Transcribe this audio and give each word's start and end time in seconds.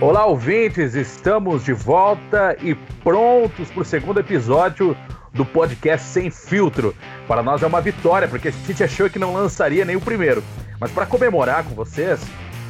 Olá, 0.00 0.24
ouvintes, 0.26 0.94
estamos 0.94 1.64
de 1.64 1.72
volta 1.72 2.56
e 2.62 2.72
prontos 3.02 3.68
para 3.68 3.82
o 3.82 3.84
segundo 3.84 4.20
episódio 4.20 4.96
do 5.32 5.44
podcast 5.44 6.06
Sem 6.06 6.30
Filtro. 6.30 6.94
Para 7.26 7.42
nós 7.42 7.64
é 7.64 7.66
uma 7.66 7.80
vitória, 7.80 8.28
porque 8.28 8.46
a 8.46 8.50
gente 8.52 8.84
achou 8.84 9.10
que 9.10 9.18
não 9.18 9.34
lançaria 9.34 9.84
nem 9.84 9.96
o 9.96 10.00
primeiro. 10.00 10.44
Mas 10.78 10.92
para 10.92 11.04
comemorar 11.04 11.64
com 11.64 11.74
vocês, 11.74 12.20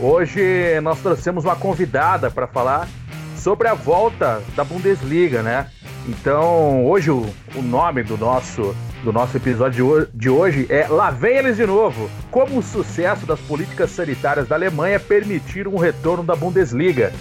hoje 0.00 0.80
nós 0.82 1.00
trouxemos 1.00 1.44
uma 1.44 1.54
convidada 1.54 2.30
para 2.30 2.46
falar 2.46 2.88
sobre 3.36 3.68
a 3.68 3.74
volta 3.74 4.42
da 4.56 4.64
Bundesliga, 4.64 5.42
né? 5.42 5.70
Então, 6.08 6.86
hoje 6.86 7.10
o, 7.10 7.26
o 7.54 7.60
nome 7.60 8.04
do 8.04 8.16
nosso 8.16 8.74
do 9.02 9.12
nosso 9.12 9.36
episódio 9.36 10.08
de 10.12 10.28
hoje 10.28 10.66
é 10.68 10.86
Lá 10.88 11.10
vem 11.10 11.36
eles 11.36 11.56
de 11.56 11.66
novo. 11.66 12.10
Como 12.30 12.58
o 12.58 12.62
sucesso 12.62 13.26
das 13.26 13.38
políticas 13.40 13.90
sanitárias 13.90 14.48
da 14.48 14.56
Alemanha 14.56 14.98
permitiram 14.98 15.72
o 15.72 15.78
retorno 15.78 16.24
da 16.24 16.34
Bundesliga. 16.34 17.12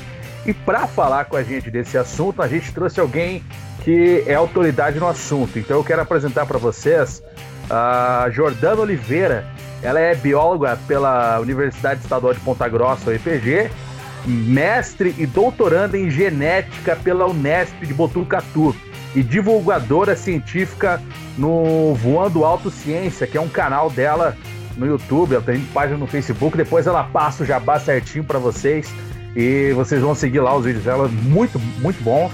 E 0.46 0.54
para 0.54 0.88
falar 0.88 1.26
com 1.26 1.36
a 1.36 1.44
gente 1.44 1.70
desse 1.70 1.98
assunto, 1.98 2.42
a 2.42 2.48
gente 2.48 2.74
trouxe 2.74 3.00
alguém 3.00 3.44
que 3.84 4.24
é 4.26 4.34
autoridade 4.34 5.00
no 5.00 5.08
assunto. 5.08 5.60
Então 5.60 5.78
eu 5.78 5.84
quero 5.84 6.02
apresentar 6.02 6.46
para 6.46 6.58
vocês 6.58 7.22
a 7.70 8.28
Jordana 8.32 8.82
Oliveira. 8.82 9.46
Ela 9.82 10.00
é 10.00 10.16
bióloga 10.16 10.78
pela 10.88 11.40
Universidade 11.40 12.02
Estadual 12.02 12.34
de 12.34 12.40
Ponta 12.40 12.68
Grossa, 12.68 13.12
UEPG, 13.12 13.70
mestre 14.26 15.14
e 15.18 15.26
doutoranda 15.26 15.98
em 15.98 16.10
genética 16.10 16.96
pela 16.96 17.28
Unesp 17.28 17.86
de 17.86 17.94
Botucatu 17.94 18.76
e 19.16 19.24
divulgadora 19.24 20.16
científica 20.16 21.02
no 21.38 21.94
Voando 21.96 22.44
Alto 22.44 22.70
Ciência, 22.70 23.28
que 23.28 23.38
é 23.38 23.42
um 23.42 23.50
canal 23.50 23.90
dela 23.90 24.38
no 24.76 24.86
YouTube, 24.86 25.34
ela 25.34 25.44
tem 25.44 25.60
página 25.74 25.98
no 25.98 26.08
Facebook, 26.08 26.56
depois 26.56 26.86
ela 26.86 27.04
passa 27.04 27.44
o 27.44 27.46
jabá 27.46 27.80
certinho 27.80 28.24
para 28.24 28.38
vocês 28.38 28.94
e 29.36 29.72
vocês 29.74 30.02
vão 30.02 30.14
seguir 30.14 30.40
lá 30.40 30.56
os 30.56 30.66
vídeos 30.66 30.84
dela, 30.84 31.08
muito, 31.08 31.60
muito 31.80 32.02
bons, 32.04 32.32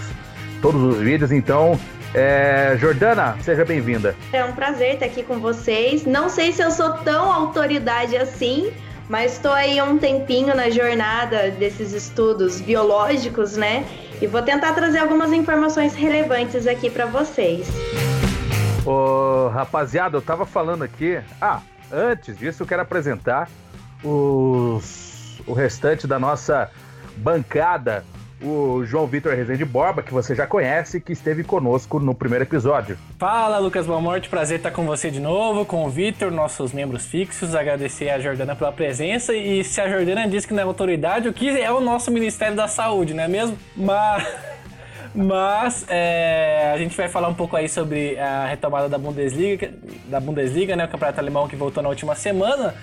todos 0.62 0.82
os 0.82 0.98
vídeos, 0.98 1.32
então 1.32 1.80
é, 2.14 2.78
Jordana, 2.80 3.36
seja 3.42 3.66
bem-vinda. 3.66 4.16
É 4.32 4.44
um 4.46 4.52
prazer 4.52 4.94
estar 4.94 5.08
aqui 5.08 5.24
com 5.24 5.40
vocês. 5.40 6.06
Não 6.06 6.30
sei 6.30 6.52
se 6.52 6.62
eu 6.62 6.70
sou 6.70 6.92
tão 7.00 7.32
autoridade 7.32 8.16
assim, 8.16 8.72
mas 9.10 9.34
estou 9.34 9.52
aí 9.52 9.82
um 9.82 9.98
tempinho 9.98 10.56
na 10.56 10.70
jornada 10.70 11.50
desses 11.52 11.92
estudos 11.92 12.62
biológicos, 12.62 13.58
né? 13.58 13.84
E 14.24 14.28
vou 14.28 14.42
tentar 14.42 14.72
trazer 14.72 15.00
algumas 15.00 15.34
informações 15.34 15.94
relevantes 15.96 16.66
aqui 16.66 16.90
para 16.90 17.06
vocês. 17.06 17.68
Ô, 18.86 19.50
rapaziada, 19.50 20.16
eu 20.16 20.22
tava 20.22 20.46
falando 20.46 20.82
aqui. 20.82 21.20
Ah, 21.42 21.60
antes 21.92 22.38
disso, 22.38 22.64
eu 22.64 22.68
quero 22.68 22.82
apresentar 22.82 23.50
os, 24.02 25.42
o 25.46 25.52
restante 25.52 26.08
da 26.08 26.18
nossa 26.18 26.72
bancada. 27.18 28.06
O 28.44 28.84
João 28.84 29.08
Vitor 29.08 29.34
Rezende 29.34 29.64
Borba, 29.64 30.04
que 30.04 30.14
você 30.14 30.36
já 30.36 30.46
conhece, 30.46 31.00
que 31.00 31.14
esteve 31.14 31.46
conosco 31.46 31.98
no 31.98 32.14
primeiro 32.14 32.44
episódio. 32.44 32.98
Fala, 33.18 33.58
Lucas 33.58 33.88
Balmorte, 33.88 34.28
prazer 34.28 34.58
estar 34.58 34.72
com 34.72 34.86
você 34.86 35.10
de 35.10 35.22
novo, 35.22 35.66
com 35.66 35.86
o 35.86 35.90
Vitor, 35.90 36.30
nossos 36.30 36.74
membros 36.74 37.06
fixos. 37.06 37.56
Agradecer 37.56 38.10
a 38.10 38.20
Jordana 38.20 38.54
pela 38.54 38.74
presença. 38.74 39.34
E 39.34 39.64
se 39.64 39.80
a 39.80 39.88
Jordana 39.88 40.28
diz 40.28 40.46
que 40.46 40.54
não 40.54 40.62
é 40.62 40.66
autoridade, 40.66 41.30
o 41.30 41.34
que 41.34 41.50
é 41.50 41.72
o 41.72 41.80
nosso 41.80 42.12
Ministério 42.12 42.56
da 42.56 42.68
Saúde, 42.68 43.14
não 43.14 43.24
é 43.24 43.28
mesmo? 43.30 43.58
Mas. 43.78 44.28
Mas 45.16 45.86
é, 45.90 46.72
a 46.74 46.78
gente 46.80 46.98
vai 46.98 47.08
falar 47.08 47.28
um 47.28 47.36
pouco 47.36 47.56
aí 47.56 47.70
sobre 47.70 48.18
a 48.18 48.48
retomada 48.48 48.90
da 48.90 48.98
Bundesliga, 48.98 49.72
da 50.08 50.20
Bundesliga, 50.20 50.76
né, 50.76 50.86
o 50.86 50.88
campeonato 50.88 51.20
alemão 51.20 51.48
que 51.48 51.56
voltou 51.56 51.84
na 51.84 51.90
última 51.90 52.16
semana, 52.16 52.74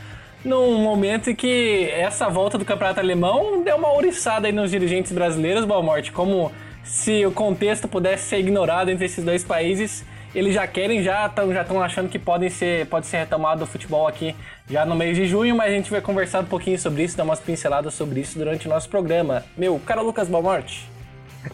num 0.45 0.79
momento 0.79 1.31
em 1.31 1.35
que 1.35 1.91
essa 1.91 2.29
volta 2.29 2.57
do 2.57 2.65
campeonato 2.65 3.01
alemão 3.01 3.63
deu 3.63 3.77
uma 3.77 3.93
ouriçada 3.93 4.47
aí 4.47 4.53
nos 4.53 4.71
dirigentes 4.71 5.13
brasileiros, 5.13 5.65
Balmorte, 5.65 6.13
como 6.13 6.51
se 6.83 7.25
o 7.27 7.31
contexto 7.31 7.87
pudesse 7.87 8.29
ser 8.29 8.39
ignorado 8.39 8.91
entre 8.91 9.05
esses 9.05 9.25
dois 9.25 9.45
países, 9.45 10.05
eles 10.35 10.55
já 10.55 10.67
querem, 10.67 11.03
já 11.03 11.27
estão 11.27 11.53
já 11.53 11.65
achando 11.85 12.09
que 12.09 12.19
podem 12.19 12.49
ser, 12.49 12.87
pode 12.87 13.07
ser 13.07 13.19
retomado 13.19 13.65
o 13.65 13.67
futebol 13.67 14.07
aqui 14.07 14.35
já 14.69 14.87
no 14.87 14.95
mês 14.95 15.17
de 15.17 15.27
junho, 15.27 15.57
mas 15.57 15.73
a 15.73 15.75
gente 15.75 15.91
vai 15.91 16.01
conversar 16.01 16.41
um 16.41 16.47
pouquinho 16.47 16.79
sobre 16.79 17.03
isso, 17.03 17.17
dar 17.17 17.25
umas 17.25 17.41
pinceladas 17.41 17.95
sobre 17.95 18.21
isso 18.21 18.39
durante 18.39 18.67
o 18.67 18.71
nosso 18.71 18.89
programa. 18.89 19.45
Meu, 19.57 19.79
cara 19.81 20.01
Lucas 20.01 20.29
Balmorte. 20.29 20.89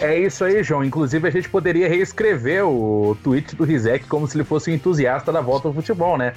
É 0.01 0.19
isso 0.19 0.45
aí, 0.45 0.63
João. 0.63 0.85
Inclusive, 0.85 1.29
a 1.29 1.31
gente 1.31 1.49
poderia 1.49 1.89
reescrever 1.89 2.67
o 2.67 3.17
tweet 3.23 3.55
do 3.55 3.65
Rizek 3.65 4.07
como 4.07 4.27
se 4.27 4.37
ele 4.37 4.45
fosse 4.45 4.71
um 4.71 4.75
entusiasta 4.75 5.33
da 5.33 5.41
volta 5.41 5.69
ao 5.69 5.75
futebol, 5.75 6.19
né? 6.19 6.35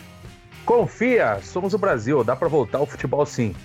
Confia, 0.66 1.40
somos 1.42 1.74
o 1.74 1.78
Brasil, 1.78 2.24
dá 2.24 2.36
para 2.36 2.48
voltar 2.48 2.78
ao 2.78 2.86
futebol 2.86 3.26
sim. 3.26 3.56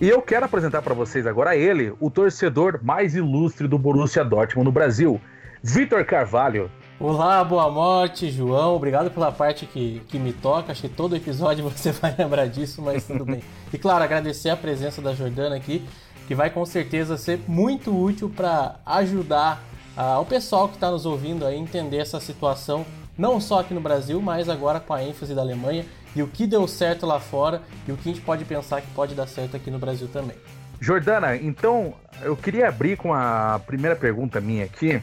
E 0.00 0.08
eu 0.08 0.22
quero 0.22 0.46
apresentar 0.46 0.82
para 0.82 0.94
vocês 0.94 1.26
agora 1.26 1.56
ele, 1.56 1.92
o 2.00 2.10
torcedor 2.10 2.80
mais 2.82 3.14
ilustre 3.14 3.68
do 3.68 3.78
Borussia 3.78 4.24
Dortmund 4.24 4.64
no 4.64 4.72
Brasil, 4.72 5.20
Vitor 5.62 6.04
Carvalho. 6.04 6.70
Olá, 6.98 7.42
boa 7.44 7.70
morte, 7.70 8.30
João. 8.30 8.76
Obrigado 8.76 9.10
pela 9.10 9.32
parte 9.32 9.64
que, 9.66 10.02
que 10.08 10.18
me 10.18 10.32
toca. 10.32 10.72
Acho 10.72 10.82
que 10.82 10.88
todo 10.88 11.16
episódio 11.16 11.64
você 11.68 11.92
vai 11.92 12.14
lembrar 12.16 12.46
disso, 12.46 12.82
mas 12.82 13.06
tudo 13.06 13.24
bem. 13.24 13.42
E 13.72 13.78
claro, 13.78 14.04
agradecer 14.04 14.50
a 14.50 14.56
presença 14.56 15.00
da 15.00 15.14
Jordana 15.14 15.56
aqui 15.56 15.86
que 16.30 16.34
vai 16.34 16.48
com 16.48 16.64
certeza 16.64 17.16
ser 17.16 17.40
muito 17.48 17.90
útil 17.90 18.30
para 18.30 18.76
ajudar 18.86 19.64
uh, 19.96 20.20
o 20.20 20.24
pessoal 20.24 20.68
que 20.68 20.74
está 20.74 20.88
nos 20.88 21.04
ouvindo 21.04 21.44
a 21.44 21.52
entender 21.52 21.96
essa 21.96 22.20
situação, 22.20 22.86
não 23.18 23.40
só 23.40 23.58
aqui 23.58 23.74
no 23.74 23.80
Brasil, 23.80 24.22
mas 24.22 24.48
agora 24.48 24.78
com 24.78 24.94
a 24.94 25.02
ênfase 25.02 25.34
da 25.34 25.40
Alemanha 25.40 25.84
e 26.14 26.22
o 26.22 26.26
que 26.26 26.46
deu 26.46 26.66
certo 26.66 27.06
lá 27.06 27.20
fora 27.20 27.62
e 27.86 27.92
o 27.92 27.96
que 27.96 28.08
a 28.08 28.12
gente 28.12 28.24
pode 28.24 28.44
pensar 28.44 28.80
que 28.80 28.88
pode 28.88 29.14
dar 29.14 29.26
certo 29.26 29.56
aqui 29.56 29.70
no 29.70 29.78
Brasil 29.78 30.08
também. 30.08 30.36
Jordana, 30.80 31.36
então 31.36 31.94
eu 32.22 32.36
queria 32.36 32.68
abrir 32.68 32.96
com 32.96 33.12
a 33.12 33.60
primeira 33.66 33.94
pergunta 33.94 34.40
minha 34.40 34.64
aqui 34.64 35.00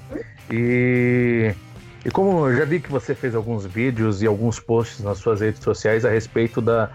e 0.52 1.54
e 2.06 2.12
como 2.12 2.48
eu 2.48 2.56
já 2.56 2.64
vi 2.64 2.80
que 2.80 2.90
você 2.90 3.14
fez 3.14 3.36
alguns 3.36 3.66
vídeos 3.66 4.22
e 4.22 4.28
alguns 4.28 4.62
posts 4.62 5.04
nas 5.04 5.18
suas 5.18 5.42
redes 5.42 5.62
sociais 5.62 6.06
a 6.06 6.10
respeito 6.10 6.62
da, 6.62 6.90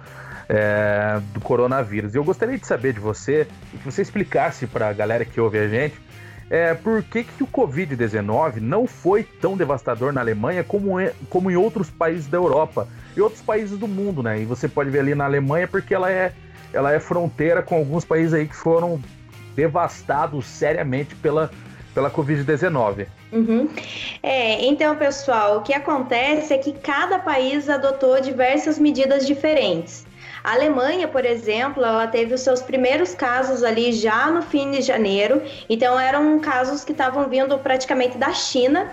é, 0.49 1.21
do 1.35 1.41
coronavírus. 1.41 2.15
Eu 2.15 2.25
gostaria 2.25 2.57
de 2.57 2.67
saber 2.67 2.95
de 2.95 3.01
você, 3.01 3.47
que 3.71 3.85
você 3.85 4.01
explicasse 4.01 4.67
para 4.67 4.89
a 4.89 4.93
galera 4.93 5.25
que 5.25 5.39
ouve 5.39 5.59
a 5.59 5.69
gente, 5.69 6.01
é, 6.49 6.73
por 6.73 7.03
que, 7.03 7.25
que 7.25 7.43
o 7.43 7.47
Covid-19 7.47 8.57
não 8.57 8.87
foi 8.87 9.23
tão 9.23 9.57
devastador 9.57 10.13
na 10.13 10.21
Alemanha 10.21 10.65
como, 10.65 10.99
é, 10.99 11.13
como 11.29 11.51
em 11.51 11.57
outros 11.57 11.91
países 11.91 12.27
da 12.27 12.39
Europa 12.39 12.89
e 13.17 13.21
outros 13.21 13.43
países 13.43 13.79
do 13.79 13.89
mundo, 13.89 14.23
né? 14.23 14.41
E 14.41 14.45
você 14.45 14.69
pode 14.69 14.91
ver 14.91 15.01
ali 15.01 15.15
na 15.15 15.25
Alemanha 15.25 15.69
porque 15.69 15.95
ela 15.95 16.11
é, 16.11 16.33
ela 16.73 16.93
é 16.93 17.01
fronteira 17.01 17.63
com 17.63 17.77
alguns 17.77 18.05
países 18.05 18.33
aí 18.33 18.47
que 18.47 18.57
foram 18.57 19.01
devastados 19.55 20.47
seriamente 20.47 21.15
pela, 21.17 21.51
pela 21.95 22.11
Covid-19. 22.11 23.07
Uhum. 23.33 23.69
É, 24.23 24.65
então, 24.65 24.95
pessoal, 24.97 25.59
o 25.59 25.63
que 25.63 25.73
acontece 25.73 26.53
é 26.53 26.59
que 26.59 26.73
cada 26.73 27.19
país 27.19 27.69
adotou 27.69 28.21
diversas 28.21 28.79
medidas 28.79 29.27
diferentes. 29.27 30.07
A 30.45 30.55
Alemanha, 30.55 31.07
por 31.07 31.25
exemplo, 31.25 31.85
ela 31.85 32.07
teve 32.09 32.35
os 32.35 32.41
seus 32.41 32.61
primeiros 32.61 33.15
casos 33.15 33.63
ali 33.63 33.93
já 33.93 34.29
no 34.29 34.43
fim 34.43 34.73
de 34.73 34.83
janeiro, 34.83 35.41
então 35.69 35.99
eram 35.99 36.39
casos 36.41 36.85
que 36.85 36.91
estavam 36.91 37.29
vindo 37.29 37.57
praticamente 37.59 38.19
da 38.19 38.33
China. 38.33 38.93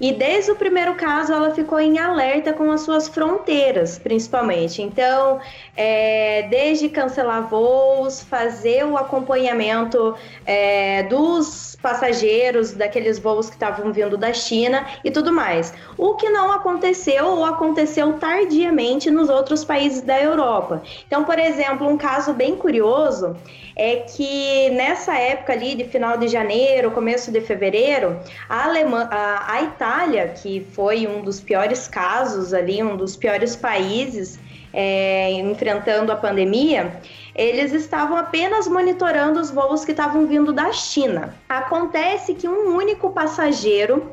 E 0.00 0.12
desde 0.12 0.52
o 0.52 0.56
primeiro 0.56 0.94
caso, 0.94 1.32
ela 1.32 1.50
ficou 1.50 1.80
em 1.80 1.98
alerta 1.98 2.52
com 2.52 2.70
as 2.70 2.82
suas 2.82 3.08
fronteiras, 3.08 3.98
principalmente. 3.98 4.80
Então, 4.80 5.40
é, 5.76 6.46
desde 6.48 6.88
cancelar 6.88 7.48
voos, 7.48 8.22
fazer 8.22 8.84
o 8.84 8.96
acompanhamento 8.96 10.14
é, 10.46 11.02
dos 11.04 11.76
passageiros 11.82 12.72
daqueles 12.72 13.18
voos 13.18 13.48
que 13.48 13.56
estavam 13.56 13.92
vindo 13.92 14.16
da 14.16 14.32
China 14.32 14.86
e 15.04 15.10
tudo 15.10 15.32
mais. 15.32 15.72
O 15.96 16.14
que 16.14 16.28
não 16.30 16.52
aconteceu 16.52 17.26
ou 17.26 17.44
aconteceu 17.44 18.14
tardiamente 18.14 19.10
nos 19.10 19.28
outros 19.28 19.64
países 19.64 20.02
da 20.02 20.20
Europa. 20.20 20.82
Então, 21.06 21.24
por 21.24 21.38
exemplo, 21.38 21.88
um 21.88 21.96
caso 21.96 22.32
bem 22.32 22.56
curioso 22.56 23.36
é 23.78 23.96
que 24.00 24.70
nessa 24.70 25.16
época 25.16 25.52
ali 25.52 25.76
de 25.76 25.84
final 25.84 26.18
de 26.18 26.26
janeiro, 26.26 26.90
começo 26.90 27.30
de 27.30 27.40
fevereiro, 27.40 28.18
a, 28.48 28.64
Alemanha, 28.64 29.08
a, 29.08 29.52
a 29.54 29.62
Itália, 29.62 30.28
que 30.28 30.66
foi 30.72 31.06
um 31.06 31.22
dos 31.22 31.40
piores 31.40 31.86
casos 31.86 32.52
ali, 32.52 32.82
um 32.82 32.96
dos 32.96 33.14
piores 33.14 33.54
países 33.54 34.40
é, 34.72 35.30
enfrentando 35.30 36.10
a 36.10 36.16
pandemia, 36.16 37.00
eles 37.36 37.72
estavam 37.72 38.16
apenas 38.16 38.66
monitorando 38.66 39.38
os 39.38 39.48
voos 39.52 39.84
que 39.84 39.92
estavam 39.92 40.26
vindo 40.26 40.52
da 40.52 40.72
China. 40.72 41.36
Acontece 41.48 42.34
que 42.34 42.48
um 42.48 42.74
único 42.76 43.10
passageiro 43.10 44.12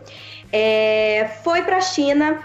é, 0.54 1.28
foi 1.44 1.64
para 1.64 1.78
a 1.78 1.82
China, 1.82 2.40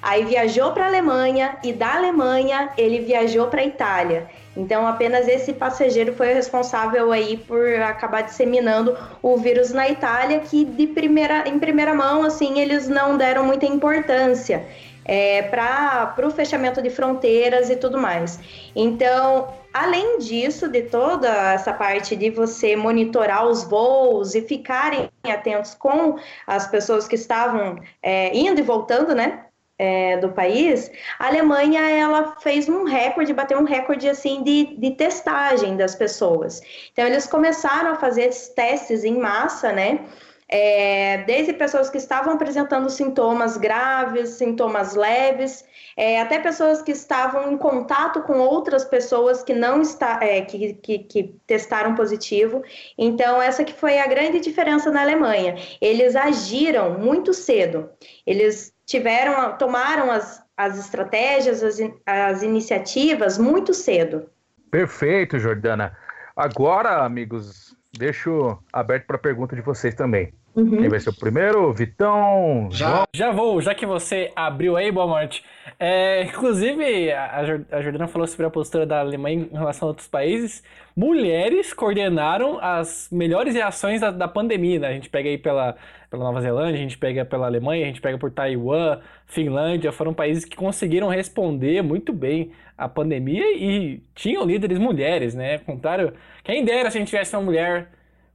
aí 0.00 0.24
viajou 0.24 0.70
para 0.70 0.84
a 0.84 0.86
Alemanha 0.86 1.58
e 1.64 1.72
da 1.72 1.96
Alemanha 1.96 2.70
ele 2.78 3.00
viajou 3.00 3.48
para 3.48 3.60
a 3.60 3.64
Itália. 3.64 4.28
Então, 4.60 4.86
apenas 4.86 5.26
esse 5.26 5.54
passageiro 5.54 6.14
foi 6.14 6.32
o 6.32 6.34
responsável 6.34 7.10
aí 7.10 7.38
por 7.38 7.66
acabar 7.80 8.20
disseminando 8.20 8.94
o 9.22 9.38
vírus 9.38 9.72
na 9.72 9.88
Itália, 9.88 10.40
que 10.40 10.66
de 10.66 10.86
primeira, 10.86 11.48
em 11.48 11.58
primeira 11.58 11.94
mão, 11.94 12.22
assim, 12.22 12.60
eles 12.60 12.86
não 12.86 13.16
deram 13.16 13.42
muita 13.42 13.64
importância 13.64 14.66
é, 15.02 15.42
para 15.42 16.26
o 16.26 16.30
fechamento 16.30 16.82
de 16.82 16.90
fronteiras 16.90 17.70
e 17.70 17.76
tudo 17.76 17.98
mais. 17.98 18.38
Então, 18.76 19.48
além 19.72 20.18
disso, 20.18 20.68
de 20.68 20.82
toda 20.82 21.28
essa 21.54 21.72
parte 21.72 22.14
de 22.14 22.28
você 22.28 22.76
monitorar 22.76 23.46
os 23.46 23.64
voos 23.64 24.34
e 24.34 24.42
ficarem 24.42 25.08
atentos 25.24 25.74
com 25.74 26.18
as 26.46 26.66
pessoas 26.66 27.08
que 27.08 27.14
estavam 27.14 27.80
é, 28.02 28.36
indo 28.36 28.60
e 28.60 28.62
voltando, 28.62 29.14
né? 29.14 29.46
É, 29.80 30.18
do 30.18 30.28
país, 30.28 30.92
a 31.18 31.28
Alemanha 31.28 31.80
ela 31.88 32.36
fez 32.42 32.68
um 32.68 32.84
recorde, 32.84 33.32
bateu 33.32 33.58
um 33.58 33.64
recorde 33.64 34.06
assim 34.10 34.42
de, 34.42 34.76
de 34.76 34.90
testagem 34.90 35.74
das 35.74 35.94
pessoas. 35.94 36.60
Então 36.92 37.06
eles 37.06 37.26
começaram 37.26 37.92
a 37.92 37.94
fazer 37.94 38.28
testes 38.54 39.04
em 39.04 39.18
massa, 39.18 39.72
né? 39.72 40.00
É, 40.46 41.18
desde 41.24 41.54
pessoas 41.54 41.88
que 41.88 41.96
estavam 41.96 42.34
apresentando 42.34 42.90
sintomas 42.90 43.56
graves, 43.56 44.30
sintomas 44.30 44.94
leves, 44.94 45.64
é, 45.96 46.20
até 46.20 46.38
pessoas 46.38 46.82
que 46.82 46.92
estavam 46.92 47.50
em 47.50 47.56
contato 47.56 48.20
com 48.22 48.38
outras 48.38 48.84
pessoas 48.84 49.42
que 49.42 49.54
não 49.54 49.80
está, 49.80 50.18
é, 50.20 50.42
que, 50.42 50.74
que, 50.74 50.98
que, 50.98 51.34
testaram 51.46 51.94
positivo. 51.94 52.62
Então, 52.98 53.40
essa 53.40 53.64
que 53.64 53.72
foi 53.72 53.98
a 53.98 54.06
grande 54.06 54.40
diferença 54.40 54.90
na 54.90 55.02
Alemanha. 55.02 55.54
Eles 55.80 56.16
agiram 56.16 56.98
muito 56.98 57.32
cedo. 57.32 57.88
Eles 58.26 58.74
tiveram, 58.90 59.56
tomaram 59.56 60.10
as, 60.10 60.44
as 60.56 60.76
estratégias, 60.78 61.62
as, 61.62 61.78
as 62.04 62.42
iniciativas 62.42 63.38
muito 63.38 63.72
cedo. 63.72 64.28
Perfeito, 64.70 65.38
Jordana. 65.38 65.96
Agora, 66.36 67.04
amigos, 67.04 67.76
deixo 67.96 68.58
aberto 68.72 69.06
para 69.06 69.16
a 69.16 69.20
pergunta 69.20 69.54
de 69.54 69.62
vocês 69.62 69.94
também. 69.94 70.34
Uhum. 70.54 70.78
Quem 70.78 70.88
vai 70.88 70.98
ser 70.98 71.10
o 71.10 71.16
primeiro? 71.16 71.72
Vitão? 71.72 72.68
Já, 72.72 73.04
já 73.14 73.30
vou, 73.30 73.60
já 73.60 73.72
que 73.72 73.86
você 73.86 74.32
abriu 74.34 74.76
aí, 74.76 74.90
boa 74.90 75.06
morte. 75.06 75.44
É, 75.78 76.24
inclusive, 76.24 77.12
a, 77.12 77.38
a 77.70 77.82
Jordana 77.82 78.08
falou 78.08 78.26
sobre 78.26 78.46
a 78.46 78.50
postura 78.50 78.84
da 78.84 78.98
Alemanha 78.98 79.48
em 79.50 79.56
relação 79.56 79.86
a 79.86 79.90
outros 79.90 80.08
países. 80.08 80.62
Mulheres 80.96 81.72
coordenaram 81.72 82.58
as 82.60 83.08
melhores 83.12 83.54
reações 83.54 84.00
da, 84.00 84.10
da 84.10 84.26
pandemia, 84.26 84.80
né? 84.80 84.88
A 84.88 84.92
gente 84.92 85.08
pega 85.08 85.28
aí 85.28 85.38
pela, 85.38 85.76
pela 86.10 86.24
Nova 86.24 86.40
Zelândia, 86.40 86.74
a 86.74 86.82
gente 86.82 86.98
pega 86.98 87.24
pela 87.24 87.46
Alemanha, 87.46 87.84
a 87.84 87.88
gente 87.88 88.00
pega 88.00 88.18
por 88.18 88.32
Taiwan, 88.32 88.98
Finlândia, 89.26 89.92
foram 89.92 90.12
países 90.12 90.44
que 90.44 90.56
conseguiram 90.56 91.08
responder 91.08 91.80
muito 91.80 92.12
bem 92.12 92.50
à 92.76 92.88
pandemia 92.88 93.56
e 93.56 94.02
tinham 94.16 94.44
líderes 94.44 94.78
mulheres, 94.78 95.32
né? 95.32 95.58
Contrário, 95.58 96.12
quem 96.42 96.64
dera 96.64 96.90
se 96.90 96.98
a 96.98 97.00
gente 97.00 97.10
tivesse 97.10 97.36
uma 97.36 97.42
mulher 97.42 97.88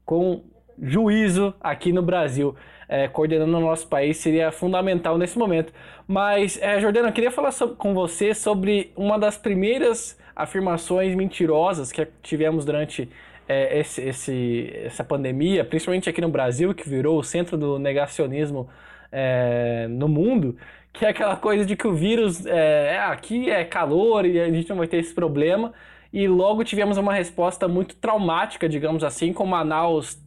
com 0.05 0.43
juízo 0.81 1.53
aqui 1.61 1.91
no 1.91 2.01
Brasil, 2.01 2.55
é, 2.87 3.07
coordenando 3.07 3.57
o 3.57 3.61
nosso 3.61 3.87
país, 3.87 4.17
seria 4.17 4.51
fundamental 4.51 5.17
nesse 5.17 5.37
momento. 5.37 5.73
Mas, 6.07 6.61
é, 6.61 6.79
Jordana, 6.79 7.09
eu 7.09 7.13
queria 7.13 7.31
falar 7.31 7.51
com 7.77 7.93
você 7.93 8.33
sobre 8.33 8.91
uma 8.95 9.17
das 9.17 9.37
primeiras 9.37 10.19
afirmações 10.35 11.15
mentirosas 11.15 11.91
que 11.91 12.05
tivemos 12.21 12.65
durante 12.65 13.09
é, 13.47 13.79
esse, 13.79 14.01
esse, 14.01 14.71
essa 14.83 15.03
pandemia, 15.03 15.63
principalmente 15.63 16.09
aqui 16.09 16.21
no 16.21 16.29
Brasil, 16.29 16.73
que 16.73 16.87
virou 16.87 17.19
o 17.19 17.23
centro 17.23 17.57
do 17.57 17.79
negacionismo 17.79 18.69
é, 19.11 19.87
no 19.89 20.07
mundo, 20.07 20.57
que 20.91 21.05
é 21.05 21.09
aquela 21.09 21.35
coisa 21.35 21.65
de 21.65 21.75
que 21.75 21.87
o 21.87 21.93
vírus 21.93 22.45
é, 22.45 22.95
é, 22.95 22.99
aqui 22.99 23.49
é 23.49 23.63
calor 23.63 24.25
e 24.25 24.39
a 24.39 24.49
gente 24.49 24.69
não 24.69 24.77
vai 24.77 24.87
ter 24.87 24.97
esse 24.97 25.13
problema. 25.13 25.73
E 26.11 26.27
logo 26.27 26.63
tivemos 26.63 26.97
uma 26.97 27.13
resposta 27.13 27.67
muito 27.67 27.95
traumática, 27.95 28.69
digamos 28.69 29.03
assim, 29.03 29.33
com 29.33 29.45
Manaus 29.45 30.17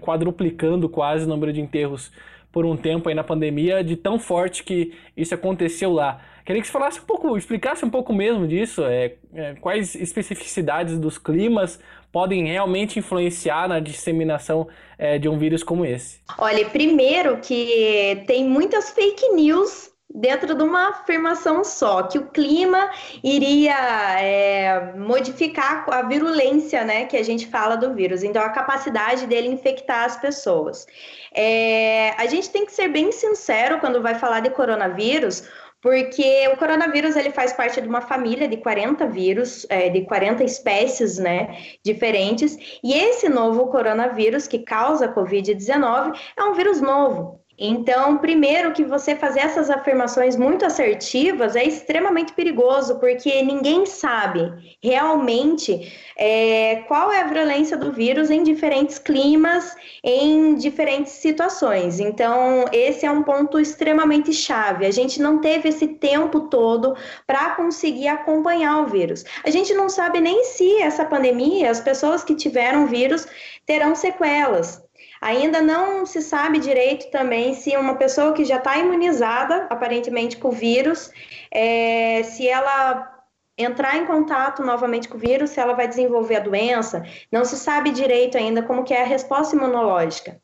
quadruplicando 0.00 0.88
quase 0.88 1.24
o 1.24 1.28
número 1.28 1.52
de 1.52 1.60
enterros 1.60 2.12
por 2.52 2.66
um 2.66 2.76
tempo 2.76 3.08
aí 3.08 3.14
na 3.14 3.24
pandemia, 3.24 3.82
de 3.82 3.96
tão 3.96 4.18
forte 4.18 4.62
que 4.62 4.92
isso 5.16 5.34
aconteceu 5.34 5.92
lá. 5.92 6.20
Queria 6.44 6.60
que 6.60 6.66
você 6.66 6.72
falasse 6.72 7.00
um 7.00 7.04
pouco, 7.04 7.36
explicasse 7.36 7.84
um 7.84 7.90
pouco 7.90 8.12
mesmo 8.12 8.46
disso, 8.46 8.84
é, 8.84 9.14
é, 9.34 9.54
quais 9.54 9.94
especificidades 9.94 10.98
dos 10.98 11.16
climas 11.16 11.80
podem 12.10 12.44
realmente 12.46 12.98
influenciar 12.98 13.68
na 13.68 13.80
disseminação 13.80 14.68
é, 14.98 15.18
de 15.18 15.28
um 15.28 15.38
vírus 15.38 15.62
como 15.62 15.86
esse? 15.86 16.20
Olha, 16.36 16.68
primeiro 16.68 17.38
que 17.38 18.22
tem 18.26 18.44
muitas 18.44 18.90
fake 18.90 19.32
news 19.32 19.91
dentro 20.14 20.54
de 20.54 20.62
uma 20.62 20.90
afirmação 20.90 21.64
só, 21.64 22.02
que 22.02 22.18
o 22.18 22.26
clima 22.26 22.90
iria 23.22 23.74
é, 24.20 24.92
modificar 24.96 25.84
a 25.88 26.02
virulência, 26.02 26.84
né, 26.84 27.06
que 27.06 27.16
a 27.16 27.22
gente 27.22 27.46
fala 27.46 27.76
do 27.76 27.94
vírus, 27.94 28.22
então 28.22 28.42
a 28.42 28.50
capacidade 28.50 29.26
dele 29.26 29.48
infectar 29.48 30.04
as 30.04 30.16
pessoas. 30.16 30.86
É, 31.34 32.10
a 32.18 32.26
gente 32.26 32.50
tem 32.50 32.66
que 32.66 32.72
ser 32.72 32.88
bem 32.88 33.10
sincero 33.10 33.80
quando 33.80 34.02
vai 34.02 34.14
falar 34.14 34.40
de 34.40 34.50
coronavírus, 34.50 35.48
porque 35.80 36.48
o 36.48 36.56
coronavírus 36.56 37.16
ele 37.16 37.30
faz 37.30 37.52
parte 37.52 37.80
de 37.80 37.88
uma 37.88 38.00
família 38.00 38.46
de 38.46 38.56
40 38.56 39.04
vírus, 39.08 39.66
é, 39.68 39.88
de 39.88 40.02
40 40.02 40.44
espécies 40.44 41.18
né, 41.18 41.58
diferentes, 41.84 42.56
e 42.84 42.94
esse 42.94 43.28
novo 43.28 43.66
coronavírus 43.66 44.46
que 44.46 44.60
causa 44.60 45.06
a 45.06 45.14
Covid-19 45.14 46.16
é 46.36 46.44
um 46.44 46.54
vírus 46.54 46.80
novo. 46.80 47.41
Então, 47.58 48.18
primeiro 48.18 48.72
que 48.72 48.84
você 48.84 49.14
fazer 49.14 49.40
essas 49.40 49.70
afirmações 49.70 50.36
muito 50.36 50.64
assertivas 50.64 51.54
é 51.54 51.64
extremamente 51.64 52.32
perigoso, 52.32 52.98
porque 52.98 53.42
ninguém 53.42 53.86
sabe 53.86 54.76
realmente 54.82 55.92
é, 56.16 56.76
qual 56.88 57.12
é 57.12 57.20
a 57.20 57.26
violência 57.26 57.76
do 57.76 57.92
vírus 57.92 58.30
em 58.30 58.42
diferentes 58.42 58.98
climas, 58.98 59.76
em 60.02 60.54
diferentes 60.54 61.12
situações. 61.12 62.00
Então, 62.00 62.64
esse 62.72 63.04
é 63.04 63.10
um 63.10 63.22
ponto 63.22 63.60
extremamente 63.60 64.32
chave. 64.32 64.86
A 64.86 64.90
gente 64.90 65.20
não 65.20 65.40
teve 65.40 65.68
esse 65.68 65.86
tempo 65.86 66.48
todo 66.48 66.96
para 67.26 67.54
conseguir 67.54 68.08
acompanhar 68.08 68.80
o 68.80 68.86
vírus. 68.86 69.24
A 69.44 69.50
gente 69.50 69.74
não 69.74 69.88
sabe 69.88 70.20
nem 70.20 70.44
se 70.44 70.80
essa 70.80 71.04
pandemia, 71.04 71.70
as 71.70 71.80
pessoas 71.80 72.24
que 72.24 72.34
tiveram 72.34 72.86
vírus, 72.86 73.26
terão 73.66 73.94
sequelas. 73.94 74.82
Ainda 75.22 75.62
não 75.62 76.04
se 76.04 76.20
sabe 76.20 76.58
direito 76.58 77.08
também 77.12 77.54
se 77.54 77.76
uma 77.76 77.94
pessoa 77.94 78.32
que 78.32 78.44
já 78.44 78.56
está 78.56 78.76
imunizada, 78.76 79.68
aparentemente 79.70 80.36
com 80.36 80.48
o 80.48 80.52
vírus, 80.52 81.12
é, 81.48 82.24
se 82.24 82.48
ela 82.48 83.08
entrar 83.56 83.96
em 83.98 84.04
contato 84.04 84.64
novamente 84.64 85.08
com 85.08 85.16
o 85.16 85.20
vírus, 85.20 85.50
se 85.50 85.60
ela 85.60 85.74
vai 85.74 85.86
desenvolver 85.86 86.36
a 86.36 86.40
doença, 86.40 87.04
não 87.30 87.44
se 87.44 87.56
sabe 87.56 87.92
direito 87.92 88.36
ainda 88.36 88.64
como 88.64 88.82
que 88.82 88.92
é 88.92 89.02
a 89.02 89.06
resposta 89.06 89.54
imunológica. 89.54 90.40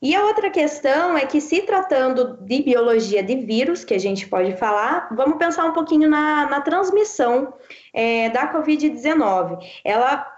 E 0.00 0.14
a 0.14 0.24
outra 0.24 0.50
questão 0.50 1.18
é 1.18 1.26
que, 1.26 1.40
se 1.40 1.62
tratando 1.62 2.38
de 2.42 2.62
biologia 2.62 3.22
de 3.22 3.36
vírus, 3.36 3.84
que 3.84 3.94
a 3.94 3.98
gente 3.98 4.26
pode 4.26 4.56
falar, 4.56 5.08
vamos 5.14 5.38
pensar 5.38 5.64
um 5.66 5.72
pouquinho 5.72 6.08
na, 6.08 6.48
na 6.48 6.60
transmissão 6.62 7.54
é, 7.92 8.28
da 8.30 8.50
Covid-19. 8.52 9.58
Ela 9.84 10.33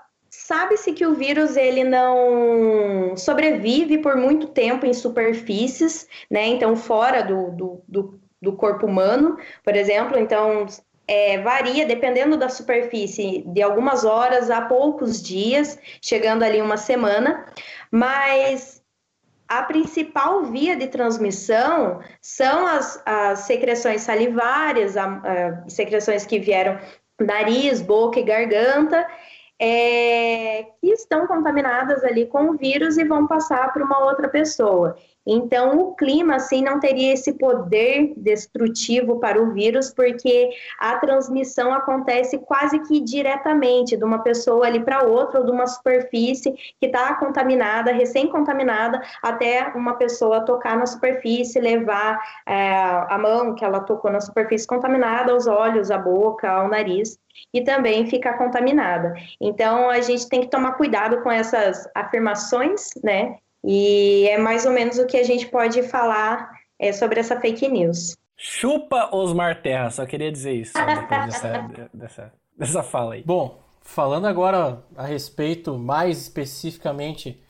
Sabe-se 0.46 0.92
que 0.92 1.04
o 1.04 1.12
vírus 1.12 1.56
ele 1.56 1.82
não 1.82 3.16
sobrevive 3.16 3.98
por 3.98 4.16
muito 4.16 4.46
tempo 4.46 4.86
em 4.86 4.94
superfícies, 4.94 6.06
né? 6.30 6.46
Então, 6.46 6.76
fora 6.76 7.20
do, 7.20 7.50
do, 7.50 7.82
do, 7.88 8.20
do 8.40 8.52
corpo 8.52 8.86
humano, 8.86 9.36
por 9.64 9.74
exemplo. 9.74 10.16
Então, 10.16 10.64
é, 11.08 11.38
varia 11.38 11.84
dependendo 11.84 12.36
da 12.36 12.48
superfície, 12.48 13.42
de 13.44 13.60
algumas 13.60 14.04
horas 14.04 14.48
a 14.48 14.60
poucos 14.60 15.20
dias, 15.20 15.80
chegando 16.00 16.44
ali 16.44 16.62
uma 16.62 16.76
semana. 16.76 17.44
Mas 17.90 18.80
a 19.48 19.64
principal 19.64 20.44
via 20.44 20.76
de 20.76 20.86
transmissão 20.86 21.98
são 22.22 22.68
as, 22.68 23.02
as 23.04 23.40
secreções 23.40 24.02
salivárias, 24.02 24.96
a, 24.96 25.06
a, 25.06 25.68
secreções 25.68 26.24
que 26.24 26.38
vieram 26.38 26.78
nariz, 27.20 27.80
boca 27.80 28.20
e 28.20 28.22
garganta, 28.22 29.06
é, 29.58 30.64
que 30.80 30.88
estão 30.88 31.26
contaminadas 31.26 32.04
ali 32.04 32.26
com 32.26 32.50
o 32.50 32.56
vírus 32.56 32.98
e 32.98 33.04
vão 33.04 33.26
passar 33.26 33.72
para 33.72 33.84
uma 33.84 34.04
outra 34.04 34.28
pessoa. 34.28 34.96
Então, 35.26 35.76
o 35.78 35.94
clima, 35.96 36.36
assim, 36.36 36.62
não 36.62 36.78
teria 36.78 37.12
esse 37.12 37.32
poder 37.32 38.14
destrutivo 38.16 39.18
para 39.18 39.42
o 39.42 39.52
vírus, 39.52 39.92
porque 39.92 40.50
a 40.78 40.96
transmissão 40.98 41.74
acontece 41.74 42.38
quase 42.38 42.78
que 42.80 43.00
diretamente 43.00 43.96
de 43.96 44.04
uma 44.04 44.20
pessoa 44.20 44.66
ali 44.66 44.78
para 44.78 45.04
outra, 45.04 45.40
ou 45.40 45.46
de 45.46 45.50
uma 45.50 45.66
superfície 45.66 46.52
que 46.52 46.86
está 46.86 47.14
contaminada, 47.14 47.90
recém-contaminada, 47.90 49.02
até 49.20 49.72
uma 49.74 49.94
pessoa 49.94 50.44
tocar 50.44 50.76
na 50.76 50.86
superfície, 50.86 51.58
levar 51.58 52.20
é, 52.46 52.76
a 53.08 53.18
mão 53.18 53.54
que 53.54 53.64
ela 53.64 53.80
tocou 53.80 54.12
na 54.12 54.20
superfície 54.20 54.66
contaminada 54.66 55.32
aos 55.32 55.48
olhos, 55.48 55.90
à 55.90 55.98
boca, 55.98 56.48
ao 56.48 56.68
nariz 56.68 57.18
e 57.52 57.62
também 57.62 58.06
ficar 58.06 58.38
contaminada. 58.38 59.14
Então, 59.40 59.88
a 59.90 60.00
gente 60.00 60.28
tem 60.28 60.42
que 60.42 60.48
tomar 60.48 60.72
cuidado 60.72 61.22
com 61.22 61.30
essas 61.30 61.88
afirmações, 61.94 62.90
né? 63.02 63.36
E 63.64 64.28
é 64.28 64.38
mais 64.38 64.64
ou 64.64 64.72
menos 64.72 64.98
o 64.98 65.06
que 65.06 65.16
a 65.16 65.24
gente 65.24 65.48
pode 65.48 65.82
falar 65.82 66.50
é, 66.78 66.92
sobre 66.92 67.20
essa 67.20 67.40
fake 67.40 67.68
news. 67.68 68.16
Chupa 68.36 69.08
Osmar 69.12 69.62
Terra, 69.62 69.90
só 69.90 70.04
queria 70.04 70.30
dizer 70.30 70.52
isso 70.52 70.74
depois 70.74 71.26
dessa, 71.26 71.68
dessa, 71.92 72.32
dessa 72.56 72.82
fala 72.82 73.14
aí. 73.14 73.22
Bom, 73.24 73.58
falando 73.80 74.26
agora 74.26 74.84
a 74.94 75.06
respeito 75.06 75.78
mais 75.78 76.20
especificamente 76.22 77.42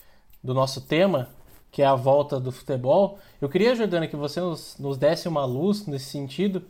do 0.42 0.54
nosso 0.54 0.86
tema, 0.86 1.28
que 1.72 1.82
é 1.82 1.86
a 1.86 1.96
volta 1.96 2.38
do 2.38 2.52
futebol, 2.52 3.18
eu 3.40 3.48
queria, 3.48 3.74
Jordana, 3.74 4.06
que 4.06 4.16
você 4.16 4.40
nos, 4.40 4.78
nos 4.78 4.96
desse 4.96 5.28
uma 5.28 5.44
luz 5.44 5.86
nesse 5.86 6.06
sentido 6.06 6.64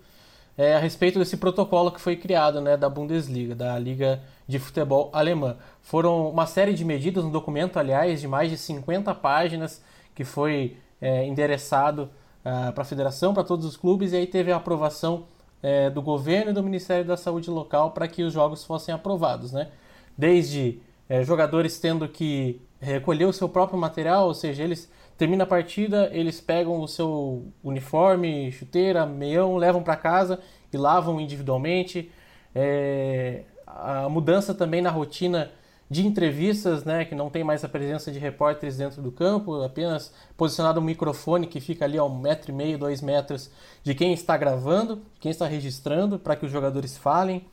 é, 0.57 0.75
a 0.75 0.79
respeito 0.79 1.19
desse 1.19 1.37
protocolo 1.37 1.91
que 1.91 2.01
foi 2.01 2.17
criado 2.17 2.61
né, 2.61 2.77
da 2.77 2.89
Bundesliga, 2.89 3.55
da 3.55 3.79
Liga 3.79 4.23
de 4.49 4.59
Futebol 4.59 5.11
Alemã. 5.13 5.57
Foram 5.83 6.31
uma 6.31 6.47
série 6.47 6.73
de 6.73 6.85
medidas, 6.85 7.25
um 7.25 7.31
documento, 7.31 7.79
aliás, 7.79 8.21
de 8.21 8.29
mais 8.29 8.51
de 8.51 8.57
50 8.57 9.15
páginas, 9.15 9.83
que 10.15 10.25
foi 10.25 10.77
é, 11.01 11.27
endereçado 11.27 12.09
uh, 12.45 12.73
para 12.73 12.83
a 12.83 12.85
federação, 12.85 13.35
para 13.35 13.45
todos 13.45 13.67
os 13.67 13.77
clubes, 13.77 14.13
e 14.13 14.17
aí 14.17 14.27
teve 14.27 14.51
a 14.51 14.57
aprovação 14.57 15.25
é, 15.63 15.91
do 15.91 16.01
governo 16.01 16.51
e 16.51 16.55
do 16.55 16.63
Ministério 16.63 17.05
da 17.05 17.17
Saúde 17.17 17.51
local 17.51 17.91
para 17.91 18.09
que 18.09 18.23
os 18.23 18.33
jogos 18.33 18.65
fossem 18.65 18.95
aprovados. 18.95 19.53
Né? 19.53 19.69
Desde 20.17 20.81
é, 21.09 21.23
jogadores 21.23 21.79
tendo 21.79 22.09
que 22.09 22.61
recolher 22.81 23.25
o 23.25 23.33
seu 23.33 23.49
próprio 23.49 23.79
material, 23.79 24.27
ou 24.27 24.35
seja, 24.35 24.63
eles 24.63 24.91
termina 25.17 25.45
a 25.45 25.47
partida, 25.47 26.11
eles 26.13 26.41
pegam 26.41 26.81
o 26.81 26.89
seu 26.89 27.47
uniforme, 27.63 28.53
chuteira, 28.53 29.07
meião, 29.07 29.57
levam 29.57 29.83
para 29.83 29.97
casa 29.97 30.41
e 30.73 30.77
lavam 30.77 31.21
individualmente. 31.21 32.11
É, 32.55 33.43
a 33.67 34.09
mudança 34.09 34.55
também 34.55 34.81
na 34.81 34.91
rotina 34.91 35.51
de 35.89 36.05
entrevistas, 36.05 36.85
né, 36.85 37.05
que 37.05 37.15
não 37.15 37.31
tem 37.31 37.45
mais 37.45 37.63
a 37.65 37.69
presença 37.69 38.11
de 38.11 38.19
repórteres 38.19 38.77
dentro 38.77 39.01
do 39.01 39.13
campo, 39.13 39.63
apenas 39.63 40.13
posicionado 40.37 40.81
um 40.81 40.85
microfone 40.85 41.47
que 41.47 41.61
fica 41.61 41.85
ali 41.85 41.97
a 41.97 42.03
um 42.03 42.19
metro 42.19 42.51
e 42.51 42.55
meio, 42.55 42.77
dois 42.77 43.01
metros 43.01 43.51
de 43.85 43.95
quem 43.95 44.13
está 44.13 44.37
gravando, 44.37 45.01
quem 45.21 45.31
está 45.31 45.47
registrando, 45.47 46.19
para 46.19 46.35
que 46.35 46.45
os 46.45 46.51
jogadores 46.51 46.97
falem. 46.97 47.47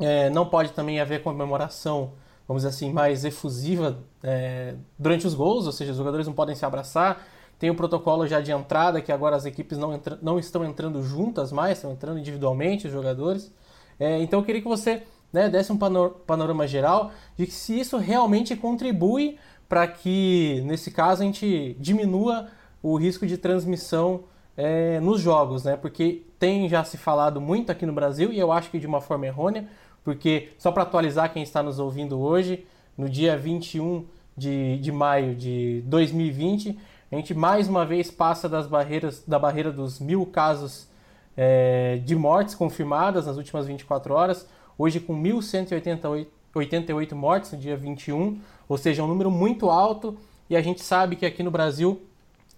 É, 0.00 0.30
não 0.30 0.46
pode 0.46 0.72
também 0.72 1.00
haver 1.00 1.22
comemoração, 1.22 2.12
vamos 2.48 2.62
dizer 2.62 2.74
assim, 2.74 2.90
mais 2.90 3.26
efusiva 3.26 3.98
é, 4.22 4.74
durante 4.98 5.26
os 5.26 5.34
gols, 5.34 5.66
ou 5.66 5.72
seja, 5.72 5.92
os 5.92 5.98
jogadores 5.98 6.26
não 6.26 6.32
podem 6.32 6.56
se 6.56 6.64
abraçar. 6.64 7.24
Tem 7.58 7.68
o 7.68 7.74
protocolo 7.74 8.26
já 8.26 8.40
de 8.40 8.50
entrada, 8.50 9.02
que 9.02 9.12
agora 9.12 9.36
as 9.36 9.44
equipes 9.44 9.76
não, 9.76 9.92
entra, 9.92 10.18
não 10.22 10.38
estão 10.38 10.64
entrando 10.64 11.02
juntas 11.02 11.52
mais, 11.52 11.76
estão 11.76 11.92
entrando 11.92 12.18
individualmente 12.18 12.86
os 12.86 12.92
jogadores. 12.92 13.52
É, 14.00 14.18
então 14.22 14.40
eu 14.40 14.44
queria 14.44 14.62
que 14.62 14.68
você 14.68 15.02
né, 15.32 15.48
desse 15.48 15.70
um 15.70 15.76
panorama 15.76 16.66
geral 16.66 17.10
de 17.36 17.46
que 17.46 17.52
se 17.52 17.78
isso 17.78 17.98
realmente 17.98 18.56
contribui 18.56 19.36
para 19.68 19.86
que, 19.86 20.62
nesse 20.64 20.90
caso, 20.90 21.22
a 21.22 21.26
gente 21.26 21.76
diminua 21.78 22.48
o 22.82 22.96
risco 22.96 23.26
de 23.26 23.36
transmissão 23.36 24.24
é, 24.56 24.98
nos 25.00 25.20
jogos, 25.20 25.64
né? 25.64 25.76
Porque 25.76 26.24
tem 26.38 26.68
já 26.68 26.82
se 26.82 26.96
falado 26.96 27.40
muito 27.40 27.70
aqui 27.70 27.84
no 27.84 27.92
Brasil 27.92 28.32
e 28.32 28.38
eu 28.38 28.50
acho 28.50 28.70
que 28.70 28.78
de 28.78 28.86
uma 28.86 29.00
forma 29.00 29.26
errônea, 29.26 29.68
porque 30.08 30.52
só 30.56 30.72
para 30.72 30.84
atualizar 30.84 31.30
quem 31.30 31.42
está 31.42 31.62
nos 31.62 31.78
ouvindo 31.78 32.18
hoje, 32.18 32.66
no 32.96 33.10
dia 33.10 33.36
21 33.36 34.06
de, 34.34 34.78
de 34.78 34.90
maio 34.90 35.34
de 35.34 35.82
2020, 35.84 36.78
a 37.12 37.16
gente 37.16 37.34
mais 37.34 37.68
uma 37.68 37.84
vez 37.84 38.10
passa 38.10 38.48
das 38.48 38.66
barreiras, 38.66 39.22
da 39.28 39.38
barreira 39.38 39.70
dos 39.70 40.00
mil 40.00 40.24
casos 40.24 40.88
é, 41.36 42.00
de 42.02 42.16
mortes 42.16 42.54
confirmadas 42.54 43.26
nas 43.26 43.36
últimas 43.36 43.66
24 43.66 44.14
horas 44.14 44.48
hoje 44.78 44.98
com 44.98 45.12
1.188 45.22 47.12
mortes 47.12 47.52
no 47.52 47.58
dia 47.58 47.76
21, 47.76 48.40
ou 48.66 48.78
seja, 48.78 49.04
um 49.04 49.06
número 49.06 49.30
muito 49.30 49.68
alto, 49.68 50.16
e 50.48 50.56
a 50.56 50.62
gente 50.62 50.82
sabe 50.82 51.16
que 51.16 51.26
aqui 51.26 51.42
no 51.42 51.50
Brasil 51.50 52.00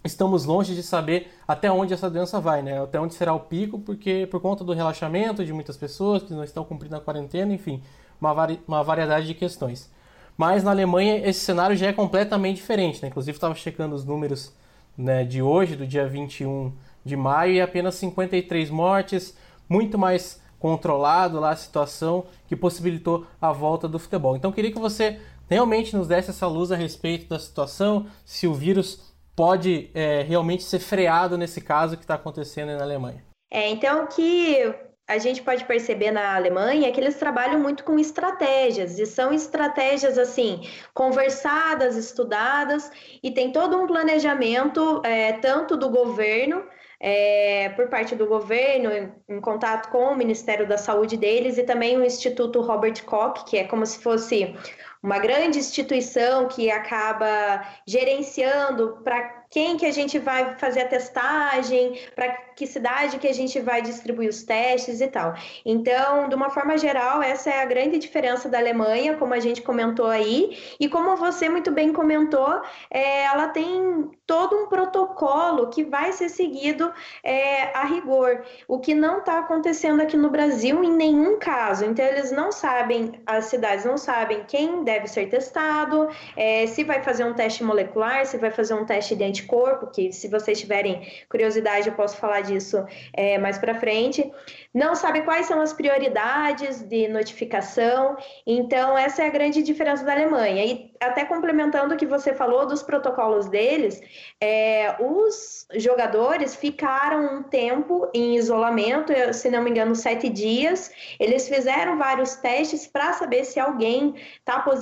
estamos 0.05 0.45
longe 0.45 0.75
de 0.75 0.83
saber 0.83 1.31
até 1.47 1.71
onde 1.71 1.93
essa 1.93 2.09
doença 2.09 2.41
vai, 2.41 2.63
né? 2.63 2.83
Até 2.83 2.99
onde 2.99 3.15
será 3.15 3.35
o 3.35 3.41
pico, 3.41 3.79
porque 3.79 4.27
por 4.31 4.41
conta 4.41 4.65
do 4.65 4.73
relaxamento 4.73 5.45
de 5.45 5.53
muitas 5.53 5.77
pessoas 5.77 6.23
que 6.23 6.33
não 6.33 6.45
estão 6.45 6.65
cumprindo 6.65 6.97
a 6.97 7.01
quarentena, 7.01 7.53
enfim, 7.53 7.83
uma, 8.21 8.33
vari 8.33 8.61
uma 8.67 8.83
variedade 8.83 9.27
de 9.27 9.35
questões. 9.35 9.91
Mas 10.37 10.65
na 10.65 10.71
Alemanha 10.71 11.19
esse 11.29 11.41
cenário 11.41 11.77
já 11.77 11.89
é 11.89 11.93
completamente 11.93 12.57
diferente, 12.57 13.03
né? 13.03 13.09
Inclusive 13.09 13.37
estava 13.37 13.55
checando 13.55 13.95
os 13.95 14.05
números 14.05 14.53
né, 14.97 15.25
de 15.25 15.43
hoje, 15.43 15.77
do 15.77 15.87
dia 15.87 16.07
21 16.07 16.73
de 17.05 17.17
maio, 17.17 17.55
e 17.55 17.61
apenas 17.61 17.95
53 17.97 18.71
mortes, 18.71 19.37
muito 19.69 19.99
mais 19.99 20.41
controlado 20.59 21.41
lá 21.41 21.51
a 21.51 21.57
situação 21.57 22.27
que 22.47 22.55
possibilitou 22.55 23.27
a 23.41 23.51
volta 23.51 23.89
do 23.89 23.99
futebol. 23.99 24.37
Então 24.37 24.53
queria 24.53 24.71
que 24.71 24.79
você 24.79 25.19
realmente 25.49 25.97
nos 25.97 26.07
desse 26.07 26.31
essa 26.31 26.47
luz 26.47 26.71
a 26.71 26.77
respeito 26.77 27.29
da 27.29 27.39
situação, 27.39 28.07
se 28.25 28.47
o 28.47 28.55
vírus 28.55 29.10
pode 29.37 29.91
é, 29.95 30.23
realmente 30.23 30.63
ser 30.63 30.79
freado 30.79 31.39
nesse 31.39 31.61
caso 31.61 31.97
que 31.97 32.05
está 32.05 32.15
acontecendo 32.15 32.77
na 32.77 32.83
Alemanha. 32.83 33.25
É, 33.51 33.69
então 33.69 34.07
que 34.07 34.75
a 35.09 35.19
gente 35.19 35.43
pode 35.43 35.65
perceber 35.65 36.13
na 36.13 36.37
Alemanha 36.37 36.89
é 36.89 36.93
que 36.93 37.01
eles 37.01 37.17
trabalham 37.17 37.59
muito 37.59 37.83
com 37.83 37.99
estratégias, 37.99 38.97
e 38.97 39.05
são 39.07 39.33
estratégias 39.33 40.17
assim, 40.17 40.61
conversadas, 40.95 41.97
estudadas, 41.97 42.93
e 43.21 43.33
tem 43.33 43.51
todo 43.51 43.77
um 43.77 43.89
planejamento, 43.89 45.03
é, 45.05 45.33
tanto 45.33 45.77
do 45.77 45.91
governo 45.91 46.63
é, 47.01 47.71
por 47.71 47.89
parte 47.89 48.15
do 48.15 48.27
governo, 48.27 48.93
em, 48.93 49.11
em, 49.29 49.41
contato 49.41 49.91
com 49.91 50.13
o 50.13 50.17
Ministério 50.17 50.69
da 50.69 50.77
Saúde 50.77 51.17
deles 51.17 51.57
e 51.57 51.63
também 51.63 51.97
o 51.97 52.05
Instituto 52.05 52.61
Robert 52.61 53.03
Koch, 53.05 53.45
que 53.47 53.57
é 53.57 53.65
como 53.65 53.87
se 53.87 53.99
fosse 54.01 54.55
uma 55.03 55.19
grande 55.19 55.59
instituição 55.59 56.47
que 56.49 56.71
acaba 56.71 57.67
gerenciando 57.87 58.99
para 59.03 59.41
quem 59.51 59.77
que 59.77 59.85
a 59.85 59.91
gente 59.91 60.19
vai 60.19 60.57
fazer 60.59 60.83
a 60.83 60.89
testagem, 60.89 61.99
para 62.15 62.33
que 62.55 62.67
cidade 62.67 63.19
que 63.19 63.27
a 63.27 63.33
gente 63.33 63.59
vai 63.59 63.83
distribuir 63.83 64.29
os 64.29 64.45
testes 64.45 65.01
e 65.01 65.09
tal. 65.09 65.35
Então, 65.65 66.29
de 66.29 66.35
uma 66.37 66.51
forma 66.51 66.79
geral, 66.79 67.21
essa 67.21 67.51
é 67.51 67.61
a 67.61 67.65
grande 67.65 67.99
diferença 67.99 68.49
da 68.49 68.59
Alemanha, 68.59 69.17
como 69.17 69.35
a 69.35 69.41
gente 69.41 69.61
comentou 69.61 70.07
aí, 70.07 70.57
e 70.79 70.89
como 70.89 71.17
você 71.17 71.49
muito 71.49 71.73
bem 71.73 71.93
comentou, 71.93 72.63
é, 72.91 73.25
ela 73.25 73.49
tem 73.49 74.11
todo 74.25 74.55
um 74.57 74.67
protocolo 74.69 75.69
que 75.69 75.83
vai 75.83 76.13
ser 76.13 76.29
seguido 76.29 76.93
é, 77.25 77.77
a 77.77 77.85
rigor, 77.85 78.45
o 78.69 78.79
que 78.79 78.95
não 78.95 79.19
está 79.19 79.41
acontecendo 79.41 80.01
aqui 80.01 80.17
no 80.17 80.31
Brasil 80.31 80.85
em 80.85 80.93
nenhum 80.93 81.39
caso. 81.39 81.85
Então, 81.85 82.05
eles 82.05 82.31
não 82.31 82.53
sabem, 82.53 83.21
as 83.27 83.47
cidades 83.47 83.85
não 83.85 83.97
sabem 83.97 84.45
quem 84.47 84.85
deve 84.91 85.07
ser 85.07 85.27
testado, 85.29 86.09
é, 86.37 86.67
se 86.67 86.83
vai 86.83 87.01
fazer 87.03 87.25
um 87.25 87.35
teste 87.35 87.63
molecular, 87.63 88.27
se 88.27 88.37
vai 88.39 88.51
fazer 88.51 88.75
um 88.75 88.85
teste 88.85 89.15
de 89.15 89.25
anticorpo, 89.25 89.87
que 89.87 90.13
se 90.13 90.27
vocês 90.29 90.59
tiverem 90.59 91.07
curiosidade 91.29 91.89
eu 91.89 91.95
posso 91.95 92.17
falar 92.17 92.41
disso 92.41 92.85
é, 93.13 93.39
mais 93.39 93.57
para 93.57 93.75
frente. 93.75 94.31
Não 94.75 94.95
sabe 94.95 95.23
quais 95.23 95.47
são 95.47 95.61
as 95.61 95.73
prioridades 95.73 96.83
de 96.83 97.07
notificação, 97.09 98.17
então 98.47 98.99
essa 98.99 99.23
é 99.23 99.27
a 99.27 99.31
grande 99.31 99.63
diferença 99.63 100.05
da 100.05 100.13
Alemanha. 100.13 100.65
E 100.65 100.91
até 101.01 101.25
complementando 101.25 101.95
o 101.95 101.97
que 101.97 102.07
você 102.07 102.35
falou 102.35 102.67
dos 102.67 102.83
protocolos 102.83 103.49
deles, 103.49 104.01
é, 104.41 104.97
os 105.01 105.67
jogadores 105.77 106.55
ficaram 106.55 107.39
um 107.39 107.43
tempo 107.43 108.09
em 108.13 108.37
isolamento, 108.37 109.13
se 109.33 109.51
não 109.51 109.63
me 109.63 109.71
engano, 109.71 109.95
sete 109.95 110.29
dias. 110.29 110.91
Eles 111.19 111.49
fizeram 111.49 111.97
vários 111.97 112.35
testes 112.37 112.87
para 112.87 113.13
saber 113.13 113.45
se 113.45 113.59
alguém 113.61 114.15
está 114.39 114.61
positivo 114.61 114.80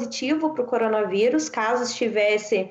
para 0.53 0.63
o 0.63 0.67
coronavírus, 0.67 1.49
caso 1.49 1.85
estivesse 1.85 2.71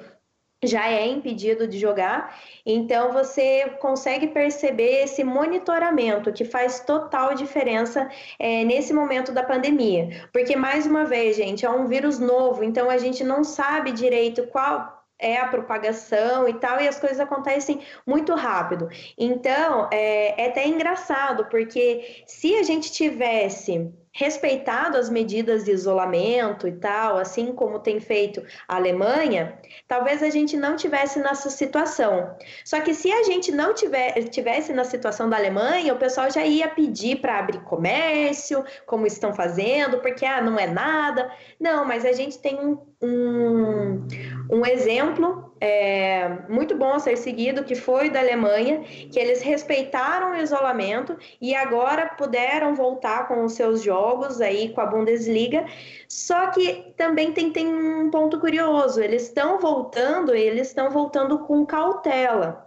já 0.64 0.90
é 0.90 1.08
impedido 1.08 1.68
de 1.68 1.78
jogar. 1.78 2.36
Então 2.66 3.14
você 3.14 3.70
consegue 3.80 4.28
perceber 4.28 5.04
esse 5.04 5.24
monitoramento 5.24 6.34
que 6.34 6.44
faz 6.44 6.80
total 6.80 7.34
diferença 7.36 8.10
é, 8.40 8.64
nesse 8.64 8.94
momento 8.94 9.32
da 9.32 9.44
pandemia. 9.44 10.28
Porque, 10.34 10.56
mais 10.56 10.86
uma 10.86 11.06
vez, 11.06 11.36
gente, 11.36 11.66
é 11.66 11.70
um 11.70 11.88
vírus 11.88 12.20
novo, 12.20 12.64
então 12.64 12.90
a 12.90 12.98
gente 12.98 13.24
não 13.24 13.44
sabe 13.44 13.92
direito 13.92 14.48
qual 14.48 14.98
é 15.20 15.38
a 15.38 15.48
propagação 15.48 16.48
e 16.48 16.54
tal, 16.54 16.80
e 16.80 16.88
as 16.88 17.00
coisas 17.00 17.20
acontecem 17.20 17.82
muito 18.06 18.36
rápido. 18.36 18.88
Então, 19.18 19.90
é, 19.92 20.44
é 20.44 20.48
até 20.48 20.68
engraçado, 20.68 21.46
porque 21.46 22.24
se 22.28 22.56
a 22.56 22.64
gente 22.64 22.92
tivesse 22.92 23.92
respeitado 24.18 24.98
as 24.98 25.12
medidas 25.12 25.64
de 25.64 25.72
isolamento 25.72 26.68
e 26.68 26.72
tal, 26.72 27.18
assim 27.18 27.54
como 27.54 27.80
tem 27.80 28.00
feito 28.00 28.44
a 28.68 28.76
Alemanha, 28.76 29.60
talvez 29.88 30.24
a 30.24 30.30
gente 30.32 30.58
não 30.58 30.76
tivesse 30.76 31.20
nessa 31.20 31.52
situação. 31.52 32.36
Só 32.66 32.82
que 32.82 32.96
se 32.96 33.12
a 33.12 33.22
gente 33.22 33.52
não 33.52 33.76
tiver, 33.76 34.14
tivesse 34.30 34.74
na 34.74 34.84
situação 34.84 35.30
da 35.30 35.38
Alemanha, 35.38 35.94
o 35.94 36.00
pessoal 36.00 36.32
já 36.32 36.44
ia 36.44 36.68
pedir 36.68 37.18
para 37.22 37.38
abrir 37.38 37.60
comércio, 37.60 38.66
como 38.88 39.06
estão 39.06 39.36
fazendo, 39.36 40.00
porque 40.00 40.26
ah, 40.26 40.42
não 40.42 40.58
é 40.58 40.66
nada. 40.66 41.32
Não, 41.60 41.86
mas 41.86 42.04
a 42.04 42.12
gente 42.12 42.40
tem 42.40 42.60
um, 42.60 42.76
um, 43.02 44.08
um 44.50 44.66
exemplo 44.66 45.54
é, 45.60 46.30
muito 46.50 46.76
bom 46.76 46.94
a 46.94 47.00
ser 47.00 47.18
seguido, 47.18 47.64
que 47.64 47.76
foi 47.76 48.10
da 48.10 48.20
Alemanha, 48.20 48.82
que 49.12 49.20
eles 49.20 49.42
respeitaram 49.42 50.32
o 50.32 50.36
isolamento 50.36 51.18
e 51.42 51.56
agora 51.56 52.08
puderam 52.18 52.76
voltar 52.76 53.28
com 53.28 53.44
os 53.44 53.54
seus 53.54 53.82
jogos 53.82 54.42
aí 54.42 54.70
com 54.74 54.82
a 54.82 54.86
Bundesliga. 54.86 55.66
Só 56.08 56.48
que 56.48 56.94
também 56.96 57.34
tem, 57.34 57.52
tem 57.52 57.68
um 57.68 58.10
ponto 58.10 58.40
curioso: 58.40 59.02
eles 59.02 59.24
estão 59.24 59.60
voltando, 59.60 60.34
eles 60.34 60.68
estão 60.68 60.90
voltando 60.90 61.40
com 61.40 61.66
cautela. 61.66 62.67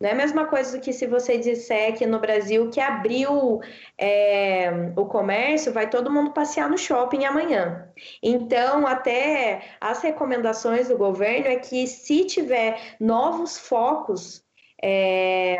Não 0.00 0.08
é 0.08 0.12
a 0.12 0.16
mesma 0.16 0.46
coisa 0.46 0.76
do 0.76 0.80
que 0.82 0.94
se 0.94 1.06
você 1.06 1.36
disser 1.36 1.96
que 1.98 2.06
no 2.06 2.18
Brasil 2.18 2.70
que 2.70 2.80
abriu 2.80 3.60
é, 3.98 4.70
o 4.96 5.04
comércio, 5.04 5.74
vai 5.74 5.90
todo 5.90 6.10
mundo 6.10 6.32
passear 6.32 6.70
no 6.70 6.78
shopping 6.78 7.26
amanhã. 7.26 7.86
Então, 8.22 8.86
até 8.86 9.76
as 9.78 10.00
recomendações 10.00 10.88
do 10.88 10.96
governo 10.96 11.48
é 11.48 11.56
que 11.56 11.86
se 11.86 12.24
tiver 12.24 12.96
novos 12.98 13.58
focos, 13.58 14.42
é, 14.82 15.58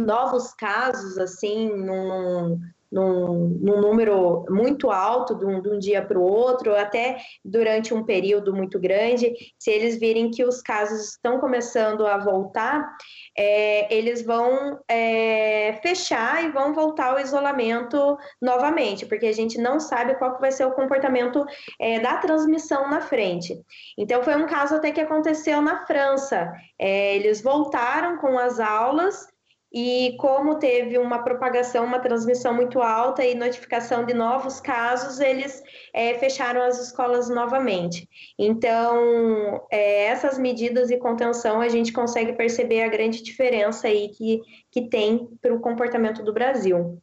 novos 0.00 0.52
casos, 0.52 1.16
assim, 1.16 1.68
num, 1.68 2.58
num, 2.90 3.48
num 3.60 3.80
número 3.80 4.44
muito 4.48 4.90
alto 4.90 5.36
de 5.36 5.44
um, 5.44 5.62
de 5.62 5.68
um 5.68 5.78
dia 5.78 6.04
para 6.04 6.18
o 6.18 6.22
outro, 6.22 6.74
até 6.74 7.18
durante 7.44 7.94
um 7.94 8.02
período 8.02 8.54
muito 8.54 8.80
grande, 8.80 9.32
se 9.58 9.70
eles 9.70 9.98
virem 9.98 10.30
que 10.30 10.44
os 10.44 10.60
casos 10.60 11.10
estão 11.10 11.38
começando 11.38 12.04
a 12.06 12.18
voltar, 12.18 12.96
é, 13.42 13.86
eles 13.90 14.20
vão 14.20 14.78
é, 14.86 15.78
fechar 15.82 16.44
e 16.44 16.50
vão 16.50 16.74
voltar 16.74 17.12
ao 17.12 17.18
isolamento 17.18 18.18
novamente, 18.40 19.06
porque 19.06 19.24
a 19.24 19.32
gente 19.32 19.58
não 19.58 19.80
sabe 19.80 20.14
qual 20.16 20.34
que 20.34 20.42
vai 20.42 20.52
ser 20.52 20.66
o 20.66 20.72
comportamento 20.72 21.46
é, 21.80 21.98
da 21.98 22.18
transmissão 22.18 22.90
na 22.90 23.00
frente. 23.00 23.58
Então, 23.96 24.22
foi 24.22 24.36
um 24.36 24.46
caso 24.46 24.74
até 24.74 24.92
que 24.92 25.00
aconteceu 25.00 25.62
na 25.62 25.86
França. 25.86 26.52
É, 26.78 27.16
eles 27.16 27.40
voltaram 27.40 28.18
com 28.18 28.38
as 28.38 28.60
aulas 28.60 29.26
e 29.72 30.16
como 30.18 30.58
teve 30.58 30.98
uma 30.98 31.22
propagação, 31.22 31.84
uma 31.84 32.00
transmissão 32.00 32.52
muito 32.52 32.80
alta 32.80 33.24
e 33.24 33.34
notificação 33.34 34.04
de 34.04 34.12
novos 34.12 34.60
casos, 34.60 35.20
eles 35.20 35.62
é, 35.92 36.14
fecharam 36.14 36.62
as 36.62 36.80
escolas 36.80 37.30
novamente. 37.30 38.08
Então, 38.38 39.64
é, 39.70 40.06
essas 40.06 40.38
medidas 40.38 40.88
de 40.88 40.96
contenção, 40.98 41.60
a 41.60 41.68
gente 41.68 41.92
consegue 41.92 42.32
perceber 42.32 42.82
a 42.82 42.88
grande 42.88 43.22
diferença 43.22 43.86
aí 43.86 44.08
que, 44.08 44.40
que 44.72 44.88
tem 44.88 45.28
para 45.40 45.54
o 45.54 45.60
comportamento 45.60 46.22
do 46.24 46.32
Brasil. 46.32 47.00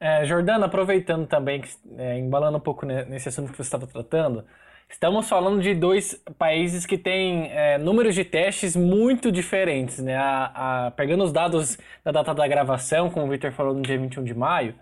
É, 0.00 0.26
Jordana, 0.26 0.66
aproveitando 0.66 1.26
também, 1.26 1.62
é, 1.96 2.18
embalando 2.18 2.58
um 2.58 2.60
pouco 2.60 2.84
nesse 2.84 3.28
assunto 3.28 3.52
que 3.52 3.56
você 3.56 3.62
estava 3.62 3.86
tratando, 3.86 4.44
Estamos 4.88 5.28
falando 5.28 5.60
de 5.60 5.74
dois 5.74 6.14
países 6.38 6.86
que 6.86 6.96
têm 6.96 7.50
é, 7.50 7.78
números 7.78 8.14
de 8.14 8.24
testes 8.24 8.76
muito 8.76 9.32
diferentes, 9.32 9.98
né? 9.98 10.16
A, 10.16 10.86
a, 10.86 10.90
pegando 10.92 11.24
os 11.24 11.32
dados 11.32 11.78
da 12.04 12.12
data 12.12 12.34
da 12.34 12.46
gravação, 12.46 13.10
como 13.10 13.26
o 13.26 13.28
Victor 13.28 13.52
falou 13.52 13.74
no 13.74 13.82
dia 13.82 13.98
21 13.98 14.24
de 14.24 14.34
maio, 14.34 14.74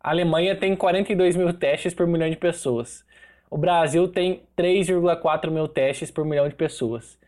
a 0.00 0.10
Alemanha 0.10 0.54
tem 0.54 0.76
42 0.76 1.36
mil 1.36 1.52
testes 1.52 1.94
por 1.94 2.06
milhão 2.06 2.28
de 2.28 2.36
pessoas. 2.36 3.04
O 3.50 3.56
Brasil 3.56 4.08
tem 4.08 4.42
3,4 4.56 5.50
mil 5.50 5.68
testes 5.68 6.10
por 6.10 6.24
milhão 6.24 6.48
de 6.48 6.54
pessoas. 6.54 7.18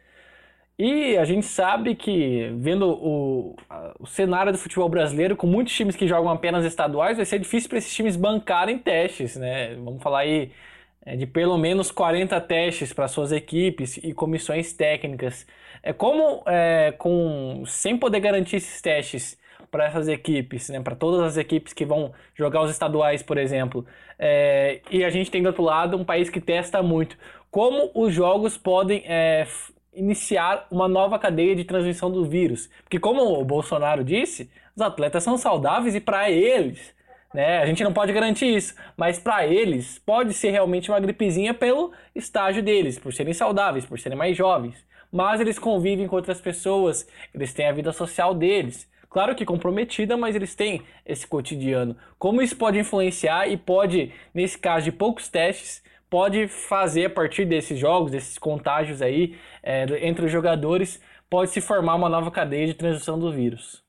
E 0.78 1.16
a 1.16 1.24
gente 1.24 1.46
sabe 1.46 1.94
que, 1.94 2.50
vendo 2.58 2.86
o, 2.86 3.56
o 3.98 4.06
cenário 4.06 4.52
do 4.52 4.58
futebol 4.58 4.88
brasileiro, 4.90 5.34
com 5.34 5.46
muitos 5.46 5.74
times 5.74 5.96
que 5.96 6.06
jogam 6.06 6.30
apenas 6.30 6.66
estaduais, 6.66 7.16
vai 7.16 7.24
ser 7.24 7.38
difícil 7.38 7.68
para 7.68 7.78
esses 7.78 7.94
times 7.94 8.14
bancarem 8.14 8.78
testes, 8.78 9.36
né? 9.36 9.74
Vamos 9.76 10.02
falar 10.02 10.20
aí 10.20 10.52
de 11.14 11.26
pelo 11.26 11.56
menos 11.56 11.92
40 11.92 12.40
testes 12.40 12.92
para 12.92 13.06
suas 13.06 13.30
equipes 13.30 13.96
e 13.98 14.12
comissões 14.12 14.72
técnicas. 14.72 15.46
É 15.82 15.92
como 15.92 16.42
é, 16.46 16.92
com 16.98 17.62
sem 17.66 17.96
poder 17.96 18.18
garantir 18.18 18.56
esses 18.56 18.82
testes 18.82 19.38
para 19.70 19.86
essas 19.86 20.08
equipes, 20.08 20.68
né, 20.68 20.80
para 20.80 20.96
todas 20.96 21.20
as 21.20 21.36
equipes 21.36 21.72
que 21.72 21.84
vão 21.84 22.12
jogar 22.34 22.62
os 22.62 22.70
estaduais, 22.70 23.22
por 23.22 23.38
exemplo. 23.38 23.86
É, 24.18 24.80
e 24.90 25.04
a 25.04 25.10
gente 25.10 25.30
tem 25.30 25.42
do 25.42 25.46
outro 25.46 25.62
lado 25.62 25.96
um 25.96 26.04
país 26.04 26.28
que 26.28 26.40
testa 26.40 26.82
muito. 26.82 27.16
Como 27.50 27.90
os 27.94 28.12
jogos 28.12 28.56
podem 28.56 29.04
é, 29.06 29.46
iniciar 29.94 30.66
uma 30.70 30.88
nova 30.88 31.18
cadeia 31.18 31.54
de 31.54 31.64
transmissão 31.64 32.10
do 32.10 32.24
vírus? 32.24 32.68
Porque 32.82 32.98
como 32.98 33.22
o 33.22 33.44
Bolsonaro 33.44 34.02
disse, 34.02 34.50
os 34.74 34.82
atletas 34.82 35.22
são 35.22 35.38
saudáveis 35.38 35.94
e 35.94 36.00
para 36.00 36.30
eles 36.30 36.95
né? 37.32 37.58
A 37.58 37.66
gente 37.66 37.84
não 37.84 37.92
pode 37.92 38.12
garantir 38.12 38.46
isso, 38.46 38.74
mas 38.96 39.18
para 39.18 39.46
eles 39.46 39.98
pode 39.98 40.32
ser 40.32 40.50
realmente 40.50 40.90
uma 40.90 41.00
gripezinha 41.00 41.52
pelo 41.52 41.92
estágio 42.14 42.62
deles, 42.62 42.98
por 42.98 43.12
serem 43.12 43.34
saudáveis, 43.34 43.84
por 43.84 43.98
serem 43.98 44.16
mais 44.16 44.36
jovens. 44.36 44.84
Mas 45.12 45.40
eles 45.40 45.58
convivem 45.58 46.06
com 46.06 46.16
outras 46.16 46.40
pessoas, 46.40 47.06
eles 47.34 47.52
têm 47.54 47.66
a 47.68 47.72
vida 47.72 47.92
social 47.92 48.34
deles. 48.34 48.90
Claro 49.08 49.34
que 49.34 49.44
comprometida, 49.44 50.16
mas 50.16 50.34
eles 50.34 50.54
têm 50.54 50.82
esse 51.04 51.26
cotidiano. 51.26 51.96
Como 52.18 52.42
isso 52.42 52.56
pode 52.56 52.78
influenciar 52.78 53.48
e 53.48 53.56
pode, 53.56 54.12
nesse 54.34 54.58
caso 54.58 54.84
de 54.84 54.92
poucos 54.92 55.28
testes, 55.28 55.82
pode 56.10 56.48
fazer 56.48 57.06
a 57.06 57.10
partir 57.10 57.44
desses 57.44 57.78
jogos, 57.78 58.10
desses 58.10 58.38
contágios 58.38 59.00
aí 59.00 59.36
é, 59.62 60.06
entre 60.06 60.26
os 60.26 60.32
jogadores, 60.32 61.00
pode 61.30 61.50
se 61.50 61.60
formar 61.60 61.94
uma 61.94 62.08
nova 62.08 62.30
cadeia 62.30 62.66
de 62.66 62.74
transmissão 62.74 63.18
do 63.18 63.32
vírus. 63.32 63.85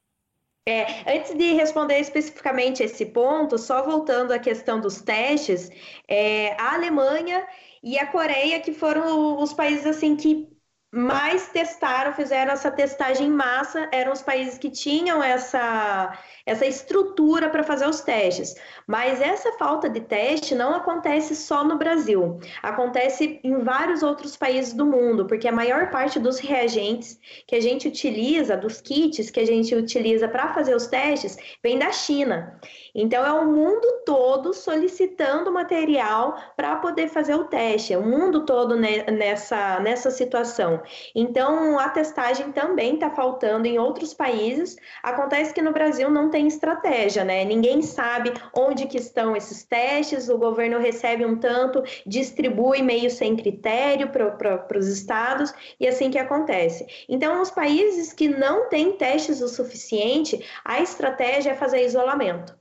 É, 0.68 1.16
antes 1.16 1.34
de 1.34 1.54
responder 1.54 1.98
especificamente 1.98 2.84
esse 2.84 3.06
ponto, 3.06 3.58
só 3.58 3.84
voltando 3.84 4.34
à 4.34 4.40
questão 4.40 4.82
dos 4.82 5.02
testes, 5.02 5.70
é, 6.10 6.62
a 6.62 6.74
Alemanha 6.74 7.48
e 7.82 7.98
a 7.98 8.06
Coreia 8.06 8.60
que 8.60 8.74
foram 8.74 9.42
os 9.42 9.54
países 9.54 9.86
assim 9.86 10.18
que 10.18 10.50
mais 10.92 11.48
testaram, 11.50 12.14
fizeram 12.14 12.52
essa 12.52 12.70
testagem 12.70 13.28
em 13.28 13.32
massa, 13.32 13.88
eram 13.94 14.12
os 14.12 14.22
países 14.22 14.58
que 14.58 14.70
tinham 14.70 15.24
essa, 15.24 16.12
essa 16.48 16.66
estrutura 16.66 17.50
para 17.50 17.62
fazer 17.62 17.88
os 17.88 18.00
testes. 18.00 18.56
Mas 18.88 19.20
essa 19.22 19.52
falta 19.54 19.90
de 19.90 20.00
teste 20.00 20.56
não 20.56 20.74
acontece 20.74 21.36
só 21.36 21.64
no 21.64 21.78
Brasil, 21.78 22.40
acontece 22.64 23.42
em 23.44 23.60
vários 23.60 24.02
outros 24.02 24.38
países 24.38 24.74
do 24.74 24.86
mundo, 24.86 25.26
porque 25.26 25.48
a 25.48 25.52
maior 25.52 25.92
parte 25.92 26.20
dos 26.20 26.40
reagentes 26.40 27.20
que 27.46 27.56
a 27.56 27.62
gente 27.62 27.90
utiliza, 27.90 28.56
dos 28.56 28.80
kits 28.80 29.30
que 29.30 29.42
a 29.42 29.46
gente 29.46 29.76
utiliza 29.76 30.28
para 30.30 30.54
fazer 30.54 30.74
os 30.74 30.88
testes, 30.88 31.38
vem 31.62 31.78
da 31.78 31.92
China. 31.92 32.58
Então 32.96 33.26
é 33.26 33.32
o 33.34 33.46
mundo 33.46 34.04
todo 34.06 34.54
solicitando 34.54 35.52
material 35.52 36.38
para 36.56 36.78
poder 36.78 37.10
fazer 37.10 37.36
o 37.36 37.44
teste, 37.44 37.94
é 37.94 37.98
o 37.98 38.02
mundo 38.02 38.46
todo 38.46 38.76
nessa, 38.76 39.80
nessa 39.82 40.10
situação. 40.10 40.82
Então 41.14 41.78
a 41.78 41.90
testagem 41.90 42.54
também 42.54 42.94
está 42.94 43.10
faltando 43.10 43.68
em 43.68 43.78
outros 43.78 44.14
países. 44.14 44.78
Acontece 45.04 45.54
que 45.54 45.62
no 45.62 45.74
Brasil 45.74 46.10
não 46.10 46.30
tem 46.30 46.37
estratégia, 46.46 47.24
né? 47.24 47.44
Ninguém 47.44 47.82
sabe 47.82 48.32
onde 48.54 48.86
que 48.86 48.98
estão 48.98 49.36
esses 49.36 49.64
testes, 49.64 50.30
o 50.30 50.38
governo 50.38 50.78
recebe 50.78 51.26
um 51.26 51.40
tanto, 51.40 51.82
distribui 52.06 52.84
meio 52.84 53.10
sem 53.10 53.36
critério 53.36 54.10
para 54.10 54.78
os 54.78 54.88
estados, 54.88 55.52
e 55.80 55.88
assim 55.88 56.12
que 56.12 56.20
acontece. 56.20 56.86
Então, 57.10 57.42
os 57.42 57.50
países 57.50 58.14
que 58.14 58.28
não 58.28 58.70
têm 58.70 58.92
testes 58.92 59.42
o 59.42 59.48
suficiente, 59.48 60.46
a 60.64 60.82
estratégia 60.82 61.52
é 61.52 61.56
fazer 61.56 61.84
isolamento. 61.84 62.56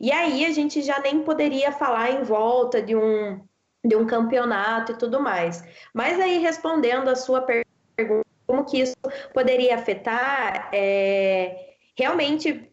E 0.00 0.12
aí 0.12 0.44
a 0.44 0.50
gente 0.50 0.82
já 0.82 1.00
nem 1.00 1.22
poderia 1.22 1.72
falar 1.72 2.10
em 2.10 2.22
volta 2.22 2.82
de 2.82 2.94
um, 2.94 3.40
de 3.84 3.96
um 3.96 4.06
campeonato 4.06 4.92
e 4.92 4.98
tudo 4.98 5.20
mais. 5.20 5.64
Mas 5.94 6.20
aí, 6.20 6.38
respondendo 6.38 7.08
a 7.08 7.16
sua 7.16 7.42
pergunta, 7.42 8.24
como 8.46 8.64
que 8.64 8.80
isso 8.80 8.96
poderia 9.34 9.74
afetar, 9.74 10.70
é, 10.72 11.74
realmente 11.96 12.67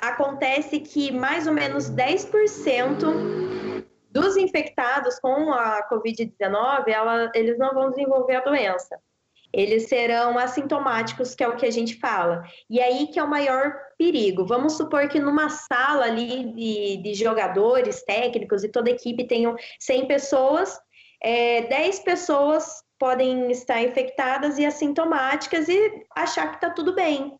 acontece 0.00 0.80
que 0.80 1.12
mais 1.12 1.46
ou 1.46 1.52
menos 1.52 1.90
10% 1.90 3.84
dos 4.10 4.36
infectados 4.36 5.18
com 5.20 5.52
a 5.52 5.88
Covid-19, 5.88 7.30
eles 7.34 7.58
não 7.58 7.72
vão 7.72 7.90
desenvolver 7.90 8.36
a 8.36 8.40
doença. 8.40 8.98
Eles 9.52 9.88
serão 9.88 10.38
assintomáticos, 10.38 11.34
que 11.34 11.42
é 11.42 11.48
o 11.48 11.56
que 11.56 11.66
a 11.66 11.70
gente 11.70 11.98
fala. 11.98 12.44
E 12.68 12.80
aí 12.80 13.08
que 13.08 13.18
é 13.18 13.22
o 13.22 13.28
maior 13.28 13.74
perigo. 13.98 14.46
Vamos 14.46 14.76
supor 14.76 15.08
que 15.08 15.18
numa 15.18 15.48
sala 15.48 16.04
ali 16.04 16.52
de, 16.54 16.96
de 17.02 17.14
jogadores, 17.14 18.02
técnicos 18.04 18.62
e 18.62 18.68
toda 18.68 18.90
a 18.90 18.94
equipe 18.94 19.26
tenham 19.26 19.56
100 19.80 20.06
pessoas, 20.06 20.78
é, 21.22 21.62
10 21.62 22.00
pessoas 22.00 22.82
podem 22.98 23.50
estar 23.50 23.82
infectadas 23.82 24.58
e 24.58 24.64
assintomáticas 24.64 25.68
e 25.68 26.04
achar 26.14 26.48
que 26.50 26.56
está 26.56 26.70
tudo 26.70 26.94
bem 26.94 27.36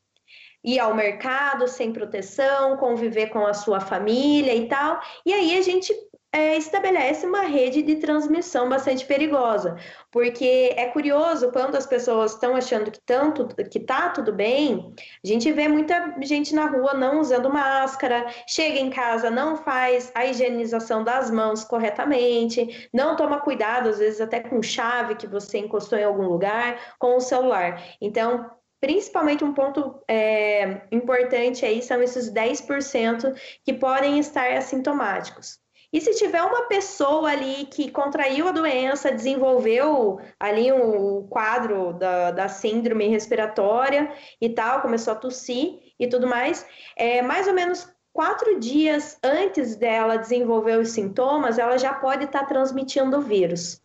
ir 0.65 0.79
ao 0.79 0.95
mercado 0.95 1.67
sem 1.69 1.93
proteção, 1.93 2.77
conviver 2.77 3.29
com 3.29 3.47
a 3.47 3.55
sua 3.55 3.81
família 3.81 4.55
e 4.55 4.69
tal. 4.69 5.01
E 5.25 5.33
aí 5.33 5.59
a 5.59 5.63
gente 5.63 5.93
é, 6.33 6.57
estabelece 6.57 7.27
uma 7.27 7.43
rede 7.43 7.83
de 7.83 7.97
transmissão 7.97 8.69
bastante 8.69 9.05
perigosa, 9.05 9.77
porque 10.13 10.73
é 10.77 10.87
curioso 10.87 11.51
quando 11.51 11.75
as 11.75 11.87
pessoas 11.87 12.33
estão 12.33 12.55
achando 12.55 12.91
que 12.91 13.01
tanto 13.01 13.49
que 13.69 13.81
tá 13.81 14.11
tudo 14.11 14.33
bem, 14.33 14.95
a 15.25 15.27
gente 15.27 15.51
vê 15.51 15.67
muita 15.67 16.15
gente 16.23 16.55
na 16.55 16.67
rua 16.67 16.95
não 16.95 17.21
usando 17.21 17.51
máscara, 17.51 18.27
chega 18.47 18.79
em 18.79 18.91
casa 18.91 19.29
não 19.29 19.57
faz 19.57 20.13
a 20.15 20.25
higienização 20.25 21.03
das 21.03 21.31
mãos 21.31 21.65
corretamente, 21.65 22.89
não 22.93 23.17
toma 23.17 23.41
cuidado 23.41 23.89
às 23.89 23.99
vezes 23.99 24.21
até 24.21 24.39
com 24.41 24.63
chave 24.63 25.17
que 25.17 25.27
você 25.27 25.59
encostou 25.59 25.99
em 25.99 26.05
algum 26.05 26.29
lugar, 26.29 26.95
com 26.99 27.17
o 27.17 27.21
celular. 27.21 27.83
Então 28.01 28.60
Principalmente 28.81 29.45
um 29.45 29.53
ponto 29.53 30.03
é, 30.09 30.83
importante 30.91 31.67
aí 31.67 31.83
são 31.83 32.03
esses 32.03 32.33
10% 32.33 33.35
que 33.65 33.75
podem 33.75 34.19
estar 34.19 34.53
assintomáticos. 34.53 35.59
E 35.93 36.01
se 36.01 36.15
tiver 36.15 36.43
uma 36.43 36.69
pessoa 36.69 37.31
ali 37.31 37.67
que 37.67 37.91
contraiu 37.91 38.47
a 38.47 38.53
doença, 38.53 39.11
desenvolveu 39.11 40.21
ali 40.39 40.71
o 40.71 41.27
quadro 41.29 41.93
da, 41.93 42.31
da 42.31 42.49
síndrome 42.49 43.09
respiratória 43.09 44.11
e 44.41 44.49
tal, 44.49 44.83
começou 44.83 45.13
a 45.13 45.17
tossir 45.17 45.81
e 45.99 46.07
tudo 46.07 46.29
mais, 46.29 46.65
é, 46.97 47.21
mais 47.21 47.49
ou 47.49 47.55
menos 47.55 47.93
quatro 48.13 48.61
dias 48.61 49.19
antes 49.23 49.77
dela 49.77 50.17
desenvolver 50.17 50.79
os 50.79 50.91
sintomas, 50.91 51.59
ela 51.59 51.77
já 51.77 51.93
pode 51.93 52.25
estar 52.25 52.41
tá 52.41 52.47
transmitindo 52.47 53.19
o 53.19 53.23
vírus. 53.23 53.83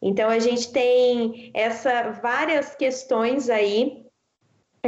Então 0.00 0.30
a 0.30 0.38
gente 0.38 0.72
tem 0.72 1.50
essa 1.52 2.12
várias 2.22 2.76
questões 2.76 3.50
aí 3.50 4.07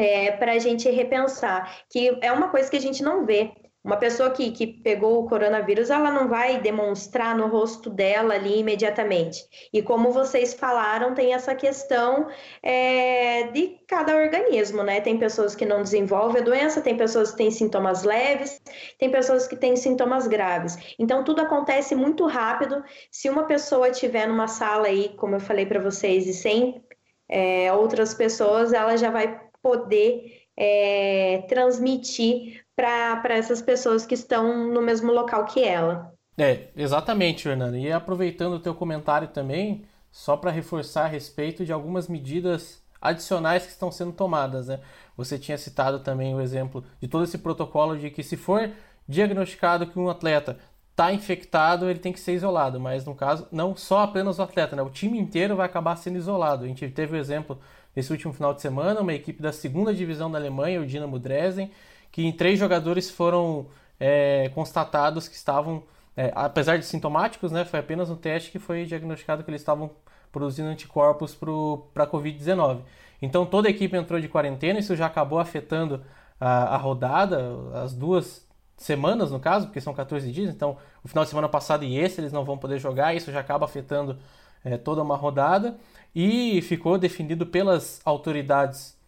é, 0.01 0.33
para 0.33 0.53
a 0.53 0.59
gente 0.59 0.89
repensar, 0.89 1.83
que 1.91 2.19
é 2.23 2.33
uma 2.33 2.49
coisa 2.49 2.71
que 2.71 2.77
a 2.77 2.81
gente 2.81 3.03
não 3.03 3.27
vê. 3.27 3.53
Uma 3.83 3.97
pessoa 3.97 4.31
que, 4.31 4.51
que 4.51 4.67
pegou 4.67 5.19
o 5.19 5.27
coronavírus, 5.27 5.89
ela 5.89 6.11
não 6.11 6.29
vai 6.29 6.61
demonstrar 6.61 7.35
no 7.35 7.49
rosto 7.49 7.89
dela 7.89 8.35
ali 8.35 8.59
imediatamente. 8.59 9.43
E 9.73 9.81
como 9.81 10.11
vocês 10.11 10.53
falaram, 10.53 11.15
tem 11.15 11.33
essa 11.33 11.55
questão 11.55 12.29
é, 12.63 13.45
de 13.45 13.79
cada 13.89 14.15
organismo, 14.15 14.83
né? 14.83 15.01
Tem 15.01 15.19
pessoas 15.19 15.55
que 15.55 15.65
não 15.65 15.83
desenvolvem 15.83 16.43
a 16.43 16.45
doença, 16.45 16.83
tem 16.83 16.95
pessoas 16.95 17.31
que 17.31 17.39
têm 17.39 17.51
sintomas 17.51 18.03
leves, 18.03 18.61
tem 18.99 19.11
pessoas 19.11 19.49
que 19.49 19.57
têm 19.57 19.75
sintomas 19.77 20.27
graves. 20.27 20.77
Então, 20.99 21.25
tudo 21.25 21.41
acontece 21.41 21.95
muito 21.95 22.27
rápido. 22.27 22.85
Se 23.11 23.31
uma 23.31 23.45
pessoa 23.45 23.89
estiver 23.89 24.29
numa 24.29 24.47
sala 24.47 24.89
aí, 24.89 25.15
como 25.17 25.37
eu 25.37 25.41
falei 25.41 25.65
para 25.65 25.81
vocês, 25.81 26.27
e 26.27 26.35
sem 26.35 26.85
é, 27.31 27.73
outras 27.73 28.13
pessoas, 28.13 28.75
ela 28.75 28.95
já 28.99 29.11
vai 29.11 29.50
poder 29.63 30.47
é, 30.57 31.45
transmitir 31.49 32.65
para 32.77 33.35
essas 33.35 33.61
pessoas 33.61 34.07
que 34.07 34.15
estão 34.15 34.69
no 34.73 34.81
mesmo 34.81 35.13
local 35.13 35.45
que 35.45 35.63
ela. 35.63 36.13
É, 36.39 36.69
exatamente, 36.77 37.43
Fernanda. 37.43 37.79
E 37.79 37.93
aproveitando 37.93 38.55
o 38.55 38.61
teu 38.61 38.75
comentário 38.75 39.29
também, 39.29 39.85
só 40.11 40.37
para 40.37 40.51
reforçar 40.51 41.05
a 41.05 41.09
respeito 41.09 41.65
de 41.65 41.73
algumas 41.73 42.09
medidas 42.09 42.83
adicionais 43.01 43.65
que 43.65 43.73
estão 43.73 43.91
sendo 43.91 44.13
tomadas, 44.13 44.69
né? 44.69 44.81
Você 45.17 45.39
tinha 45.39 45.57
citado 45.57 46.01
também 46.01 46.35
o 46.35 46.41
exemplo 46.41 46.85
de 47.01 47.09
todo 47.09 47.25
esse 47.25 47.39
protocolo 47.39 47.97
de 47.97 48.11
que 48.11 48.23
se 48.23 48.37
for 48.37 48.71
diagnosticado 49.09 49.87
que 49.87 49.99
um 49.99 50.09
atleta 50.09 50.59
está 50.91 51.13
infectado, 51.13 51.89
ele 51.89 51.99
tem 51.99 52.13
que 52.13 52.21
ser 52.21 52.35
isolado, 52.35 52.79
mas 52.79 53.07
no 53.07 53.15
caso, 53.15 53.49
não 53.51 53.75
só 53.75 54.01
apenas 54.01 54.39
o 54.39 54.43
atleta, 54.43 54.77
né? 54.77 54.83
O 54.83 54.91
time 54.91 55.19
inteiro 55.19 55.57
vai 55.57 55.67
acabar 55.67 55.97
sendo 55.97 56.19
isolado. 56.19 56.65
A 56.65 56.69
gente 56.69 56.89
teve 56.91 57.17
o 57.17 57.19
exemplo 57.19 57.59
nesse 57.95 58.13
último 58.13 58.33
final 58.33 58.55
de 58.55 58.61
semana, 58.61 59.01
uma 59.01 59.13
equipe 59.13 59.43
da 59.43 59.53
segunda 59.53 59.95
divisão 59.95 60.31
da 60.31 60.39
Alemanha, 60.39 60.81
o 60.81 60.87
Dinamo 60.87 61.19
Dresden, 61.19 61.71
que 62.11 62.25
em 62.25 62.33
três 62.33 62.59
jogadores 62.59 63.11
foram 63.11 63.67
é, 63.99 64.51
constatados 64.55 65.29
que 65.29 65.35
estavam, 65.35 65.83
é, 66.17 66.33
apesar 66.35 66.79
de 66.79 66.85
sintomáticos, 66.85 67.53
né, 67.53 67.65
foi 67.65 67.81
apenas 67.81 68.11
um 68.11 68.17
teste 68.17 68.51
que 68.51 68.59
foi 68.59 68.85
diagnosticado 68.85 69.45
que 69.45 69.51
eles 69.51 69.61
estavam 69.61 69.91
produzindo 70.33 70.69
anticorpos 70.69 71.35
para 71.35 72.05
a 72.05 72.07
Covid-19. 72.07 72.81
Então 73.21 73.45
toda 73.45 73.69
a 73.69 73.71
equipe 73.71 73.97
entrou 73.97 74.21
de 74.21 74.29
quarentena, 74.29 74.79
isso 74.79 74.97
já 74.97 75.07
acabou 75.07 75.39
afetando 75.39 76.03
a, 76.41 76.75
a 76.75 76.77
rodada, 76.77 77.55
as 77.75 77.93
duas 77.93 78.49
semanas 78.77 79.31
no 79.31 79.39
caso, 79.39 79.67
porque 79.67 79.81
são 79.81 79.93
14 79.93 80.33
dias, 80.33 80.49
então 80.49 80.79
o 81.05 81.09
final 81.09 81.25
de 81.25 81.31
semana 81.31 81.49
passado 81.49 81.85
e 81.85 81.99
esse 81.99 82.21
eles 82.21 82.33
não 82.33 82.45
vão 82.45 82.57
poder 82.57 82.79
jogar, 82.79 83.15
isso 83.15 83.31
já 83.31 83.41
acaba 83.41 83.67
afetando 83.67 84.19
é, 84.65 84.79
toda 84.79 85.03
uma 85.03 85.17
rodada 85.17 85.77
e 86.15 86.61
ficou 86.63 86.99
definido 86.99 87.47
pelas 87.47 88.01
autoridades 88.05 88.99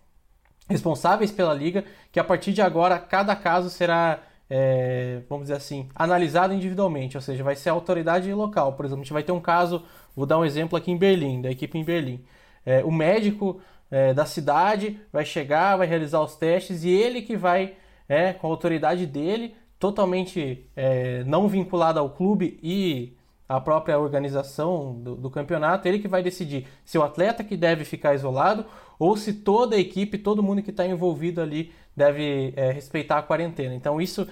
responsáveis 0.69 1.31
pela 1.31 1.55
liga, 1.55 1.85
que 2.11 2.21
a 2.21 2.25
partir 2.25 2.53
de 2.53 2.63
agora 2.63 2.99
cada 2.99 3.35
caso 3.37 3.69
será, 3.69 4.21
é, 4.49 5.21
vamos 5.29 5.45
dizer 5.45 5.57
assim, 5.57 5.89
analisado 5.95 6.55
individualmente, 6.55 7.17
ou 7.17 7.21
seja, 7.21 7.43
vai 7.43 7.57
ser 7.57 7.71
a 7.71 7.73
autoridade 7.73 8.33
local. 8.33 8.73
Por 8.75 8.85
exemplo, 8.85 9.03
a 9.03 9.05
gente 9.05 9.13
vai 9.13 9.23
ter 9.23 9.33
um 9.33 9.41
caso, 9.41 9.85
vou 10.15 10.27
dar 10.27 10.39
um 10.39 10.45
exemplo 10.45 10.77
aqui 10.77 10.91
em 10.91 10.97
Berlim, 10.97 11.43
da 11.43 11.51
equipe 11.51 11.79
em 11.79 11.85
Berlim. 11.85 12.25
É, 12.65 12.85
o 12.85 12.93
médico 12.93 13.61
é, 13.91 14.15
da 14.15 14.25
cidade 14.25 14.99
vai 15.13 15.25
chegar, 15.25 15.77
vai 15.77 15.87
realizar 15.87 16.21
os 16.21 16.37
testes 16.37 16.85
e 16.85 16.91
ele 16.91 17.23
que 17.23 17.37
vai, 17.37 17.75
é, 18.09 18.33
com 18.33 18.47
a 18.47 18.51
autoridade 18.51 19.07
dele, 19.07 19.55
totalmente 19.79 20.65
é, 20.77 21.25
não 21.25 21.49
vinculado 21.49 21.99
ao 21.99 22.11
clube 22.11 22.59
e 22.63 23.17
a 23.53 23.61
própria 23.61 23.99
organização 23.99 24.95
do, 24.95 25.15
do, 25.15 25.31
campeonato, 25.31 25.87
ele 25.87 25.99
que 25.99 26.09
vai 26.09 26.23
decidir 26.23 26.67
se 26.87 26.97
o 26.97 27.03
atleta 27.03 27.45
que 27.45 27.55
deve 27.55 27.85
ficar 27.85 28.15
isolado 28.15 28.65
ou 28.99 29.15
se 29.15 29.35
toda 29.35 29.77
a 29.77 29.79
equipe, 29.79 30.17
todo 30.17 30.43
mundo 30.43 30.63
que 30.63 30.71
está 30.71 30.87
envolvido 30.87 31.39
ali 31.39 31.71
deve 31.95 32.55
é, 32.57 32.73
respeitar 32.73 33.19
a 33.19 33.23
quarentena. 33.23 33.75
Então 33.75 34.01
isso, 34.01 34.27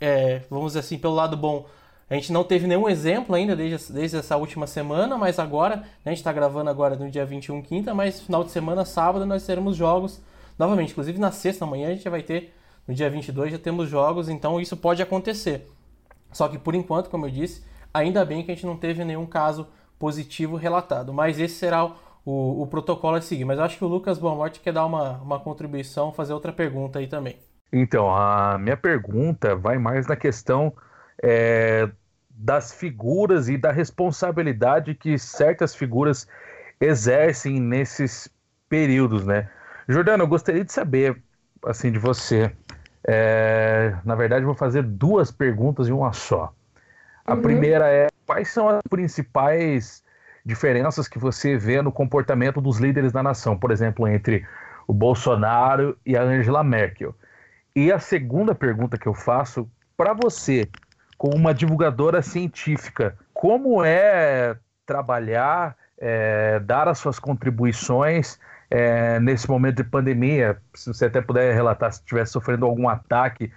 é, 0.00 0.40
vamos 0.48 0.68
dizer 0.68 0.78
assim, 0.78 0.96
pelo 0.96 1.14
lado 1.14 1.36
bom, 1.36 1.66
a 2.08 2.14
gente 2.14 2.32
não 2.32 2.42
teve 2.42 2.66
nenhum 2.66 2.88
exemplo 2.88 3.34
ainda 3.34 3.54
desde, 3.54 3.92
desde 3.92 4.16
essa 4.16 4.34
última 4.38 4.66
semana, 4.66 5.18
mas 5.18 5.38
agora, 5.38 5.76
né, 5.76 5.84
a 6.06 6.08
gente 6.08 6.18
está 6.18 6.32
gravando 6.32 6.70
agora 6.70 6.96
no 6.96 7.10
dia 7.10 7.26
21, 7.26 7.60
quinta, 7.60 7.92
mas 7.92 8.22
final 8.22 8.42
de 8.42 8.50
semana, 8.50 8.86
sábado, 8.86 9.26
nós 9.26 9.44
teremos 9.44 9.76
jogos 9.76 10.22
novamente. 10.58 10.92
Inclusive 10.92 11.18
na 11.18 11.30
sexta, 11.30 11.66
amanhã, 11.66 11.88
a 11.88 11.94
gente 11.94 12.08
vai 12.08 12.22
ter, 12.22 12.54
no 12.88 12.94
dia 12.94 13.10
22, 13.10 13.52
já 13.52 13.58
temos 13.58 13.90
jogos, 13.90 14.30
então 14.30 14.58
isso 14.58 14.74
pode 14.74 15.02
acontecer. 15.02 15.70
Só 16.32 16.48
que 16.48 16.58
por 16.58 16.74
enquanto, 16.74 17.10
como 17.10 17.26
eu 17.26 17.30
disse, 17.30 17.62
ainda 17.94 18.24
bem 18.24 18.44
que 18.44 18.50
a 18.50 18.54
gente 18.54 18.66
não 18.66 18.76
teve 18.76 19.04
nenhum 19.04 19.24
caso 19.24 19.68
positivo 19.98 20.56
relatado, 20.56 21.14
mas 21.14 21.40
esse 21.40 21.54
será 21.54 21.84
o 21.84 21.94
o, 22.24 22.62
o 22.62 22.66
protocolo 22.66 23.16
a 23.16 23.20
seguir. 23.20 23.44
Mas 23.44 23.58
acho 23.58 23.76
que 23.76 23.84
o 23.84 23.88
Lucas 23.88 24.18
Boamorte 24.18 24.60
quer 24.60 24.72
dar 24.72 24.86
uma, 24.86 25.18
uma 25.18 25.38
contribuição, 25.38 26.12
fazer 26.12 26.32
outra 26.32 26.52
pergunta 26.52 26.98
aí 26.98 27.06
também. 27.06 27.38
Então, 27.72 28.14
a 28.14 28.56
minha 28.58 28.76
pergunta 28.76 29.54
vai 29.54 29.78
mais 29.78 30.06
na 30.06 30.16
questão 30.16 30.72
é, 31.22 31.88
das 32.30 32.72
figuras 32.72 33.48
e 33.48 33.58
da 33.58 33.72
responsabilidade 33.72 34.94
que 34.94 35.18
certas 35.18 35.74
figuras 35.74 36.26
exercem 36.80 37.60
nesses 37.60 38.28
períodos, 38.68 39.26
né? 39.26 39.50
Jordano, 39.88 40.22
eu 40.22 40.28
gostaria 40.28 40.64
de 40.64 40.72
saber, 40.72 41.20
assim, 41.66 41.90
de 41.90 41.98
você. 41.98 42.50
É, 43.06 43.94
na 44.04 44.14
verdade, 44.14 44.44
vou 44.44 44.54
fazer 44.54 44.82
duas 44.82 45.30
perguntas 45.30 45.88
em 45.88 45.92
uma 45.92 46.12
só. 46.12 46.54
A 47.24 47.34
uhum. 47.34 47.42
primeira 47.42 47.88
é: 47.88 48.08
quais 48.26 48.48
são 48.48 48.68
as 48.68 48.82
principais 48.88 50.02
diferenças 50.44 51.08
que 51.08 51.18
você 51.18 51.56
vê 51.56 51.80
no 51.80 51.90
comportamento 51.90 52.60
dos 52.60 52.78
líderes 52.78 53.12
da 53.12 53.22
nação, 53.22 53.56
por 53.56 53.70
exemplo, 53.70 54.06
entre 54.06 54.46
o 54.86 54.92
Bolsonaro 54.92 55.96
e 56.04 56.16
a 56.16 56.22
Angela 56.22 56.62
Merkel. 56.62 57.14
E 57.74 57.90
a 57.90 57.98
segunda 57.98 58.54
pergunta 58.54 58.98
que 58.98 59.06
eu 59.06 59.14
faço 59.14 59.68
para 59.96 60.12
você, 60.12 60.68
como 61.16 61.34
uma 61.34 61.54
divulgadora 61.54 62.20
científica, 62.20 63.16
como 63.32 63.82
é 63.84 64.56
trabalhar, 64.84 65.76
é, 65.98 66.60
dar 66.60 66.88
as 66.88 66.98
suas 66.98 67.18
contribuições 67.18 68.38
é, 68.70 69.18
nesse 69.20 69.48
momento 69.48 69.76
de 69.76 69.84
pandemia? 69.84 70.58
Se 70.74 70.92
você 70.92 71.06
até 71.06 71.20
puder 71.20 71.54
relatar 71.54 71.92
se 71.92 72.00
estiver 72.00 72.26
sofrendo 72.26 72.66
algum 72.66 72.88
ataque. 72.88 73.50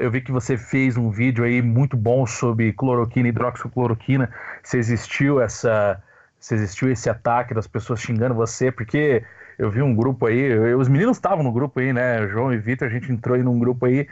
Eu 0.00 0.10
vi 0.10 0.20
que 0.20 0.30
você 0.30 0.56
fez 0.56 0.96
um 0.96 1.10
vídeo 1.10 1.44
aí 1.44 1.62
muito 1.62 1.96
bom 1.96 2.26
sobre 2.26 2.72
cloroquina 2.72 3.28
e 3.28 3.30
hidroxicloroquina, 3.30 4.30
se 4.62 4.76
existiu 4.76 5.40
essa, 5.40 6.02
se 6.38 6.54
existiu 6.54 6.90
esse 6.90 7.08
ataque 7.08 7.54
das 7.54 7.66
pessoas 7.66 8.00
xingando 8.00 8.34
você, 8.34 8.70
porque 8.70 9.24
eu 9.58 9.70
vi 9.70 9.80
um 9.80 9.94
grupo 9.94 10.26
aí, 10.26 10.38
eu, 10.38 10.78
os 10.78 10.88
meninos 10.88 11.16
estavam 11.16 11.42
no 11.42 11.52
grupo 11.52 11.80
aí, 11.80 11.92
né? 11.92 12.28
João 12.28 12.52
e 12.52 12.58
Vitor, 12.58 12.88
a 12.88 12.90
gente 12.90 13.10
entrou 13.10 13.36
aí 13.36 13.42
num 13.42 13.58
grupo 13.58 13.86
aí 13.86 14.06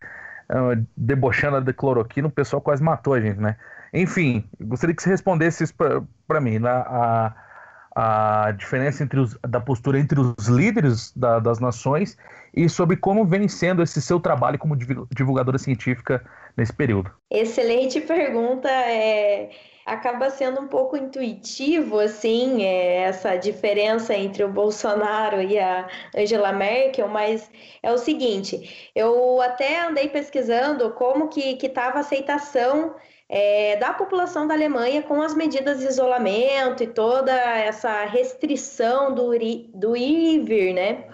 uh, 0.51 0.87
debochando 0.97 1.61
da 1.61 1.73
cloroquina, 1.73 2.29
o 2.29 2.31
pessoal 2.31 2.63
quase 2.63 2.83
matou 2.83 3.15
a 3.15 3.21
gente, 3.21 3.41
né? 3.41 3.57
Enfim, 3.93 4.45
gostaria 4.61 4.95
que 4.95 5.03
você 5.03 5.11
respondesse 5.11 5.65
isso 5.65 5.75
para 6.27 6.41
mim, 6.41 6.59
né? 6.59 6.69
a, 6.71 7.35
a 7.99 8.53
diferença 8.53 9.03
entre 9.03 9.19
os, 9.19 9.39
da 9.49 9.59
postura 9.59 9.99
entre 9.99 10.21
os 10.21 10.47
líderes 10.49 11.13
da, 11.17 11.39
das 11.39 11.59
nações 11.59 12.15
e 12.55 12.69
sobre 12.69 12.95
como 12.95 13.25
vem 13.25 13.49
sendo 13.49 13.83
esse 13.83 14.03
seu 14.03 14.21
trabalho 14.21 14.59
como 14.59 14.77
divulgadora 14.77 15.57
científica 15.57 16.23
nesse 16.55 16.75
período. 16.75 17.11
Excelente 17.31 18.03
pergunta. 18.03 18.69
É 18.69 19.49
acaba 19.87 20.29
sendo 20.31 20.61
um 20.61 20.67
pouco 20.67 20.97
intuitivo, 20.97 22.01
assim, 22.01 22.65
é, 22.65 23.03
essa 23.03 23.37
diferença 23.37 24.13
entre 24.15 24.43
o 24.43 24.49
Bolsonaro 24.49 25.41
e 25.41 25.57
a 25.61 25.89
Angela 26.15 26.53
Merkel, 26.53 27.07
mas 27.07 27.49
é 27.81 27.93
o 27.93 27.97
seguinte, 27.97 28.91
eu 28.97 29.41
até 29.41 29.87
andei 29.87 30.09
pesquisando 30.09 30.91
como 30.91 31.29
que 31.29 31.57
estava 31.63 31.99
a 31.99 32.01
aceitação 32.01 32.97
é, 33.29 33.77
da 33.77 33.93
população 33.93 34.47
da 34.47 34.55
Alemanha 34.55 35.03
com 35.03 35.21
as 35.23 35.35
medidas 35.35 35.81
de 35.81 35.87
isolamento 35.87 36.83
e 36.83 36.87
toda 36.87 37.33
essa 37.33 38.05
restrição 38.05 39.15
do, 39.15 39.31
do 39.75 39.97
ir 39.97 40.73
né? 40.75 41.09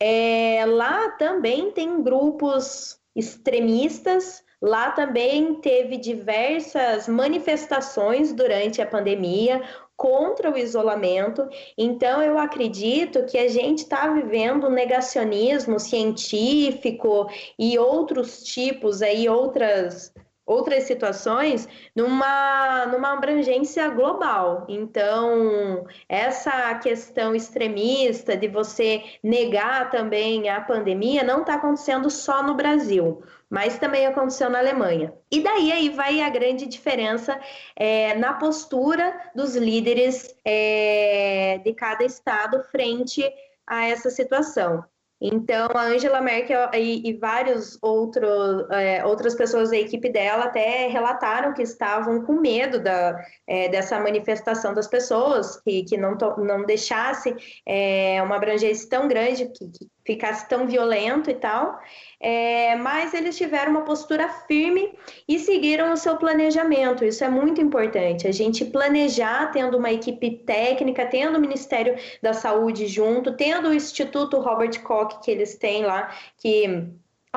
É, 0.00 0.64
lá 0.66 1.10
também 1.10 1.72
tem 1.72 2.02
grupos 2.02 2.98
extremistas 3.16 4.44
Lá 4.60 4.90
também 4.90 5.54
teve 5.60 5.96
diversas 5.96 7.06
manifestações 7.06 8.32
durante 8.32 8.82
a 8.82 8.86
pandemia 8.86 9.62
contra 9.96 10.50
o 10.50 10.58
isolamento. 10.58 11.48
Então, 11.76 12.20
eu 12.20 12.36
acredito 12.38 13.24
que 13.24 13.38
a 13.38 13.48
gente 13.48 13.80
está 13.80 14.08
vivendo 14.12 14.66
um 14.66 14.70
negacionismo 14.70 15.78
científico 15.78 17.28
e 17.56 17.78
outros 17.78 18.42
tipos 18.42 19.00
aí, 19.00 19.28
outras 19.28 20.12
outras 20.48 20.84
situações 20.84 21.68
numa, 21.94 22.86
numa 22.86 23.12
abrangência 23.12 23.86
global. 23.90 24.64
Então, 24.66 25.86
essa 26.08 26.74
questão 26.76 27.34
extremista 27.34 28.34
de 28.34 28.48
você 28.48 29.04
negar 29.22 29.90
também 29.90 30.48
a 30.48 30.60
pandemia 30.62 31.22
não 31.22 31.42
está 31.42 31.54
acontecendo 31.54 32.08
só 32.08 32.42
no 32.42 32.54
Brasil, 32.54 33.22
mas 33.50 33.78
também 33.78 34.06
aconteceu 34.06 34.48
na 34.48 34.58
Alemanha. 34.58 35.12
E 35.30 35.40
daí 35.40 35.70
aí 35.70 35.90
vai 35.90 36.22
a 36.22 36.30
grande 36.30 36.64
diferença 36.66 37.38
é, 37.76 38.14
na 38.14 38.32
postura 38.32 39.30
dos 39.34 39.54
líderes 39.54 40.34
é, 40.44 41.60
de 41.62 41.74
cada 41.74 42.04
estado 42.04 42.62
frente 42.70 43.22
a 43.66 43.86
essa 43.86 44.08
situação. 44.08 44.82
Então, 45.20 45.68
a 45.74 45.82
Angela 45.82 46.20
Merkel 46.20 46.70
e, 46.74 47.08
e 47.08 47.12
vários 47.14 47.76
outros, 47.82 48.70
é, 48.70 49.04
outras 49.04 49.34
pessoas 49.34 49.70
da 49.70 49.76
equipe 49.76 50.08
dela 50.08 50.44
até 50.44 50.86
relataram 50.86 51.52
que 51.52 51.62
estavam 51.62 52.24
com 52.24 52.34
medo 52.34 52.78
da, 52.78 53.20
é, 53.46 53.68
dessa 53.68 53.98
manifestação 53.98 54.72
das 54.72 54.86
pessoas, 54.86 55.60
que, 55.60 55.82
que 55.82 55.96
não, 55.96 56.16
to, 56.16 56.40
não 56.40 56.64
deixasse 56.64 57.34
é, 57.66 58.22
uma 58.22 58.36
abrangência 58.36 58.88
tão 58.88 59.08
grande, 59.08 59.46
que, 59.46 59.68
que 59.68 59.88
ficasse 60.08 60.48
tão 60.48 60.66
violento 60.66 61.30
e 61.30 61.34
tal. 61.34 61.78
É, 62.18 62.74
mas 62.76 63.12
eles 63.12 63.36
tiveram 63.36 63.72
uma 63.72 63.82
postura 63.82 64.26
firme 64.48 64.94
e 65.28 65.38
seguiram 65.38 65.92
o 65.92 65.96
seu 65.98 66.16
planejamento. 66.16 67.04
Isso 67.04 67.22
é 67.22 67.28
muito 67.28 67.60
importante. 67.60 68.26
A 68.26 68.32
gente 68.32 68.64
planejar 68.64 69.52
tendo 69.52 69.76
uma 69.76 69.92
equipe 69.92 70.30
técnica, 70.46 71.04
tendo 71.04 71.36
o 71.36 71.40
Ministério 71.40 71.94
da 72.22 72.32
Saúde 72.32 72.86
junto, 72.86 73.36
tendo 73.36 73.68
o 73.68 73.74
Instituto 73.74 74.40
Robert 74.40 74.82
Koch 74.82 75.20
que 75.22 75.30
eles 75.30 75.56
têm 75.56 75.84
lá, 75.84 76.10
que 76.38 76.88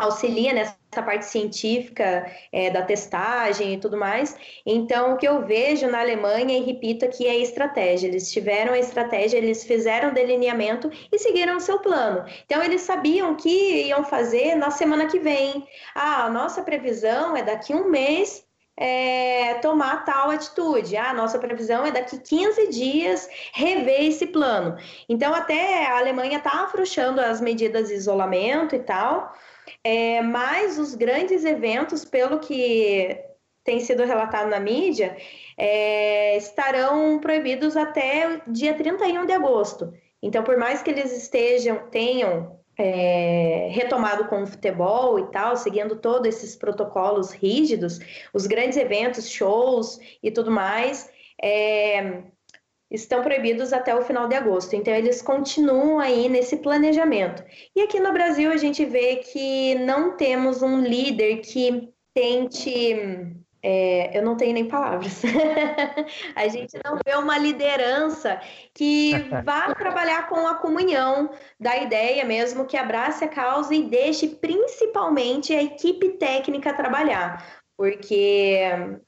auxilia 0.03 0.53
nessa 0.53 0.75
parte 1.03 1.25
científica 1.25 2.29
é, 2.51 2.69
da 2.69 2.81
testagem 2.81 3.73
e 3.73 3.77
tudo 3.77 3.97
mais. 3.97 4.35
Então, 4.65 5.13
o 5.13 5.17
que 5.17 5.27
eu 5.27 5.45
vejo 5.45 5.87
na 5.87 5.99
Alemanha, 5.99 6.57
e 6.57 6.63
repito 6.63 7.05
aqui, 7.05 7.27
é 7.27 7.37
estratégia. 7.37 8.07
Eles 8.07 8.31
tiveram 8.31 8.73
a 8.73 8.79
estratégia, 8.79 9.37
eles 9.37 9.63
fizeram 9.63 10.13
delineamento 10.13 10.91
e 11.11 11.17
seguiram 11.17 11.57
o 11.57 11.61
seu 11.61 11.79
plano. 11.79 12.25
Então, 12.45 12.63
eles 12.63 12.81
sabiam 12.81 13.35
que 13.35 13.87
iam 13.87 14.03
fazer 14.03 14.55
na 14.55 14.71
semana 14.71 15.07
que 15.07 15.19
vem. 15.19 15.65
Ah, 15.95 16.25
a 16.25 16.29
nossa 16.29 16.61
previsão 16.61 17.35
é 17.35 17.43
daqui 17.43 17.73
um 17.73 17.89
mês 17.89 18.45
é, 18.77 19.55
tomar 19.61 20.03
tal 20.05 20.31
atitude. 20.31 20.97
Ah, 20.97 21.13
nossa 21.13 21.37
previsão 21.37 21.85
é 21.85 21.91
daqui 21.91 22.17
15 22.17 22.69
dias 22.69 23.29
rever 23.53 24.05
esse 24.05 24.25
plano. 24.27 24.75
Então, 25.07 25.33
até 25.33 25.85
a 25.85 25.99
Alemanha 25.99 26.37
está 26.37 26.63
afrouxando 26.63 27.21
as 27.21 27.39
medidas 27.39 27.89
de 27.89 27.93
isolamento 27.93 28.75
e 28.75 28.79
tal, 28.79 29.33
é, 29.84 30.21
mas 30.21 30.78
os 30.78 30.95
grandes 30.95 31.43
eventos, 31.45 32.06
pelo 32.06 32.39
que 32.39 33.17
tem 33.63 33.80
sido 33.80 34.04
relatado 34.06 34.50
na 34.50 34.60
mídia, 34.60 35.15
é, 35.58 36.36
estarão 36.38 37.19
proibidos 37.19 37.78
até 37.78 38.41
dia 38.47 38.74
31 38.74 39.26
de 39.26 39.34
agosto. 39.34 39.93
Então, 40.21 40.43
por 40.43 40.58
mais 40.58 40.82
que 40.82 40.89
eles 40.89 41.12
estejam, 41.15 41.89
tenham 41.89 42.60
é, 42.78 43.69
retomado 43.71 44.26
com 44.26 44.43
o 44.43 44.47
futebol 44.47 45.19
e 45.19 45.28
tal, 45.32 45.56
seguindo 45.56 45.95
todos 45.95 46.28
esses 46.28 46.56
protocolos 46.56 47.32
rígidos, 47.32 48.00
os 48.34 48.47
grandes 48.47 48.78
eventos, 48.78 49.30
shows 49.30 50.00
e 50.21 50.32
tudo 50.32 50.52
mais, 50.52 51.10
é, 51.41 52.24
estão 52.91 53.23
proibidos 53.23 53.71
até 53.71 53.95
o 53.95 54.01
final 54.01 54.27
de 54.27 54.36
agosto. 54.36 54.75
Então, 54.75 54.93
eles 54.93 55.21
continuam 55.21 55.99
aí 55.99 56.27
nesse 56.27 56.58
planejamento. 56.58 57.43
E 57.73 57.82
aqui 57.82 57.99
no 57.99 58.12
Brasil, 58.12 58.51
a 58.51 58.58
gente 58.58 58.84
vê 58.84 59.17
que 59.17 59.75
não 59.75 60.17
temos 60.17 60.62
um 60.62 60.82
líder 60.82 61.38
que 61.38 61.89
tente. 62.13 63.34
É, 63.63 64.17
eu 64.17 64.23
não 64.23 64.36
tenho 64.36 64.54
nem 64.54 64.67
palavras. 64.67 65.21
a 66.36 66.47
gente 66.47 66.77
não 66.84 66.97
vê 67.06 67.15
uma 67.15 67.38
liderança 67.38 68.41
que 68.73 69.13
vá 69.45 69.73
trabalhar 69.75 70.27
com 70.27 70.47
a 70.47 70.56
comunhão 70.56 71.30
da 71.60 71.77
ideia 71.77 72.25
mesmo, 72.25 72.65
que 72.65 72.75
abrace 72.75 73.23
a 73.23 73.30
causa 73.30 73.73
e 73.73 73.84
deixe 73.84 74.27
principalmente 74.27 75.54
a 75.54 75.62
equipe 75.62 76.10
técnica 76.17 76.73
trabalhar 76.73 77.61
porque 77.77 78.60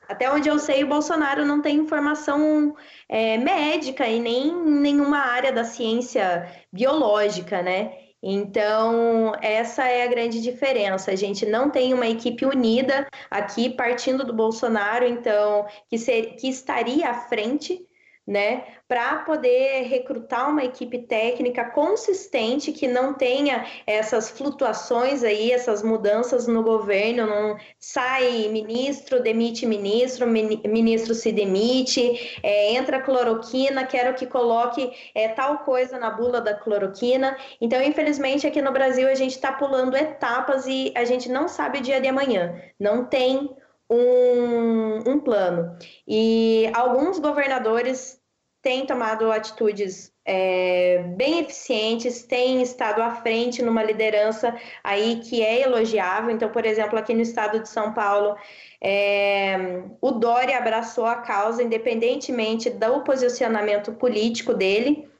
até 0.07 0.31
onde 0.31 0.49
eu 0.49 0.57
sei, 0.59 0.83
o 0.83 0.87
Bolsonaro 0.87 1.45
não 1.45 1.61
tem 1.61 1.77
informação 1.77 2.75
é, 3.07 3.37
médica 3.37 4.07
e 4.07 4.19
nem 4.19 4.53
nenhuma 4.55 5.19
área 5.19 5.51
da 5.51 5.63
ciência 5.63 6.49
biológica, 6.71 7.61
né? 7.61 7.93
Então, 8.25 9.33
essa 9.41 9.85
é 9.85 10.03
a 10.03 10.07
grande 10.07 10.41
diferença. 10.41 11.11
A 11.11 11.15
gente 11.15 11.45
não 11.45 11.69
tem 11.69 11.93
uma 11.93 12.07
equipe 12.07 12.45
unida 12.45 13.05
aqui, 13.29 13.69
partindo 13.69 14.23
do 14.23 14.33
Bolsonaro, 14.33 15.05
então, 15.05 15.65
que, 15.89 15.97
ser, 15.97 16.35
que 16.37 16.47
estaria 16.47 17.09
à 17.09 17.13
frente 17.13 17.85
né, 18.25 18.63
para 18.87 19.17
poder 19.19 19.83
recrutar 19.83 20.49
uma 20.49 20.63
equipe 20.63 20.99
técnica 20.99 21.65
consistente 21.65 22.71
que 22.71 22.87
não 22.87 23.13
tenha 23.13 23.65
essas 23.85 24.29
flutuações 24.29 25.23
aí, 25.23 25.51
essas 25.51 25.83
mudanças 25.83 26.47
no 26.47 26.63
governo, 26.63 27.27
não 27.27 27.57
sai 27.77 28.47
ministro, 28.47 29.21
demite 29.21 29.65
ministro, 29.65 30.25
ministro 30.25 31.13
se 31.13 31.31
demite, 31.33 32.39
é, 32.41 32.73
entra 32.73 33.01
cloroquina, 33.01 33.85
quero 33.85 34.13
que 34.13 34.25
coloque 34.25 34.91
é, 35.13 35.27
tal 35.27 35.59
coisa 35.59 35.99
na 35.99 36.09
bula 36.09 36.39
da 36.39 36.53
cloroquina. 36.53 37.35
Então, 37.59 37.81
infelizmente, 37.81 38.47
aqui 38.47 38.61
no 38.61 38.71
Brasil 38.71 39.07
a 39.09 39.15
gente 39.15 39.31
está 39.31 39.51
pulando 39.51 39.97
etapas 39.97 40.65
e 40.65 40.93
a 40.95 41.03
gente 41.03 41.29
não 41.29 41.47
sabe 41.49 41.79
o 41.79 41.81
dia 41.81 41.99
de 41.99 42.07
amanhã. 42.07 42.61
Não 42.79 43.05
tem 43.05 43.53
um, 43.93 45.11
um 45.11 45.19
plano. 45.19 45.77
E 46.07 46.69
alguns 46.73 47.19
governadores 47.19 48.21
têm 48.61 48.85
tomado 48.85 49.29
atitudes 49.31 50.13
é, 50.25 51.03
bem 51.17 51.39
eficientes, 51.39 52.23
têm 52.23 52.61
estado 52.61 53.01
à 53.01 53.11
frente 53.11 53.61
numa 53.61 53.83
liderança 53.83 54.55
aí 54.83 55.19
que 55.19 55.41
é 55.43 55.61
elogiável. 55.61 56.31
Então, 56.31 56.49
por 56.49 56.65
exemplo, 56.65 56.97
aqui 56.97 57.13
no 57.13 57.21
estado 57.21 57.59
de 57.59 57.67
São 57.67 57.93
Paulo, 57.93 58.37
é, 58.81 59.83
o 60.01 60.11
Dória 60.11 60.57
abraçou 60.57 61.05
a 61.05 61.17
causa, 61.17 61.61
independentemente 61.61 62.69
do 62.69 63.01
posicionamento 63.01 63.91
político 63.93 64.53
dele. 64.53 65.12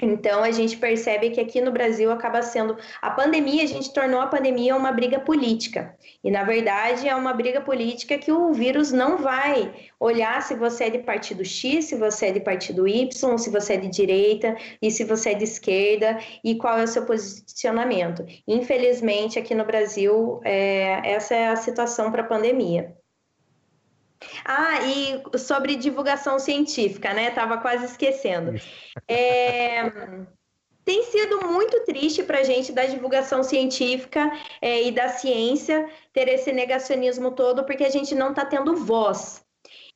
Então 0.00 0.44
a 0.44 0.50
gente 0.52 0.76
percebe 0.76 1.30
que 1.30 1.40
aqui 1.40 1.60
no 1.60 1.72
Brasil 1.72 2.10
acaba 2.12 2.40
sendo 2.40 2.76
a 3.02 3.10
pandemia, 3.10 3.64
a 3.64 3.66
gente 3.66 3.92
tornou 3.92 4.20
a 4.20 4.28
pandemia 4.28 4.76
uma 4.76 4.92
briga 4.92 5.18
política. 5.18 5.96
E 6.22 6.30
na 6.30 6.44
verdade 6.44 7.08
é 7.08 7.14
uma 7.16 7.32
briga 7.32 7.60
política 7.60 8.16
que 8.16 8.30
o 8.30 8.52
vírus 8.52 8.92
não 8.92 9.18
vai 9.18 9.74
olhar 9.98 10.40
se 10.42 10.54
você 10.54 10.84
é 10.84 10.90
de 10.90 10.98
partido 11.00 11.44
X, 11.44 11.86
se 11.86 11.96
você 11.96 12.26
é 12.26 12.32
de 12.32 12.40
partido 12.40 12.86
Y, 12.86 13.38
se 13.38 13.50
você 13.50 13.74
é 13.74 13.76
de 13.76 13.88
direita 13.88 14.56
e 14.80 14.90
se 14.90 15.02
você 15.02 15.30
é 15.30 15.34
de 15.34 15.44
esquerda 15.44 16.18
e 16.44 16.54
qual 16.54 16.78
é 16.78 16.84
o 16.84 16.88
seu 16.88 17.04
posicionamento. 17.04 18.24
Infelizmente 18.46 19.38
aqui 19.38 19.54
no 19.54 19.64
Brasil 19.64 20.40
é, 20.44 21.12
essa 21.12 21.34
é 21.34 21.48
a 21.48 21.56
situação 21.56 22.12
para 22.12 22.22
a 22.22 22.26
pandemia. 22.26 22.96
Ah, 24.44 24.80
e 24.82 25.38
sobre 25.38 25.76
divulgação 25.76 26.38
científica, 26.38 27.12
né? 27.14 27.30
Tava 27.30 27.58
quase 27.58 27.84
esquecendo. 27.84 28.52
É, 29.06 29.82
tem 30.84 31.02
sido 31.04 31.46
muito 31.46 31.84
triste 31.84 32.22
para 32.22 32.38
a 32.38 32.42
gente 32.42 32.72
da 32.72 32.86
divulgação 32.86 33.42
científica 33.42 34.32
é, 34.60 34.82
e 34.84 34.90
da 34.90 35.08
ciência 35.10 35.88
ter 36.12 36.28
esse 36.28 36.50
negacionismo 36.50 37.32
todo, 37.32 37.64
porque 37.64 37.84
a 37.84 37.90
gente 37.90 38.14
não 38.14 38.30
está 38.30 38.44
tendo 38.44 38.74
voz. 38.74 39.44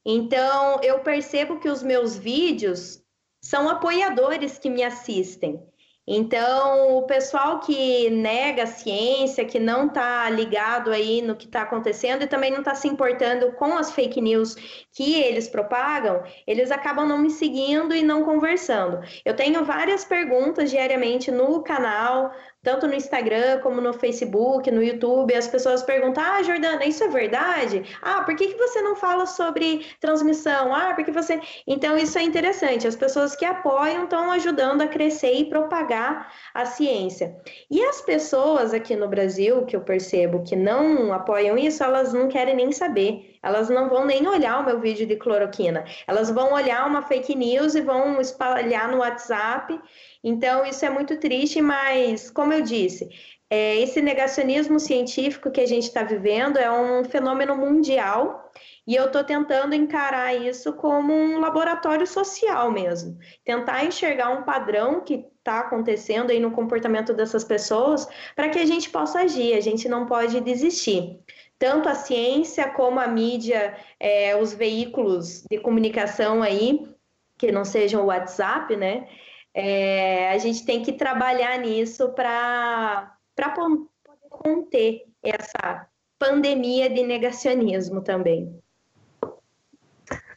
Então, 0.05 0.81
eu 0.83 1.01
percebo 1.01 1.59
que 1.59 1.69
os 1.69 1.83
meus 1.83 2.17
vídeos 2.17 3.03
são 3.41 3.69
apoiadores 3.69 4.59
que 4.59 4.69
me 4.69 4.83
assistem. 4.83 5.67
Então, 6.07 6.97
o 6.97 7.03
pessoal 7.03 7.61
que 7.61 8.11
nega 8.11 8.65
a 8.65 8.67
ciência, 8.67 9.45
que 9.45 9.61
não 9.61 9.87
está 9.87 10.29
ligado 10.31 10.91
aí 10.91 11.23
no 11.23 11.37
que 11.37 11.47
está 11.47 11.63
acontecendo 11.63 12.23
e 12.23 12.27
também 12.27 12.51
não 12.51 12.59
está 12.59 12.75
se 12.75 12.89
importando 12.89 13.53
com 13.53 13.77
as 13.77 13.93
fake 13.93 14.21
news 14.21 14.57
que 14.91 15.15
eles 15.15 15.49
propagam, 15.49 16.25
eles 16.45 16.73
acabam 16.73 17.07
não 17.07 17.19
me 17.19 17.31
seguindo 17.31 17.95
e 17.95 18.03
não 18.03 18.25
conversando. 18.25 19.01
Eu 19.25 19.37
tenho 19.37 19.65
várias 19.65 20.05
perguntas 20.05 20.71
diariamente 20.71 21.31
no 21.31 21.63
canal, 21.63 22.33
tanto 22.63 22.87
no 22.87 22.95
Instagram 22.95 23.59
como 23.61 23.81
no 23.81 23.93
Facebook, 23.93 24.71
no 24.71 24.83
YouTube, 24.83 25.35
as 25.35 25.49
pessoas 25.49 25.83
perguntam: 25.83 26.23
Ah, 26.23 26.43
Jordana, 26.43 26.85
isso 26.85 27.03
é 27.03 27.09
verdade? 27.09 27.83
Ah, 28.01 28.23
por 28.23 28.37
que, 28.37 28.49
que 28.49 28.59
você 28.59 28.81
não 28.81 28.95
fala 28.95 29.27
sobre 29.27 29.87
transmissão? 30.01 30.73
Ah, 30.73 30.95
porque 30.95 31.11
você. 31.11 31.41
Então, 31.67 31.99
isso 31.99 32.17
é 32.19 32.23
interessante. 32.23 32.87
As 32.87 32.95
pessoas 32.95 33.35
que 33.35 33.45
apoiam 33.45 34.05
estão 34.05 34.31
ajudando 34.31 34.83
a 34.83 34.87
crescer 34.87 35.35
e 35.35 35.45
propagar 35.49 36.33
a 36.55 36.65
ciência. 36.65 37.37
E 37.69 37.83
as 37.83 38.01
pessoas 38.01 38.73
aqui 38.73 38.95
no 38.95 39.09
Brasil, 39.09 39.65
que 39.67 39.75
eu 39.75 39.81
percebo 39.81 40.45
que 40.45 40.55
não 40.55 41.13
apoiam 41.13 41.59
isso, 41.59 41.83
elas 41.83 42.13
não 42.13 42.29
querem 42.29 42.55
nem 42.55 42.71
saber. 42.71 43.33
Elas 43.43 43.69
não 43.69 43.89
vão 43.89 44.07
nem 44.07 44.27
olhar 44.29 44.61
o 44.61 44.65
meu 44.65 44.79
vídeo 44.79 45.05
de 45.05 45.17
cloroquina. 45.17 45.85
Elas 46.07 46.31
vão 46.31 46.53
olhar 46.53 46.87
uma 46.87 47.03
fake 47.03 47.35
news 47.35 47.75
e 47.75 47.81
vão 47.81 48.21
espalhar 48.21 48.89
no 48.89 48.99
WhatsApp 48.99 49.81
Então, 50.23 50.65
isso 50.65 50.85
é 50.85 50.91
muito 50.91 51.17
triste, 51.17 51.61
mas, 51.61 52.31
como 52.31 52.53
eu 52.53 52.63
disse, 52.63 53.09
é, 53.51 53.79
esse 53.81 54.01
negacionismo 54.01 54.81
científico 54.81 55.51
que 55.51 55.61
a 55.61 55.67
gente 55.67 55.85
está 55.85 56.03
vivendo 56.03 56.57
é 56.57 56.71
um 56.71 57.05
fenômeno 57.05 57.55
mundial 57.55 58.51
e 58.87 58.97
eu 58.97 59.07
estou 59.07 59.23
tentando 59.23 59.75
encarar 59.75 60.35
isso 60.35 60.73
como 60.73 61.13
um 61.13 61.39
laboratório 61.39 62.07
social 62.07 62.71
mesmo. 62.71 63.19
Tentar 63.45 63.85
enxergar 63.85 64.31
um 64.31 64.43
padrão 64.43 65.03
que 65.03 65.27
está 65.39 65.61
acontecendo 65.61 66.31
aí 66.31 66.41
no 66.41 66.53
comportamento 66.53 67.13
dessas 67.13 67.45
pessoas 67.45 68.09
para 68.35 68.49
que 68.49 68.59
a 68.59 68.65
gente 68.65 68.89
possa 68.89 69.21
agir, 69.21 69.55
a 69.55 69.61
gente 69.61 69.87
não 69.87 70.07
pode 70.07 70.41
desistir. 70.41 71.19
Tanto 71.59 71.89
a 71.91 71.95
ciência 71.95 72.71
como 72.71 72.99
a 72.99 73.07
mídia, 73.07 73.77
é, 74.01 74.35
os 74.35 74.55
veículos 74.55 75.45
de 75.51 75.59
comunicação 75.59 76.43
aí, 76.43 76.89
que 77.37 77.53
não 77.53 77.65
sejam 77.65 78.03
o 78.03 78.07
WhatsApp, 78.07 78.75
né? 78.77 79.07
É, 79.55 80.31
a 80.31 80.39
gente 80.39 80.65
tem 80.65 80.83
que 80.83 80.93
trabalhar 80.93 81.59
nisso 81.59 82.09
para 82.11 83.17
poder 83.55 83.89
conter 84.31 85.05
essa 85.23 85.87
pandemia 86.19 86.89
de 86.89 87.03
negacionismo 87.03 88.01
também. 88.01 88.59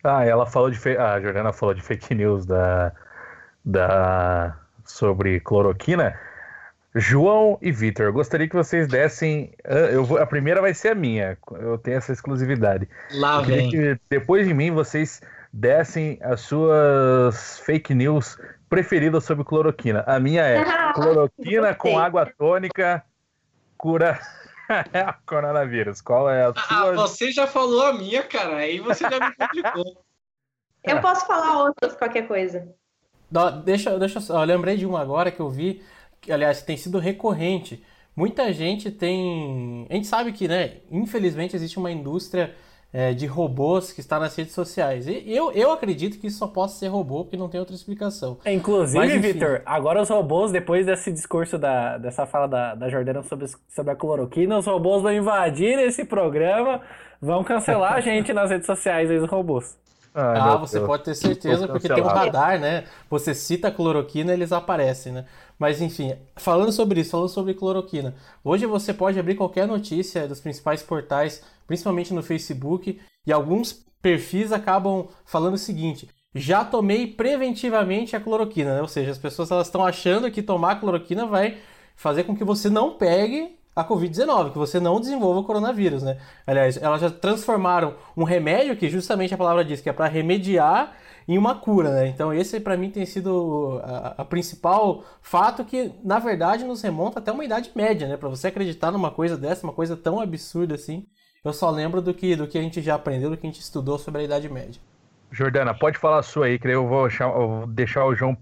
Ah, 0.03 0.23
ela 0.23 0.45
falou 0.45 0.69
de 0.69 0.77
a 0.97 1.19
Jordana 1.19 1.51
falou 1.51 1.73
de 1.73 1.81
fake 1.81 2.13
news 2.13 2.45
da, 2.45 2.91
da 3.63 4.57
sobre 4.83 5.39
cloroquina. 5.39 6.19
João 6.93 7.57
e 7.61 7.71
Vitor, 7.71 8.11
gostaria 8.13 8.47
que 8.47 8.55
vocês 8.55 8.87
dessem. 8.87 9.53
Eu 9.65 10.05
vou, 10.05 10.17
a 10.17 10.25
primeira 10.25 10.61
vai 10.61 10.73
ser 10.73 10.89
a 10.89 10.95
minha. 10.95 11.37
Eu 11.51 11.77
tenho 11.77 11.97
essa 11.97 12.13
exclusividade. 12.13 12.87
Lá 13.11 13.41
vem. 13.41 13.69
Que, 13.69 13.99
depois 14.09 14.47
de 14.47 14.53
mim, 14.53 14.71
vocês 14.71 15.21
dessem 15.51 16.17
as 16.21 16.41
suas 16.41 17.59
fake 17.59 17.93
news 17.93 18.37
preferida 18.69 19.21
sobre 19.21 19.43
cloroquina. 19.43 20.03
A 20.07 20.19
minha 20.19 20.43
é 20.43 20.63
cloroquina 20.93 21.73
com 21.75 21.97
água 21.97 22.25
tônica 22.25 23.03
cura 23.77 24.19
coronavírus. 25.25 26.01
Qual 26.01 26.29
é 26.29 26.45
a 26.45 26.49
ah, 26.49 26.53
sua? 26.53 26.89
Ah, 26.89 26.93
você 26.93 27.31
já 27.31 27.47
falou 27.47 27.85
a 27.85 27.93
minha, 27.93 28.23
cara. 28.23 28.57
Aí 28.57 28.79
você 28.79 29.03
já 29.03 29.19
me 29.19 29.35
complicou. 29.35 30.05
Eu 30.83 31.01
posso 31.01 31.25
falar 31.25 31.63
outras, 31.63 31.95
qualquer 31.95 32.27
coisa. 32.27 32.71
deixa, 33.63 33.97
deixa 33.97 34.19
eu 34.31 34.43
lembrei 34.43 34.77
de 34.77 34.85
uma 34.85 35.01
agora 35.01 35.31
que 35.31 35.39
eu 35.39 35.49
vi, 35.49 35.83
que 36.21 36.31
aliás 36.31 36.61
tem 36.61 36.77
sido 36.77 36.99
recorrente. 36.99 37.83
Muita 38.15 38.53
gente 38.53 38.91
tem. 38.91 39.87
A 39.89 39.95
gente 39.95 40.05
sabe 40.05 40.31
que, 40.31 40.47
né, 40.47 40.81
infelizmente, 40.91 41.55
existe 41.55 41.79
uma 41.79 41.89
indústria 41.89 42.55
é, 42.95 43.13
de 43.13 43.25
robôs 43.25 43.91
que 43.91 43.99
está 43.99 44.17
nas 44.17 44.33
redes 44.37 44.53
sociais. 44.53 45.05
E 45.05 45.25
eu, 45.27 45.51
eu 45.51 45.69
acredito 45.73 46.17
que 46.17 46.27
isso 46.27 46.37
só 46.37 46.47
possa 46.47 46.79
ser 46.79 46.87
robô, 46.87 47.25
porque 47.25 47.35
não 47.35 47.49
tem 47.49 47.59
outra 47.59 47.75
explicação. 47.75 48.37
É, 48.45 48.53
inclusive, 48.53 49.19
Vitor, 49.19 49.61
agora 49.65 50.01
os 50.01 50.07
robôs, 50.07 50.49
depois 50.49 50.85
desse 50.85 51.11
discurso 51.11 51.57
da, 51.57 51.97
dessa 51.97 52.25
fala 52.25 52.47
da, 52.47 52.73
da 52.73 52.87
Jordana 52.87 53.21
sobre, 53.23 53.47
sobre 53.67 53.91
a 53.91 53.95
cloroquina, 53.97 54.57
os 54.57 54.65
robôs 54.65 55.03
vão 55.03 55.11
invadir 55.11 55.77
esse 55.77 56.05
programa, 56.05 56.79
vão 57.21 57.43
cancelar 57.43 57.95
a 57.95 57.99
gente 57.99 58.31
nas 58.31 58.49
redes 58.49 58.65
sociais, 58.65 59.11
os 59.11 59.29
robôs. 59.29 59.77
Ah, 60.13 60.53
ah 60.53 60.55
você 60.55 60.79
pode 60.79 61.03
ter 61.03 61.15
certeza, 61.15 61.67
porque 61.67 61.89
tem 61.89 62.01
um 62.01 62.07
radar, 62.07 62.57
né? 62.57 62.85
Você 63.09 63.35
cita 63.35 63.67
a 63.67 63.71
cloroquina, 63.71 64.31
eles 64.31 64.53
aparecem, 64.53 65.11
né? 65.11 65.25
Mas 65.59 65.81
enfim, 65.81 66.15
falando 66.37 66.71
sobre 66.71 67.01
isso, 67.01 67.11
falando 67.11 67.27
sobre 67.27 67.53
cloroquina. 67.53 68.15
Hoje 68.41 68.65
você 68.65 68.93
pode 68.93 69.19
abrir 69.19 69.35
qualquer 69.35 69.67
notícia 69.67 70.25
dos 70.25 70.39
principais 70.39 70.81
portais, 70.81 71.43
principalmente 71.67 72.13
no 72.13 72.23
Facebook, 72.23 72.99
e 73.25 73.33
alguns 73.33 73.85
perfis 74.01 74.51
acabam 74.51 75.07
falando 75.25 75.55
o 75.55 75.57
seguinte: 75.57 76.09
já 76.33 76.63
tomei 76.63 77.07
preventivamente 77.07 78.15
a 78.15 78.19
cloroquina, 78.19 78.75
né? 78.75 78.81
Ou 78.81 78.87
seja, 78.87 79.11
as 79.11 79.17
pessoas 79.17 79.51
elas 79.51 79.67
estão 79.67 79.85
achando 79.85 80.29
que 80.29 80.41
tomar 80.41 80.79
cloroquina 80.79 81.25
vai 81.25 81.57
fazer 81.95 82.23
com 82.23 82.35
que 82.35 82.43
você 82.43 82.69
não 82.69 82.97
pegue 82.97 83.57
a 83.75 83.83
Covid-19, 83.83 84.51
que 84.51 84.57
você 84.57 84.79
não 84.79 84.99
desenvolva 84.99 85.41
o 85.41 85.43
coronavírus, 85.43 86.01
né? 86.01 86.17
Aliás, 86.47 86.77
elas 86.77 87.01
já 87.01 87.09
transformaram 87.09 87.95
um 88.15 88.23
remédio, 88.23 88.77
que 88.77 88.87
justamente 88.89 89.33
a 89.33 89.37
palavra 89.37 89.65
diz 89.65 89.81
que 89.81 89.89
é 89.89 89.93
para 89.93 90.07
remediar, 90.07 90.95
em 91.27 91.37
uma 91.37 91.55
cura, 91.55 91.91
né? 91.91 92.07
Então 92.07 92.33
esse 92.33 92.59
para 92.59 92.77
mim 92.77 92.89
tem 92.89 93.05
sido 93.05 93.81
a, 93.83 94.21
a, 94.21 94.25
principal 94.25 95.03
fato 95.21 95.65
que, 95.65 95.91
na 96.03 96.19
verdade, 96.19 96.63
nos 96.63 96.81
remonta 96.81 97.19
até 97.19 97.31
uma 97.31 97.43
idade 97.43 97.71
média, 97.75 98.07
né? 98.07 98.17
Para 98.17 98.29
você 98.29 98.47
acreditar 98.47 98.91
numa 98.91 99.11
coisa 99.11 99.37
dessa, 99.37 99.65
uma 99.65 99.73
coisa 99.73 99.97
tão 99.97 100.19
absurda 100.19 100.75
assim, 100.75 101.05
eu 101.45 101.53
só 101.53 101.69
lembro 101.69 102.01
do 102.01 102.13
que, 102.13 102.35
do 102.35 102.47
que 102.47 102.57
a 102.57 102.61
gente 102.61 102.81
já 102.81 102.95
aprendeu, 102.95 103.29
do 103.29 103.37
que 103.37 103.45
a 103.45 103.49
gente 103.49 103.61
estudou 103.61 103.99
sobre 103.99 104.21
a 104.21 104.23
Idade 104.25 104.49
Média. 104.49 104.81
Jordana, 105.31 105.73
pode 105.73 105.97
falar 105.97 106.19
a 106.19 106.23
sua 106.23 106.47
aí, 106.47 106.57
que 106.57 106.67
eu 106.67 106.87
vou, 106.87 107.07
eu 107.07 107.47
vou 107.47 107.67
deixar 107.67 108.05
o 108.05 108.15
João 108.15 108.35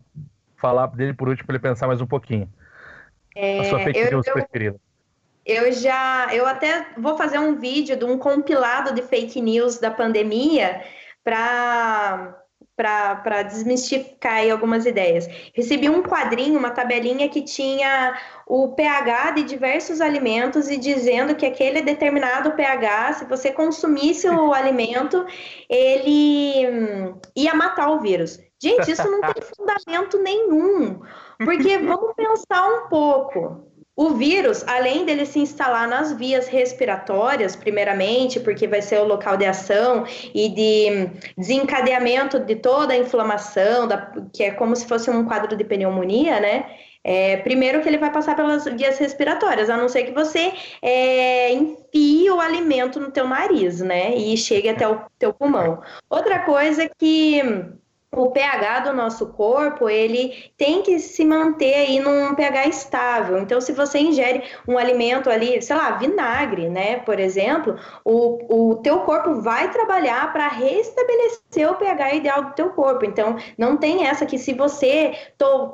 falar 0.55 0.87
dele 0.87 1.13
por 1.13 1.27
último 1.27 1.45
para 1.45 1.55
ele 1.55 1.61
pensar 1.61 1.87
mais 1.87 1.99
um 1.99 2.07
pouquinho. 2.07 2.49
É, 3.35 3.59
a 3.59 3.63
sua 3.65 3.79
fake 3.79 3.99
eu, 3.99 4.11
news 4.11 4.27
eu... 4.27 4.33
preferida. 4.33 4.79
Eu 5.45 5.73
já, 5.73 6.33
eu 6.33 6.47
até 6.47 6.87
vou 6.97 7.17
fazer 7.17 7.37
um 7.37 7.59
vídeo 7.59 7.97
de 7.97 8.05
um 8.05 8.17
compilado 8.17 8.93
de 8.93 9.01
fake 9.01 9.41
news 9.41 9.77
da 9.77 9.91
pandemia 9.91 10.81
para 11.21 12.42
para 12.75 13.43
desmistificar 13.43 14.35
aí 14.35 14.49
algumas 14.49 14.85
ideias. 14.85 15.27
Recebi 15.53 15.89
um 15.89 16.01
quadrinho, 16.01 16.57
uma 16.57 16.71
tabelinha 16.71 17.29
que 17.29 17.41
tinha 17.41 18.19
o 18.47 18.69
pH 18.69 19.31
de 19.31 19.43
diversos 19.43 20.01
alimentos 20.01 20.69
e 20.69 20.77
dizendo 20.77 21.35
que 21.35 21.45
aquele 21.45 21.81
determinado 21.81 22.53
pH, 22.53 23.13
se 23.13 23.25
você 23.25 23.51
consumisse 23.51 24.27
o 24.27 24.51
alimento, 24.53 25.25
ele 25.69 26.67
hum, 26.67 27.19
ia 27.35 27.53
matar 27.53 27.89
o 27.89 27.99
vírus. 27.99 28.39
Gente, 28.61 28.91
isso 28.91 29.09
não 29.09 29.21
tem 29.21 29.43
fundamento 29.55 30.17
nenhum. 30.19 31.01
Porque 31.37 31.77
vamos 31.77 32.13
pensar 32.15 32.67
um 32.67 32.87
pouco. 32.87 33.72
O 33.95 34.09
vírus, 34.15 34.63
além 34.67 35.05
dele 35.05 35.23
se 35.23 35.37
instalar 35.37 35.87
nas 35.87 36.11
vias 36.13 36.47
respiratórias, 36.47 37.55
primeiramente, 37.55 38.39
porque 38.39 38.67
vai 38.67 38.81
ser 38.81 38.99
o 38.99 39.05
local 39.05 39.37
de 39.37 39.45
ação 39.45 40.03
e 40.33 40.49
de 40.49 41.11
desencadeamento 41.37 42.39
de 42.39 42.55
toda 42.55 42.93
a 42.93 42.97
inflamação, 42.97 43.87
da, 43.87 44.11
que 44.33 44.43
é 44.43 44.51
como 44.51 44.75
se 44.75 44.87
fosse 44.87 45.11
um 45.11 45.25
quadro 45.25 45.55
de 45.55 45.63
pneumonia, 45.63 46.39
né? 46.39 46.65
É, 47.03 47.37
primeiro 47.37 47.81
que 47.81 47.87
ele 47.87 47.97
vai 47.99 48.11
passar 48.11 48.35
pelas 48.35 48.63
vias 48.65 48.97
respiratórias, 48.97 49.69
a 49.69 49.77
não 49.77 49.89
ser 49.89 50.05
que 50.05 50.11
você 50.11 50.53
é, 50.81 51.51
enfie 51.51 52.31
o 52.31 52.39
alimento 52.39 52.99
no 52.99 53.11
teu 53.11 53.27
nariz, 53.27 53.79
né? 53.79 54.15
E 54.15 54.35
chegue 54.37 54.69
até 54.69 54.87
o 54.87 55.01
teu 55.19 55.31
pulmão. 55.33 55.81
Outra 56.09 56.39
coisa 56.39 56.89
que 56.97 57.41
o 58.15 58.31
pH 58.31 58.79
do 58.79 58.93
nosso 58.93 59.27
corpo, 59.27 59.89
ele 59.89 60.51
tem 60.57 60.81
que 60.81 60.99
se 60.99 61.25
manter 61.25 61.73
aí 61.73 61.99
num 61.99 62.33
pH 62.35 62.67
estável. 62.67 63.37
Então, 63.39 63.59
se 63.59 63.71
você 63.71 63.99
ingere 63.99 64.43
um 64.67 64.77
alimento 64.77 65.29
ali, 65.29 65.61
sei 65.61 65.75
lá, 65.75 65.91
vinagre, 65.91 66.69
né, 66.69 66.97
por 66.99 67.19
exemplo, 67.19 67.75
o, 68.05 68.71
o 68.71 68.75
teu 68.77 68.99
corpo 69.01 69.41
vai 69.41 69.71
trabalhar 69.71 70.31
para 70.31 70.47
restabelecer 70.47 71.42
o 71.65 71.75
pH 71.75 72.15
ideal 72.15 72.43
do 72.45 72.53
teu 72.53 72.69
corpo. 72.69 73.05
Então, 73.05 73.37
não 73.57 73.77
tem 73.77 74.07
essa 74.07 74.25
que 74.25 74.37
se 74.37 74.53
você 74.53 75.13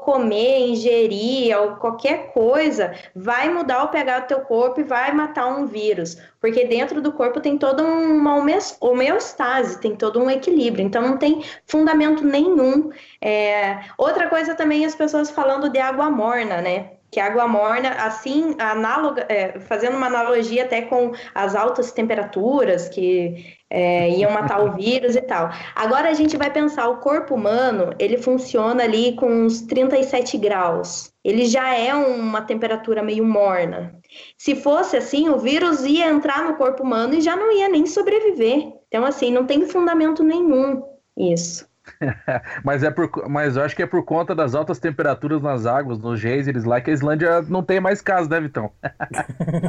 comer, 0.04 0.68
ingerir 0.68 1.56
qualquer 1.80 2.34
coisa, 2.34 2.94
vai 3.16 3.50
mudar 3.50 3.84
o 3.84 3.90
pH 3.90 4.20
do 4.20 4.28
teu 4.28 4.42
corpo 4.42 4.82
e 4.82 4.84
vai 4.84 5.14
matar 5.14 5.48
um 5.48 5.66
vírus 5.66 6.18
porque 6.42 6.66
dentro 6.66 7.02
do 7.02 7.12
corpo 7.12 7.42
tem 7.42 7.58
toda 7.58 7.84
uma 7.84 8.36
homeostase, 8.80 9.80
tem 9.80 9.96
todo 9.96 10.22
um 10.22 10.30
equilíbrio, 10.30 10.86
então 10.86 11.02
não 11.02 11.18
tem 11.18 11.44
fundamento 11.66 12.24
nenhum. 12.24 12.90
É... 13.22 13.80
Outra 13.98 14.28
coisa 14.30 14.56
também 14.56 14.86
as 14.86 14.96
pessoas 14.96 15.30
falando 15.30 15.70
de 15.70 15.80
água 15.80 16.10
morna, 16.10 16.62
né? 16.62 16.92
Que 17.12 17.20
água 17.20 17.48
morna, 17.48 17.90
assim, 17.90 18.56
análoga, 18.60 19.26
é, 19.28 19.60
fazendo 19.62 19.98
uma 19.98 20.06
analogia 20.06 20.64
até 20.64 20.84
com 20.84 21.12
as 21.34 21.56
altas 21.56 21.92
temperaturas 21.92 22.88
que 22.88 23.58
é, 23.70 24.10
iam 24.10 24.32
matar 24.32 24.64
o 24.64 24.74
vírus 24.74 25.16
e 25.16 25.22
tal. 25.22 25.50
Agora 25.76 26.10
a 26.10 26.14
gente 26.14 26.36
vai 26.36 26.52
pensar, 26.52 26.88
o 26.90 26.98
corpo 26.98 27.36
humano, 27.36 27.94
ele 28.00 28.18
funciona 28.18 28.84
ali 28.84 29.16
com 29.16 29.30
uns 29.30 29.62
37 29.62 30.38
graus. 30.38 31.14
Ele 31.24 31.46
já 31.46 31.76
é 31.76 31.94
uma 31.94 32.42
temperatura 32.42 33.04
meio 33.04 33.24
morna. 33.24 33.96
Se 34.38 34.56
fosse 34.56 34.98
assim, 34.98 35.30
o 35.30 35.38
vírus 35.38 35.86
ia 35.86 36.10
entrar 36.10 36.44
no 36.44 36.56
corpo 36.56 36.82
humano 36.82 37.14
e 37.14 37.22
já 37.22 37.36
não 37.36 37.52
ia 37.52 37.70
nem 37.70 37.86
sobreviver. 37.86 38.74
Então, 38.88 39.06
assim, 39.06 39.32
não 39.32 39.46
tem 39.46 39.68
fundamento 39.68 40.24
nenhum 40.24 40.82
isso. 41.16 41.69
mas, 42.64 42.84
é 42.84 42.92
por, 42.92 43.10
mas 43.30 43.56
eu 43.56 43.64
acho 43.64 43.76
que 43.76 43.84
é 43.84 43.88
por 43.88 44.04
conta 44.04 44.36
das 44.36 44.56
altas 44.56 44.80
temperaturas 44.80 45.42
nas 45.42 45.66
águas, 45.66 46.00
nos 46.00 46.20
geysers 46.20 46.64
lá, 46.64 46.80
que 46.82 46.90
a 46.90 46.94
Islândia 46.94 47.42
não 47.44 47.64
tem 47.64 47.80
mais 47.80 48.02
casos, 48.02 48.28
né, 48.28 48.40
Vitão? 48.40 48.72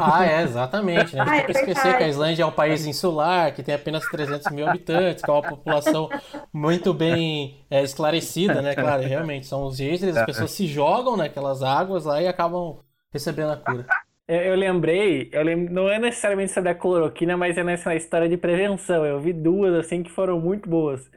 ah, 0.01 0.25
é, 0.25 0.43
exatamente. 0.43 1.15
Né? 1.15 1.23
A 1.23 1.25
gente 1.25 1.35
ah, 1.35 1.37
tem 1.37 1.45
que 1.47 1.59
é 1.59 1.61
esquecer 1.61 1.97
que 1.97 2.05
a 2.05 2.09
Islândia 2.09 2.43
é 2.43 2.47
um 2.47 2.53
país 2.53 2.87
insular, 2.87 3.53
que 3.55 3.63
tem 3.63 3.75
apenas 3.75 4.05
300 4.07 4.53
mil 4.53 4.69
habitantes, 4.69 5.23
com 5.23 5.33
uma 5.33 5.43
população 5.43 6.09
muito 6.53 6.93
bem 6.93 7.65
é, 7.71 7.83
esclarecida, 7.83 8.61
né? 8.63 8.75
Claro, 8.75 9.03
realmente, 9.03 9.47
são 9.47 9.65
os 9.65 9.77
geysers, 9.77 10.17
as 10.17 10.23
é. 10.23 10.27
pessoas 10.27 10.51
se 10.51 10.67
jogam 10.67 11.17
naquelas 11.17 11.63
águas 11.63 12.05
lá 12.05 12.21
e 12.21 12.27
acabam 12.27 12.79
recebendo 13.13 13.53
a 13.53 13.57
cura. 13.57 13.87
Eu, 14.31 14.41
eu 14.43 14.55
lembrei, 14.55 15.29
eu 15.33 15.43
lembro, 15.43 15.75
não 15.75 15.89
é 15.89 15.99
necessariamente 15.99 16.53
sobre 16.53 16.71
a 16.71 16.75
cloroquina, 16.75 17.37
mas 17.37 17.59
é 17.59 17.65
nessa 17.65 17.97
história 17.97 18.29
de 18.29 18.37
prevenção. 18.37 19.05
Eu 19.05 19.19
vi 19.19 19.33
duas, 19.33 19.75
assim, 19.75 20.05
que 20.05 20.11
foram 20.11 20.39
muito 20.41 20.71
boas. 20.71 21.11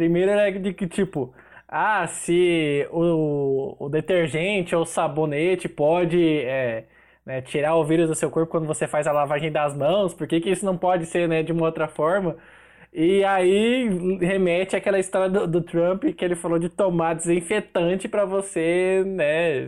Primeiro 0.00 0.30
era 0.30 0.50
de 0.50 0.72
que, 0.72 0.86
tipo, 0.88 1.34
ah, 1.68 2.06
se 2.06 2.88
o, 2.90 3.76
o 3.78 3.88
detergente 3.90 4.74
ou 4.74 4.86
sabonete 4.86 5.68
pode 5.68 6.38
é, 6.38 6.86
né, 7.24 7.42
tirar 7.42 7.76
o 7.76 7.84
vírus 7.84 8.08
do 8.08 8.14
seu 8.14 8.30
corpo 8.30 8.50
quando 8.50 8.66
você 8.66 8.88
faz 8.88 9.06
a 9.06 9.12
lavagem 9.12 9.52
das 9.52 9.74
mãos, 9.76 10.14
por 10.14 10.26
que, 10.26 10.40
que 10.40 10.48
isso 10.50 10.64
não 10.64 10.78
pode 10.78 11.04
ser 11.04 11.28
né, 11.28 11.42
de 11.42 11.52
uma 11.52 11.66
outra 11.66 11.86
forma? 11.86 12.34
E 12.92 13.22
aí 13.24 13.88
remete 14.20 14.74
àquela 14.74 14.98
história 14.98 15.28
do, 15.28 15.46
do 15.46 15.60
Trump 15.62 16.04
que 16.16 16.24
ele 16.24 16.34
falou 16.34 16.58
de 16.58 16.70
tomar 16.70 17.14
desinfetante 17.14 18.08
para 18.08 18.24
você, 18.24 19.04
né, 19.06 19.66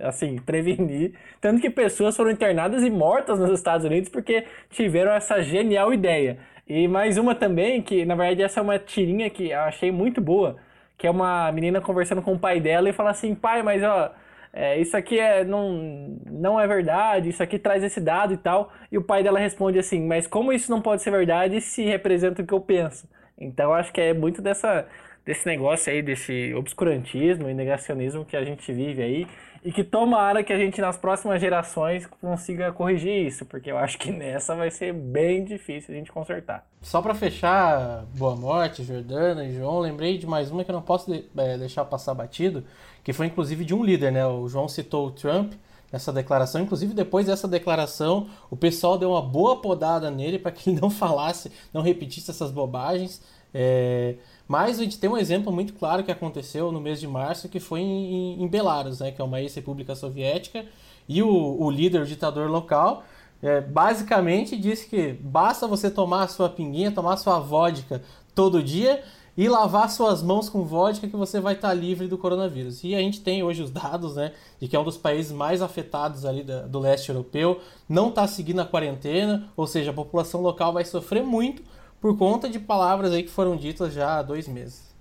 assim, 0.00 0.36
prevenir. 0.38 1.14
Tanto 1.40 1.60
que 1.60 1.70
pessoas 1.70 2.16
foram 2.16 2.30
internadas 2.32 2.82
e 2.82 2.90
mortas 2.90 3.38
nos 3.38 3.50
Estados 3.52 3.86
Unidos 3.86 4.08
porque 4.08 4.44
tiveram 4.70 5.12
essa 5.12 5.40
genial 5.42 5.92
ideia. 5.92 6.38
E 6.66 6.88
mais 6.88 7.18
uma 7.18 7.34
também, 7.34 7.82
que 7.82 8.04
na 8.04 8.14
verdade 8.14 8.42
essa 8.42 8.60
é 8.60 8.62
uma 8.62 8.78
tirinha 8.78 9.28
que 9.30 9.50
eu 9.50 9.60
achei 9.60 9.92
muito 9.92 10.20
boa, 10.20 10.56
que 10.96 11.06
é 11.06 11.10
uma 11.10 11.50
menina 11.52 11.80
conversando 11.80 12.22
com 12.22 12.32
o 12.34 12.38
pai 12.38 12.60
dela 12.60 12.88
e 12.88 12.92
fala 12.92 13.10
assim, 13.10 13.34
pai, 13.34 13.62
mas 13.62 13.82
ó, 13.82 14.12
é, 14.52 14.78
isso 14.80 14.96
aqui 14.96 15.18
é, 15.18 15.44
não, 15.44 16.16
não 16.30 16.60
é 16.60 16.66
verdade, 16.66 17.28
isso 17.28 17.42
aqui 17.42 17.58
traz 17.58 17.82
esse 17.82 18.00
dado 18.00 18.32
e 18.32 18.36
tal. 18.36 18.72
E 18.90 18.96
o 18.96 19.02
pai 19.02 19.22
dela 19.22 19.38
responde 19.38 19.78
assim, 19.78 20.06
mas 20.06 20.26
como 20.26 20.52
isso 20.52 20.70
não 20.70 20.80
pode 20.80 21.02
ser 21.02 21.10
verdade 21.10 21.60
se 21.60 21.82
representa 21.84 22.40
o 22.42 22.46
que 22.46 22.54
eu 22.54 22.60
penso? 22.60 23.08
Então 23.36 23.74
acho 23.74 23.92
que 23.92 24.00
é 24.00 24.14
muito 24.14 24.40
dessa, 24.40 24.86
desse 25.24 25.46
negócio 25.46 25.92
aí, 25.92 26.02
desse 26.02 26.52
obscurantismo 26.54 27.48
e 27.48 27.54
negacionismo 27.54 28.24
que 28.24 28.36
a 28.36 28.44
gente 28.44 28.72
vive 28.72 29.02
aí. 29.02 29.26
E 29.64 29.72
que 29.72 29.82
tomara 29.82 30.44
que 30.44 30.52
a 30.52 30.58
gente 30.58 30.78
nas 30.78 30.98
próximas 30.98 31.40
gerações 31.40 32.06
consiga 32.20 32.70
corrigir 32.70 33.26
isso, 33.26 33.46
porque 33.46 33.72
eu 33.72 33.78
acho 33.78 33.98
que 33.98 34.12
nessa 34.12 34.54
vai 34.54 34.70
ser 34.70 34.92
bem 34.92 35.42
difícil 35.42 35.94
a 35.94 35.96
gente 35.96 36.12
consertar. 36.12 36.66
Só 36.82 37.00
para 37.00 37.14
fechar, 37.14 38.04
Boa 38.14 38.36
Morte, 38.36 38.84
Jordana 38.84 39.42
e 39.44 39.56
João, 39.56 39.80
lembrei 39.80 40.18
de 40.18 40.26
mais 40.26 40.50
uma 40.50 40.62
que 40.62 40.70
eu 40.70 40.74
não 40.74 40.82
posso 40.82 41.10
de, 41.10 41.24
é, 41.38 41.56
deixar 41.56 41.86
passar 41.86 42.12
batido, 42.12 42.62
que 43.02 43.14
foi 43.14 43.26
inclusive 43.26 43.64
de 43.64 43.74
um 43.74 43.82
líder, 43.82 44.12
né? 44.12 44.26
O 44.26 44.46
João 44.48 44.68
citou 44.68 45.06
o 45.06 45.10
Trump 45.10 45.54
nessa 45.94 46.12
declaração. 46.12 46.60
Inclusive, 46.60 46.92
depois 46.92 47.26
dessa 47.26 47.46
declaração, 47.46 48.28
o 48.50 48.56
pessoal 48.56 48.98
deu 48.98 49.12
uma 49.12 49.22
boa 49.22 49.62
podada 49.62 50.10
nele 50.10 50.38
para 50.40 50.50
que 50.50 50.68
ele 50.68 50.80
não 50.80 50.90
falasse, 50.90 51.50
não 51.72 51.82
repetisse 51.82 52.30
essas 52.30 52.50
bobagens. 52.50 53.22
É... 53.54 54.16
Mas 54.46 54.78
a 54.78 54.82
gente 54.82 54.98
tem 54.98 55.08
um 55.08 55.16
exemplo 55.16 55.52
muito 55.52 55.72
claro 55.72 56.04
que 56.04 56.12
aconteceu 56.12 56.70
no 56.70 56.80
mês 56.80 57.00
de 57.00 57.08
março, 57.08 57.48
que 57.48 57.58
foi 57.58 57.80
em, 57.80 58.42
em 58.42 58.46
Belarus, 58.46 59.00
né, 59.00 59.10
que 59.10 59.20
é 59.20 59.24
uma 59.24 59.40
ex-república 59.40 59.94
soviética, 59.94 60.66
e 61.08 61.22
o, 61.22 61.28
o 61.60 61.70
líder, 61.70 62.02
o 62.02 62.06
ditador 62.06 62.50
local, 62.50 63.04
é, 63.42 63.60
basicamente 63.60 64.56
disse 64.56 64.86
que 64.86 65.12
basta 65.12 65.66
você 65.66 65.90
tomar 65.90 66.24
a 66.24 66.28
sua 66.28 66.48
pinguinha, 66.48 66.90
tomar 66.90 67.14
a 67.14 67.16
sua 67.16 67.38
vodka 67.38 68.02
todo 68.34 68.62
dia 68.62 69.02
e 69.36 69.48
lavar 69.48 69.90
suas 69.90 70.22
mãos 70.22 70.48
com 70.48 70.62
vodka 70.62 71.08
que 71.08 71.16
você 71.16 71.40
vai 71.40 71.54
estar 71.54 71.74
livre 71.74 72.06
do 72.06 72.16
coronavírus. 72.16 72.84
E 72.84 72.94
a 72.94 73.00
gente 73.00 73.20
tem 73.20 73.42
hoje 73.42 73.62
os 73.62 73.70
dados, 73.70 74.14
né, 74.14 74.32
de 74.60 74.68
que 74.68 74.76
é 74.76 74.80
um 74.80 74.84
dos 74.84 74.96
países 74.96 75.32
mais 75.32 75.60
afetados 75.60 76.24
ali 76.24 76.42
da, 76.42 76.62
do 76.62 76.78
leste 76.78 77.08
europeu, 77.08 77.60
não 77.88 78.08
está 78.10 78.26
seguindo 78.26 78.60
a 78.60 78.64
quarentena, 78.64 79.48
ou 79.56 79.66
seja, 79.66 79.90
a 79.90 79.94
população 79.94 80.40
local 80.40 80.72
vai 80.72 80.84
sofrer 80.84 81.22
muito 81.22 81.62
por 82.04 82.18
conta 82.18 82.50
de 82.50 82.58
palavras 82.58 83.12
aí 83.12 83.22
que 83.22 83.30
foram 83.30 83.56
ditas 83.56 83.94
já 83.94 84.18
há 84.18 84.22
dois 84.22 84.46
meses. 84.46 84.94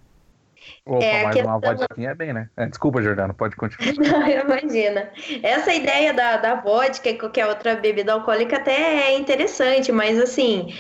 Opa, 0.86 1.04
é, 1.04 1.24
mais 1.26 1.36
uma 1.36 1.60
vodka 1.60 2.02
é 2.02 2.16
bem, 2.16 2.32
né? 2.32 2.50
É, 2.56 2.66
desculpa, 2.66 3.02
Jordano, 3.02 3.34
pode 3.34 3.58
continuar. 3.58 3.94
Não, 4.00 4.26
imagina. 4.26 5.12
Essa 5.44 5.74
ideia 5.74 6.14
da, 6.14 6.38
da 6.38 6.56
vodka 6.56 7.10
e 7.10 7.18
qualquer 7.18 7.46
outra 7.48 7.76
bebida 7.76 8.14
alcoólica 8.14 8.56
até 8.56 9.10
é 9.10 9.18
interessante, 9.18 9.92
mas 9.92 10.18
assim, 10.18 10.74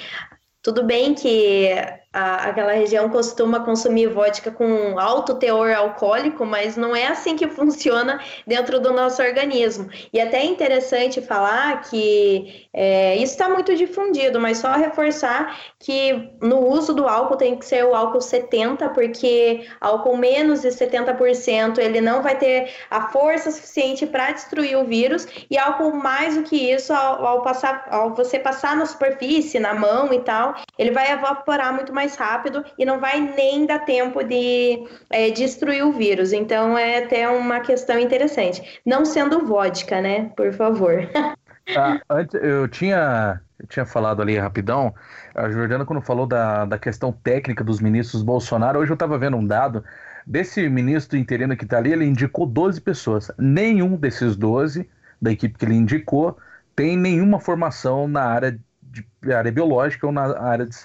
tudo 0.62 0.84
bem 0.84 1.14
que 1.14 1.76
a, 2.14 2.50
aquela 2.50 2.74
região 2.74 3.10
costuma 3.10 3.62
consumir 3.62 4.08
vodka 4.08 4.52
com 4.52 5.00
alto 5.00 5.34
teor 5.36 5.72
alcoólico, 5.72 6.46
mas 6.46 6.78
não 6.78 6.96
é 6.96 7.08
assim 7.08 7.36
que 7.36 7.48
funciona 7.50 8.20
dentro 8.46 8.80
do 8.80 8.94
nosso 8.94 9.22
organismo. 9.22 9.90
E 10.14 10.22
até 10.22 10.38
é 10.38 10.46
interessante 10.46 11.22
falar 11.22 11.82
que 11.82 12.68
é, 12.72 13.16
isso 13.18 13.34
está 13.34 13.50
muito 13.50 13.76
difundido, 13.76 14.40
mas 14.40 14.60
só 14.60 14.74
reforçar 14.74 15.60
que 15.80 16.32
no 16.42 16.60
uso 16.68 16.94
do 16.94 17.08
álcool 17.08 17.36
tem 17.36 17.58
que 17.58 17.66
ser 17.66 17.84
o 17.84 17.96
álcool 17.96 18.22
70, 18.22 18.90
porque 18.90 19.66
álcool 19.82 20.18
menos 20.18 20.62
de 20.62 20.70
70% 20.70 21.80
ele 21.80 22.00
não 22.00 22.22
vai 22.22 22.38
ter 22.38 22.72
a 22.90 23.10
força 23.10 23.52
suficiente 23.52 24.06
para 24.06 24.32
destruir 24.32 24.78
o 24.78 24.86
vírus, 24.86 25.28
e 25.50 25.58
álcool 25.58 25.94
mais 25.94 26.36
do 26.36 26.44
que 26.44 26.56
isso, 26.56 26.94
ao, 26.94 27.26
ao, 27.26 27.42
passar, 27.42 27.88
ao 27.90 28.14
você 28.14 28.40
passar 28.40 28.76
na 28.76 28.86
superfície, 28.86 29.60
na 29.60 29.74
mão 29.74 30.14
e 30.14 30.20
tal, 30.20 30.56
ele 30.78 30.92
vai 30.92 31.12
evaporar 31.12 31.74
muito 31.74 31.94
mais 31.94 32.16
rápido 32.16 32.64
e 32.78 32.86
não 32.86 33.00
vai 33.00 33.20
nem 33.20 33.66
dar 33.66 33.80
tempo 33.80 34.24
de 34.24 34.84
é, 35.10 35.30
destruir 35.30 35.86
o 35.86 35.92
vírus. 35.92 36.34
Então 36.34 36.78
é 36.78 37.04
até 37.04 37.28
uma 37.30 37.60
questão 37.60 38.00
interessante. 38.00 38.82
Não 38.86 39.06
sendo 39.06 39.46
vodka, 39.46 40.02
né? 40.02 40.32
Por 40.36 40.52
favor. 40.54 41.08
Ah, 41.78 41.98
antes, 42.10 42.36
eu 42.44 42.68
tinha, 42.68 43.40
eu 43.58 43.66
tinha 43.68 43.86
falado 43.86 44.22
ali 44.22 44.38
rapidão, 44.38 44.94
a 45.34 45.50
Jordana 45.50 45.86
quando 45.86 46.02
falou 46.02 46.28
da, 46.28 46.66
da 46.66 46.78
questão 46.78 47.10
técnica 47.10 47.64
dos 47.64 47.80
ministros 47.80 48.22
Bolsonaro, 48.22 48.80
hoje 48.80 48.92
eu 48.92 48.96
estava 48.96 49.18
vendo 49.18 49.38
um 49.38 49.48
dado 49.48 49.82
desse 50.28 50.68
ministro 50.68 51.18
interino 51.18 51.56
que 51.56 51.64
está 51.64 51.78
ali, 51.78 51.94
ele 51.94 52.06
indicou 52.06 52.46
12 52.46 52.82
pessoas. 52.82 53.32
Nenhum 53.38 53.96
desses 53.96 54.36
12 54.36 54.90
da 55.22 55.32
equipe 55.32 55.58
que 55.58 55.64
ele 55.64 55.76
indicou 55.76 56.38
tem 56.76 56.98
nenhuma 56.98 57.40
formação 57.40 58.08
na 58.08 58.24
área 58.24 58.60
de 58.94 59.34
área 59.34 59.52
biológica 59.52 60.06
ou 60.06 60.14
na 60.14 60.38
área 60.40 60.66
de, 60.66 60.76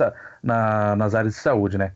na, 0.42 0.96
nas 0.96 1.14
áreas 1.14 1.34
de 1.34 1.40
saúde, 1.40 1.76
né? 1.76 1.92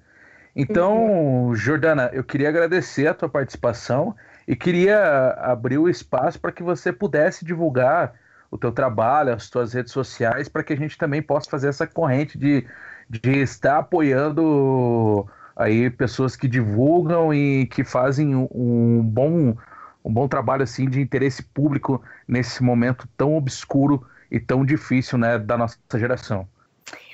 Então, 0.55 1.47
uhum. 1.47 1.55
Jordana, 1.55 2.11
eu 2.13 2.23
queria 2.23 2.51
agradecer 2.51 3.07
a 3.07 3.15
tua 3.15 3.29
participação 3.29 4.15
e 4.47 4.55
queria 4.55 5.31
abrir 5.41 5.79
o 5.79 5.89
espaço 5.89 6.39
para 6.39 6.53
que 6.53 6.63
você 6.63 6.93
pudesse 6.93 7.45
divulgar 7.45 8.13
o 8.51 8.59
teu 8.59 8.71
trabalho, 8.71 9.33
as 9.33 9.49
tuas 9.49 9.73
redes 9.73 9.93
sociais, 9.93 10.49
para 10.49 10.63
que 10.63 10.75
a 10.75 10.77
gente 10.77 10.99
também 10.99 11.23
possa 11.23 11.49
fazer 11.49 11.69
essa 11.69 11.87
corrente 11.87 12.37
de, 12.37 12.67
de 13.09 13.39
estar 13.41 13.79
apoiando 13.79 15.27
aí 15.57 15.89
pessoas 15.89 16.37
que 16.37 16.47
divulgam 16.47 17.33
e 17.33 17.67
que 17.67 17.83
fazem 17.83 18.35
um 18.35 19.03
bom, 19.03 19.57
um 20.05 20.13
bom 20.13 20.29
trabalho 20.29 20.65
assim 20.65 20.87
de 20.87 21.01
interesse 21.01 21.43
público 21.43 22.03
nesse 22.29 22.63
momento 22.63 23.09
tão 23.17 23.35
obscuro 23.37 24.07
e 24.33 24.41
tão 24.41 24.65
difícil 24.65 25.19
né, 25.19 25.39
da 25.39 25.59
nossa 25.59 25.79
geração. 25.95 26.49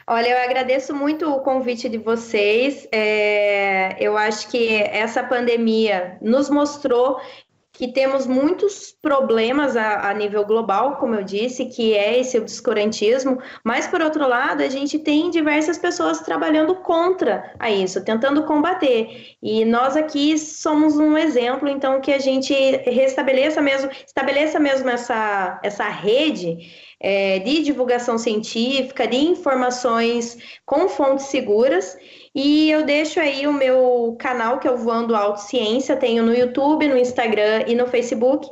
Olha, 0.06 0.28
eu 0.28 0.38
agradeço 0.42 0.94
muito 0.94 1.30
o 1.30 1.40
convite 1.40 1.86
de 1.86 1.98
vocês. 1.98 2.88
É, 2.90 3.94
eu 4.00 4.16
acho 4.16 4.48
que 4.48 4.76
essa 4.84 5.22
pandemia 5.22 6.16
nos 6.22 6.48
mostrou 6.48 7.20
que 7.78 7.86
temos 7.86 8.26
muitos 8.26 8.92
problemas 9.00 9.76
a, 9.76 10.10
a, 10.10 10.12
nível 10.12 10.44
global, 10.44 10.96
como 10.96 11.14
eu 11.14 11.22
disse, 11.22 11.66
que 11.66 11.94
é 11.94 12.18
esse 12.18 12.36
obscurantismo, 12.36 13.38
mas 13.62 13.86
por 13.86 14.02
outro 14.02 14.26
lado, 14.26 14.64
a 14.64 14.68
gente 14.68 14.98
tem 14.98 15.30
diversas 15.30 15.78
pessoas 15.78 16.18
trabalhando 16.18 16.74
contra 16.74 17.54
a 17.56 17.70
isso, 17.70 18.04
tentando 18.04 18.42
combater. 18.42 19.36
E 19.40 19.64
nós 19.64 19.96
aqui 19.96 20.36
somos 20.36 20.98
um 20.98 21.16
exemplo, 21.16 21.68
então, 21.68 22.00
que 22.00 22.12
a 22.12 22.18
gente 22.18 22.52
restabeleça 22.84 23.62
mesmo, 23.62 23.88
estabeleça 24.04 24.58
mesmo 24.58 24.90
essa, 24.90 25.60
essa 25.62 25.88
rede 25.88 26.58
é, 27.00 27.38
de 27.38 27.62
divulgação 27.62 28.18
científica, 28.18 29.06
de 29.06 29.18
informações 29.18 30.36
com 30.66 30.88
fontes 30.88 31.26
seguras. 31.26 31.96
E 32.34 32.70
eu 32.70 32.84
deixo 32.84 33.20
aí 33.20 33.46
o 33.46 33.52
meu 33.52 34.16
canal, 34.18 34.58
que 34.58 34.68
é 34.68 34.70
o 34.70 34.76
Voando 34.76 35.14
Alto 35.14 35.40
Ciência, 35.40 35.96
tenho 35.96 36.22
no 36.22 36.34
YouTube, 36.34 36.88
no 36.88 36.96
Instagram 36.96 37.64
e 37.66 37.74
no 37.74 37.86
Facebook. 37.86 38.48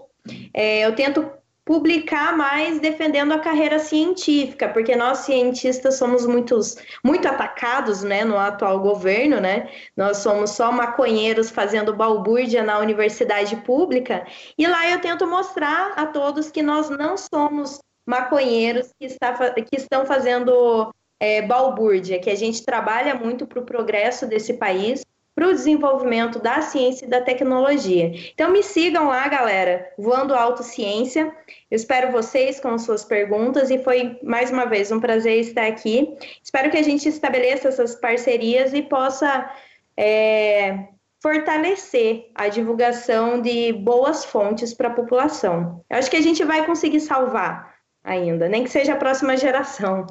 É, 0.53 0.81
eu 0.81 0.95
tento 0.95 1.31
publicar 1.66 2.37
mais 2.37 2.79
defendendo 2.79 3.33
a 3.33 3.41
carreira 3.41 3.81
científica, 3.81 4.68
porque 4.68 4.95
nós 4.95 5.18
cientistas 5.18 5.99
somos 5.99 6.24
muitos, 6.24 6.77
muito 7.03 7.27
atacados, 7.27 8.05
né, 8.05 8.24
no 8.24 8.39
atual 8.39 8.79
governo, 8.79 9.41
né? 9.41 9.68
Nós 9.97 10.18
somos 10.18 10.51
só 10.51 10.70
maconheiros 10.70 11.51
fazendo 11.51 11.93
balbúrdia 11.93 12.62
na 12.62 12.79
universidade 12.79 13.57
pública, 13.57 14.24
e 14.57 14.64
lá 14.64 14.89
eu 14.89 15.01
tento 15.01 15.27
mostrar 15.27 15.93
a 15.97 16.07
todos 16.07 16.53
que 16.53 16.62
nós 16.62 16.89
não 16.89 17.16
somos 17.16 17.81
maconheiros 18.07 18.93
que, 18.97 19.07
está, 19.07 19.33
que 19.53 19.77
estão 19.77 20.07
fazendo 20.07 20.95
é, 21.21 21.43
balbúrdia, 21.43 22.19
que 22.19 22.31
a 22.31 22.35
gente 22.35 22.64
trabalha 22.64 23.14
muito 23.14 23.47
para 23.47 23.61
o 23.61 23.64
progresso 23.64 24.27
desse 24.27 24.55
país, 24.55 25.05
para 25.37 25.49
o 25.49 25.53
desenvolvimento 25.53 26.39
da 26.39 26.62
ciência 26.62 27.05
e 27.05 27.09
da 27.11 27.21
tecnologia. 27.21 28.11
Então 28.33 28.51
me 28.51 28.62
sigam 28.62 29.09
lá, 29.09 29.29
galera, 29.29 29.93
Voando 29.99 30.35
Alto 30.35 30.62
Ciência. 30.62 31.31
Eu 31.71 31.77
espero 31.77 32.11
vocês 32.11 32.59
com 32.59 32.79
suas 32.79 33.05
perguntas 33.05 33.71
e 33.71 33.79
foi 33.79 34.19
mais 34.23 34.51
uma 34.51 34.64
vez 34.64 34.91
um 34.91 34.99
prazer 34.99 35.39
estar 35.41 35.67
aqui. 35.67 36.17
Espero 36.43 36.71
que 36.71 36.79
a 36.79 36.83
gente 36.83 37.07
estabeleça 37.07 37.69
essas 37.69 37.95
parcerias 37.97 38.73
e 38.73 38.81
possa 38.83 39.51
é, 39.95 40.89
fortalecer 41.23 42.31
a 42.35 42.49
divulgação 42.49 43.43
de 43.43 43.75
boas 43.75 44.25
fontes 44.25 44.73
para 44.73 44.89
a 44.89 44.95
população. 44.95 45.85
Eu 45.91 45.99
acho 45.99 46.11
que 46.11 46.17
a 46.17 46.23
gente 46.23 46.43
vai 46.45 46.64
conseguir 46.64 47.01
salvar 47.01 47.75
ainda, 48.03 48.49
nem 48.49 48.64
que 48.64 48.71
seja 48.71 48.95
a 48.95 48.97
próxima 48.97 49.37
geração. 49.37 50.07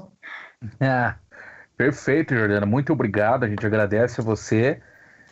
Ah, 0.80 1.20
perfeito, 1.78 2.36
Jordana. 2.36 2.66
Muito 2.66 2.94
obrigado. 2.94 3.44
A 3.46 3.50
gente 3.50 3.66
agradece 3.66 4.22
a 4.22 4.24
você. 4.24 4.82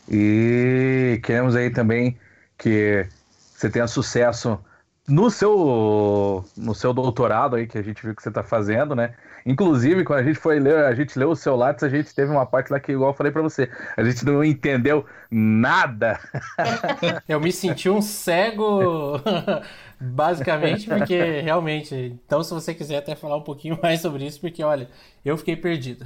E 0.09 1.19
queremos 1.23 1.55
aí 1.55 1.71
também 1.71 2.19
que 2.57 3.09
você 3.55 3.69
tenha 3.69 3.87
sucesso 3.87 4.63
no 5.07 5.29
seu, 5.31 6.45
no 6.57 6.75
seu 6.75 6.93
doutorado 6.93 7.55
aí, 7.55 7.67
que 7.67 7.77
a 7.77 7.83
gente 7.83 8.03
viu 8.03 8.15
que 8.15 8.23
você 8.23 8.29
está 8.29 8.43
fazendo, 8.43 8.95
né? 8.95 9.15
Inclusive, 9.45 10.03
quando 10.03 10.19
a 10.19 10.23
gente 10.23 10.39
foi 10.39 10.59
ler, 10.59 10.85
a 10.85 10.93
gente 10.95 11.17
leu 11.17 11.31
o 11.31 11.35
seu 11.35 11.55
Lattes, 11.55 11.83
a 11.83 11.89
gente 11.89 12.13
teve 12.13 12.31
uma 12.31 12.45
parte 12.45 12.71
lá 12.71 12.79
que, 12.79 12.91
igual 12.91 13.11
eu 13.11 13.15
falei 13.15 13.31
para 13.31 13.41
você, 13.41 13.69
a 13.97 14.03
gente 14.03 14.25
não 14.25 14.43
entendeu 14.43 15.05
nada. 15.29 16.19
Eu 17.27 17.39
me 17.39 17.51
senti 17.51 17.89
um 17.89 18.01
cego, 18.01 19.19
basicamente, 19.99 20.87
porque 20.87 21.41
realmente. 21.41 22.19
Então, 22.25 22.43
se 22.43 22.53
você 22.53 22.73
quiser 22.73 22.97
até 22.97 23.15
falar 23.15 23.37
um 23.37 23.43
pouquinho 23.43 23.77
mais 23.81 24.01
sobre 24.01 24.25
isso, 24.25 24.39
porque 24.39 24.63
olha, 24.63 24.87
eu 25.23 25.37
fiquei 25.37 25.55
perdido. 25.55 26.05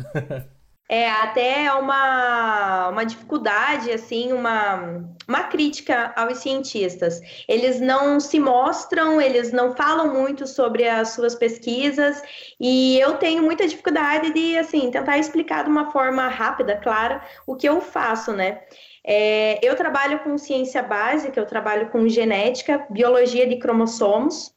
É 0.90 1.10
até 1.10 1.74
uma, 1.74 2.88
uma 2.90 3.04
dificuldade, 3.04 3.92
assim, 3.92 4.32
uma, 4.32 5.04
uma 5.28 5.44
crítica 5.44 6.14
aos 6.16 6.38
cientistas. 6.38 7.20
Eles 7.46 7.82
não 7.82 8.22
se 8.22 8.40
mostram, 8.40 9.20
eles 9.20 9.52
não 9.52 9.76
falam 9.76 10.14
muito 10.14 10.48
sobre 10.48 10.88
as 10.88 11.10
suas 11.10 11.36
pesquisas, 11.36 12.22
e 12.58 12.98
eu 13.00 13.18
tenho 13.18 13.44
muita 13.44 13.68
dificuldade 13.68 14.32
de, 14.32 14.58
assim, 14.58 14.90
tentar 14.90 15.18
explicar 15.18 15.66
de 15.66 15.70
uma 15.70 15.92
forma 15.92 16.26
rápida, 16.30 16.78
clara, 16.78 17.22
o 17.46 17.58
que 17.58 17.68
eu 17.68 17.82
faço, 17.82 18.32
né? 18.32 18.62
É, 19.06 19.60
eu 19.62 19.76
trabalho 19.76 20.20
com 20.20 20.38
ciência 20.38 20.82
básica, 20.82 21.38
eu 21.38 21.46
trabalho 21.46 21.90
com 21.90 22.08
genética, 22.08 22.86
biologia 22.90 23.46
de 23.46 23.58
cromossomos, 23.58 24.54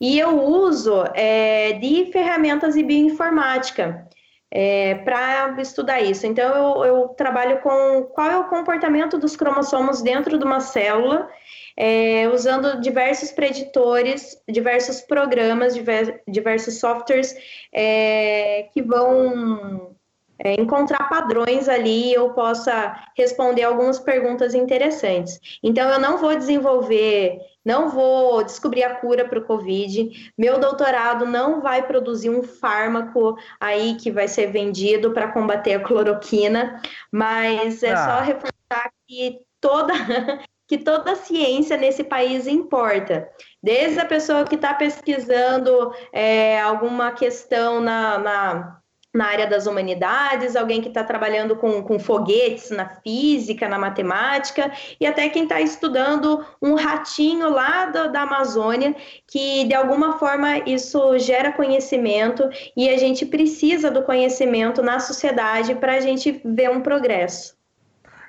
e 0.00 0.18
eu 0.18 0.42
uso 0.42 1.04
é, 1.14 1.74
de 1.74 2.10
ferramentas 2.10 2.74
de 2.74 2.82
bioinformática 2.82 4.07
é, 4.50 4.94
para 4.96 5.54
estudar 5.60 6.00
isso. 6.00 6.26
Então, 6.26 6.48
eu, 6.54 6.84
eu, 6.84 7.08
trabalho 7.08 7.60
com 7.60 8.04
qual 8.14 8.30
é 8.30 8.36
o 8.38 8.48
comportamento 8.48 9.18
dos 9.18 9.36
cromossomos 9.36 10.00
dentro 10.02 10.38
de 10.38 10.44
uma 10.44 10.60
célula, 10.60 11.28
é, 11.76 12.28
usando 12.28 12.80
diversos 12.80 13.30
preditores, 13.30 14.36
diversos 14.48 15.00
programas, 15.00 15.74
diver, 15.74 16.22
diversos 16.26 16.80
softwares 16.80 17.36
é, 17.72 18.68
que 18.72 18.82
vão 18.82 19.94
é, 20.38 20.60
encontrar 20.60 21.08
padrões 21.08 21.68
ali 21.68 22.10
e 22.10 22.14
eu 22.14 22.30
possa 22.30 22.96
responder 23.16 23.64
algumas 23.64 23.98
perguntas 23.98 24.54
interessantes. 24.54 25.40
Então, 25.62 25.90
eu 25.90 26.00
não 26.00 26.18
vou 26.18 26.34
desenvolver, 26.36 27.38
não 27.68 27.90
vou 27.90 28.42
descobrir 28.42 28.82
a 28.82 28.94
cura 28.94 29.28
para 29.28 29.38
o 29.38 29.44
Covid, 29.44 30.32
meu 30.38 30.58
doutorado 30.58 31.26
não 31.26 31.60
vai 31.60 31.86
produzir 31.86 32.30
um 32.30 32.42
fármaco 32.42 33.36
aí 33.60 33.94
que 33.96 34.10
vai 34.10 34.26
ser 34.26 34.46
vendido 34.46 35.10
para 35.12 35.30
combater 35.30 35.74
a 35.74 35.80
cloroquina, 35.80 36.80
mas 37.12 37.82
é 37.82 37.92
ah. 37.92 38.06
só 38.06 38.20
reforçar 38.24 38.90
que 39.06 39.42
toda. 39.60 39.92
que 40.66 40.76
toda 40.76 41.16
ciência 41.16 41.78
nesse 41.78 42.04
país 42.04 42.46
importa. 42.46 43.26
Desde 43.62 43.98
a 44.00 44.04
pessoa 44.04 44.44
que 44.44 44.54
está 44.54 44.74
pesquisando 44.74 45.94
é, 46.12 46.60
alguma 46.60 47.10
questão 47.12 47.80
na, 47.80 48.18
na 48.18 48.78
na 49.18 49.26
área 49.26 49.48
das 49.48 49.66
humanidades, 49.66 50.54
alguém 50.54 50.80
que 50.80 50.86
está 50.86 51.02
trabalhando 51.02 51.56
com, 51.56 51.82
com 51.82 51.98
foguetes 51.98 52.70
na 52.70 52.88
física, 52.88 53.68
na 53.68 53.76
matemática, 53.76 54.70
e 55.00 55.04
até 55.04 55.28
quem 55.28 55.42
está 55.42 55.60
estudando 55.60 56.46
um 56.62 56.76
ratinho 56.76 57.50
lá 57.50 57.86
do, 57.86 58.12
da 58.12 58.22
Amazônia, 58.22 58.94
que 59.26 59.64
de 59.64 59.74
alguma 59.74 60.20
forma 60.20 60.58
isso 60.58 61.18
gera 61.18 61.50
conhecimento 61.50 62.48
e 62.76 62.88
a 62.88 62.96
gente 62.96 63.26
precisa 63.26 63.90
do 63.90 64.04
conhecimento 64.04 64.82
na 64.82 65.00
sociedade 65.00 65.74
para 65.74 65.94
a 65.94 66.00
gente 66.00 66.40
ver 66.44 66.70
um 66.70 66.80
progresso. 66.80 67.58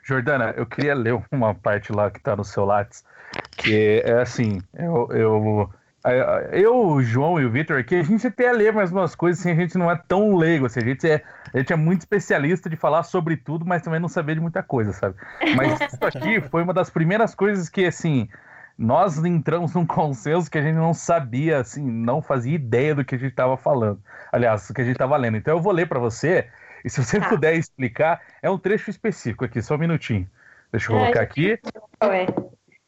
Jordana, 0.04 0.56
eu 0.58 0.66
queria 0.66 0.96
ler 0.96 1.22
uma 1.32 1.54
parte 1.54 1.94
lá 1.94 2.10
que 2.10 2.18
está 2.18 2.36
no 2.36 2.44
seu 2.44 2.66
Lattes, 2.66 3.04
que 3.58 4.02
é 4.04 4.22
assim, 4.22 4.60
eu, 4.74 5.08
eu 5.12 5.70
eu, 6.54 6.78
o 6.78 7.04
João 7.04 7.40
e 7.40 7.46
o 7.46 7.52
Vitor 7.52 7.78
aqui, 7.78 7.96
a 7.96 8.04
gente 8.04 8.26
até 8.26 8.52
lê 8.52 8.72
mais 8.72 8.92
umas 8.92 9.16
coisas 9.16 9.40
assim, 9.40 9.52
a 9.52 9.56
gente 9.56 9.78
não 9.78 9.92
é 9.92 10.02
tão 10.08 10.36
leigo, 10.36 10.66
assim, 10.66 10.80
a 10.80 10.86
gente 10.86 11.10
é, 11.10 11.22
a 11.54 11.58
gente 11.58 11.74
é 11.74 11.76
muito 11.76 12.02
especialista 12.02 12.70
de 12.70 12.78
falar 12.78 13.04
sobre 13.04 13.36
tudo, 13.36 13.66
mas 13.66 13.82
também 13.82 14.00
não 14.00 14.08
saber 14.08 14.36
de 14.36 14.42
muita 14.42 14.64
coisa, 14.64 14.94
sabe? 14.94 15.16
Mas 15.58 15.80
isso 15.82 15.98
aqui 16.02 16.40
foi 16.42 16.64
uma 16.64 16.74
das 16.74 16.90
primeiras 16.90 17.36
coisas 17.36 17.68
que, 17.68 17.86
assim, 17.86 18.30
nós 18.78 19.18
entramos 19.18 19.74
num 19.74 19.86
consenso 19.86 20.50
que 20.50 20.58
a 20.58 20.62
gente 20.62 20.76
não 20.76 20.94
sabia, 20.94 21.60
assim, 21.60 21.84
não 21.84 22.22
fazia 22.22 22.56
ideia 22.56 22.96
do 22.96 23.04
que 23.04 23.16
a 23.16 23.18
gente 23.18 23.32
estava 23.32 23.58
falando. 23.58 24.02
Aliás, 24.32 24.68
do 24.68 24.74
que 24.74 24.82
a 24.82 24.86
gente 24.86 24.94
estava 24.94 25.18
lendo. 25.18 25.36
Então 25.36 25.58
eu 25.58 25.62
vou 25.62 25.74
ler 25.74 25.88
para 25.88 26.00
você, 26.00 26.48
e 26.86 26.90
se 26.90 27.04
você 27.04 27.20
tá. 27.20 27.28
puder 27.28 27.56
explicar, 27.56 28.22
é 28.42 28.50
um 28.50 28.58
trecho 28.58 28.90
específico 28.90 29.44
aqui, 29.44 29.62
só 29.62 29.76
um 29.76 29.80
minutinho. 29.80 30.30
Deixa 30.72 30.94
eu 30.94 30.98
colocar 30.98 31.22
aqui. 31.22 31.60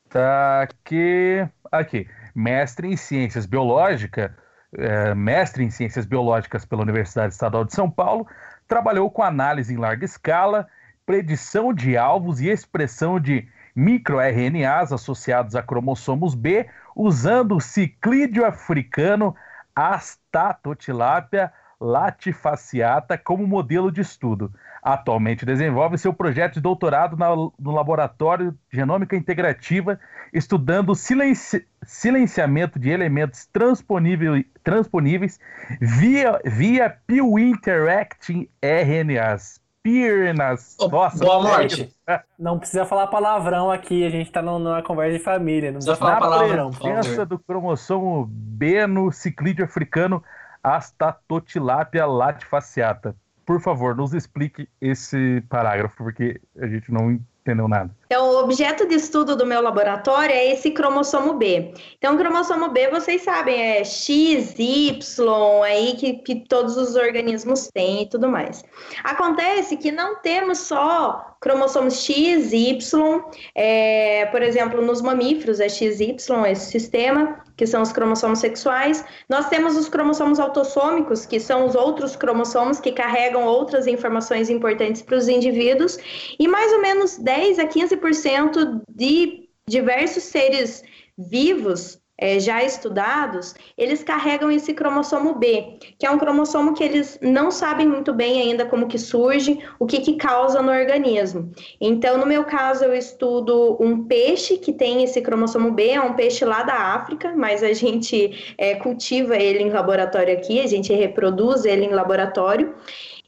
Tá 0.07 0.61
aqui. 0.61 1.45
Aqui 1.69 2.07
mestre 2.35 2.87
em 2.87 2.97
ciências 2.97 3.45
biológicas, 3.45 4.31
é, 4.77 5.13
mestre 5.13 5.63
em 5.63 5.69
ciências 5.69 6.05
biológicas 6.05 6.65
pela 6.65 6.81
Universidade 6.81 7.33
Estadual 7.33 7.65
de 7.65 7.73
São 7.73 7.89
Paulo, 7.89 8.27
trabalhou 8.67 9.09
com 9.09 9.21
análise 9.21 9.73
em 9.73 9.77
larga 9.77 10.05
escala, 10.05 10.67
predição 11.05 11.73
de 11.73 11.97
alvos 11.97 12.39
e 12.39 12.47
expressão 12.47 13.19
de 13.19 13.47
microRNAs 13.75 14.91
associados 14.91 15.55
a 15.55 15.63
cromossomos 15.63 16.35
B, 16.35 16.67
usando 16.95 17.55
o 17.55 17.61
ciclídeo 17.61 18.45
africano 18.45 19.35
Astatotilápia 19.75 21.51
latifaciata 21.79 23.17
como 23.17 23.47
modelo 23.47 23.91
de 23.91 24.01
estudo. 24.01 24.53
Atualmente 24.81 25.45
desenvolve 25.45 25.97
seu 25.97 26.11
projeto 26.11 26.55
de 26.55 26.61
doutorado 26.61 27.15
na, 27.15 27.35
no 27.35 27.71
Laboratório 27.71 28.51
de 28.51 28.77
Genômica 28.77 29.15
Integrativa, 29.15 29.99
estudando 30.33 30.95
silenci, 30.95 31.67
silenciamento 31.83 32.79
de 32.79 32.89
elementos 32.89 33.45
transponíveis, 33.45 34.43
transponíveis 34.63 35.39
via, 35.79 36.39
via 36.45 36.89
Pew 37.05 37.37
Interacting 37.37 38.49
RNAs. 38.61 39.61
Piernas. 39.83 40.77
Nossa, 40.79 41.25
Boa 41.25 41.41
morte. 41.41 41.91
Não 42.37 42.59
precisa 42.59 42.85
falar 42.85 43.07
palavrão 43.07 43.71
aqui, 43.71 44.05
a 44.05 44.11
gente 44.11 44.27
está 44.27 44.39
numa 44.39 44.83
conversa 44.83 45.17
de 45.17 45.23
família. 45.23 45.71
Não 45.71 45.79
precisa 45.79 45.95
falar 45.95 46.19
palavrão. 46.19 46.69
presença 46.69 47.25
do 47.25 47.39
cromossomo 47.39 48.27
B 48.29 48.85
no 48.85 49.11
ciclídeo 49.11 49.65
africano 49.65 50.23
Astatotilápia 50.63 52.05
latifaciata. 52.05 53.15
Por 53.51 53.59
favor, 53.59 53.93
nos 53.93 54.13
explique 54.13 54.65
esse 54.79 55.43
parágrafo, 55.49 55.97
porque 55.97 56.39
a 56.57 56.67
gente 56.67 56.89
não 56.89 57.11
entendeu 57.11 57.67
nada. 57.67 57.93
Então, 58.05 58.25
o 58.29 58.43
objeto 58.45 58.87
de 58.87 58.95
estudo 58.95 59.35
do 59.35 59.45
meu 59.45 59.61
laboratório 59.61 60.33
é 60.33 60.53
esse 60.53 60.71
cromossomo 60.71 61.33
B. 61.33 61.73
Então, 61.97 62.15
o 62.15 62.17
cromossomo 62.17 62.69
B, 62.69 62.89
vocês 62.89 63.23
sabem, 63.23 63.59
é 63.59 63.83
X, 63.83 64.55
Y, 64.57 65.63
aí 65.63 65.97
que, 65.97 66.13
que 66.13 66.47
todos 66.47 66.77
os 66.77 66.95
organismos 66.95 67.67
têm 67.73 68.03
e 68.03 68.09
tudo 68.09 68.29
mais. 68.29 68.63
Acontece 69.03 69.75
que 69.75 69.91
não 69.91 70.21
temos 70.21 70.59
só 70.59 71.35
cromossomos 71.41 72.05
X, 72.05 72.53
Y, 72.53 73.21
é, 73.53 74.27
por 74.27 74.41
exemplo, 74.43 74.81
nos 74.81 75.01
mamíferos 75.01 75.59
é 75.59 75.67
XY, 75.67 76.15
esse 76.47 76.71
sistema, 76.71 77.43
que 77.61 77.67
são 77.67 77.83
os 77.83 77.91
cromossomos 77.91 78.39
sexuais. 78.39 79.05
Nós 79.29 79.47
temos 79.47 79.77
os 79.77 79.87
cromossomos 79.87 80.39
autossômicos, 80.39 81.27
que 81.27 81.39
são 81.39 81.67
os 81.67 81.75
outros 81.75 82.15
cromossomos 82.15 82.79
que 82.79 82.91
carregam 82.91 83.45
outras 83.45 83.85
informações 83.85 84.49
importantes 84.49 85.03
para 85.03 85.15
os 85.15 85.27
indivíduos, 85.27 85.95
e 86.39 86.47
mais 86.47 86.73
ou 86.73 86.81
menos 86.81 87.19
10 87.19 87.59
a 87.59 87.67
15% 87.67 88.81
de 88.89 89.47
diversos 89.69 90.23
seres 90.23 90.81
vivos 91.15 91.99
é, 92.17 92.39
já 92.39 92.63
estudados, 92.63 93.55
eles 93.77 94.03
carregam 94.03 94.51
esse 94.51 94.73
cromossomo 94.73 95.35
B, 95.35 95.79
que 95.97 96.05
é 96.05 96.11
um 96.11 96.19
cromossomo 96.19 96.73
que 96.73 96.83
eles 96.83 97.17
não 97.21 97.49
sabem 97.49 97.87
muito 97.87 98.13
bem 98.13 98.41
ainda 98.41 98.65
como 98.65 98.87
que 98.87 98.99
surge, 98.99 99.59
o 99.79 99.87
que 99.87 99.99
que 100.01 100.17
causa 100.17 100.61
no 100.61 100.71
organismo. 100.71 101.51
Então, 101.79 102.17
no 102.17 102.25
meu 102.25 102.43
caso, 102.43 102.83
eu 102.83 102.93
estudo 102.93 103.75
um 103.79 104.05
peixe 104.05 104.57
que 104.57 104.71
tem 104.71 105.03
esse 105.03 105.19
cromossomo 105.21 105.71
B, 105.71 105.89
é 105.89 106.01
um 106.01 106.13
peixe 106.13 106.45
lá 106.45 106.61
da 106.61 106.93
África, 106.93 107.33
mas 107.35 107.63
a 107.63 107.73
gente 107.73 108.53
é, 108.57 108.75
cultiva 108.75 109.35
ele 109.35 109.63
em 109.63 109.71
laboratório 109.71 110.33
aqui, 110.33 110.59
a 110.59 110.67
gente 110.67 110.93
reproduz 110.93 111.65
ele 111.65 111.85
em 111.85 111.91
laboratório. 111.91 112.75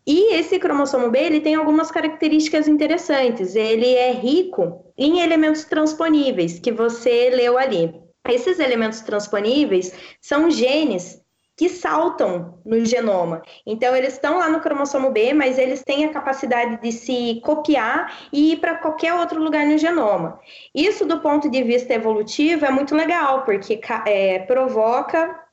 E 0.05 0.35
esse 0.35 0.59
cromossomo 0.59 1.09
B 1.09 1.17
ele 1.17 1.39
tem 1.39 1.55
algumas 1.55 1.89
características 1.89 2.67
interessantes. 2.67 3.55
Ele 3.55 3.93
é 3.95 4.11
rico 4.11 4.83
em 4.97 5.21
elementos 5.21 5.63
transponíveis 5.63 6.59
que 6.59 6.73
você 6.73 7.29
leu 7.29 7.57
ali. 7.57 8.02
Esses 8.27 8.59
elementos 8.59 9.01
transponíveis 9.01 9.93
são 10.21 10.49
genes 10.49 11.21
que 11.55 11.69
saltam 11.69 12.59
no 12.65 12.83
genoma. 12.83 13.43
Então, 13.65 13.95
eles 13.95 14.13
estão 14.13 14.39
lá 14.39 14.49
no 14.49 14.59
cromossomo 14.59 15.11
B, 15.11 15.33
mas 15.33 15.57
eles 15.57 15.83
têm 15.83 16.05
a 16.05 16.13
capacidade 16.13 16.81
de 16.81 16.91
se 16.91 17.41
copiar 17.43 18.27
e 18.31 18.53
ir 18.53 18.57
para 18.57 18.75
qualquer 18.75 19.13
outro 19.13 19.41
lugar 19.41 19.65
no 19.65 19.77
genoma. 19.77 20.39
Isso, 20.73 21.05
do 21.05 21.19
ponto 21.19 21.49
de 21.49 21.63
vista 21.63 21.93
evolutivo, 21.93 22.65
é 22.65 22.71
muito 22.71 22.95
legal, 22.95 23.43
porque 23.43 23.79
é, 24.07 24.39
provoca 24.39 25.43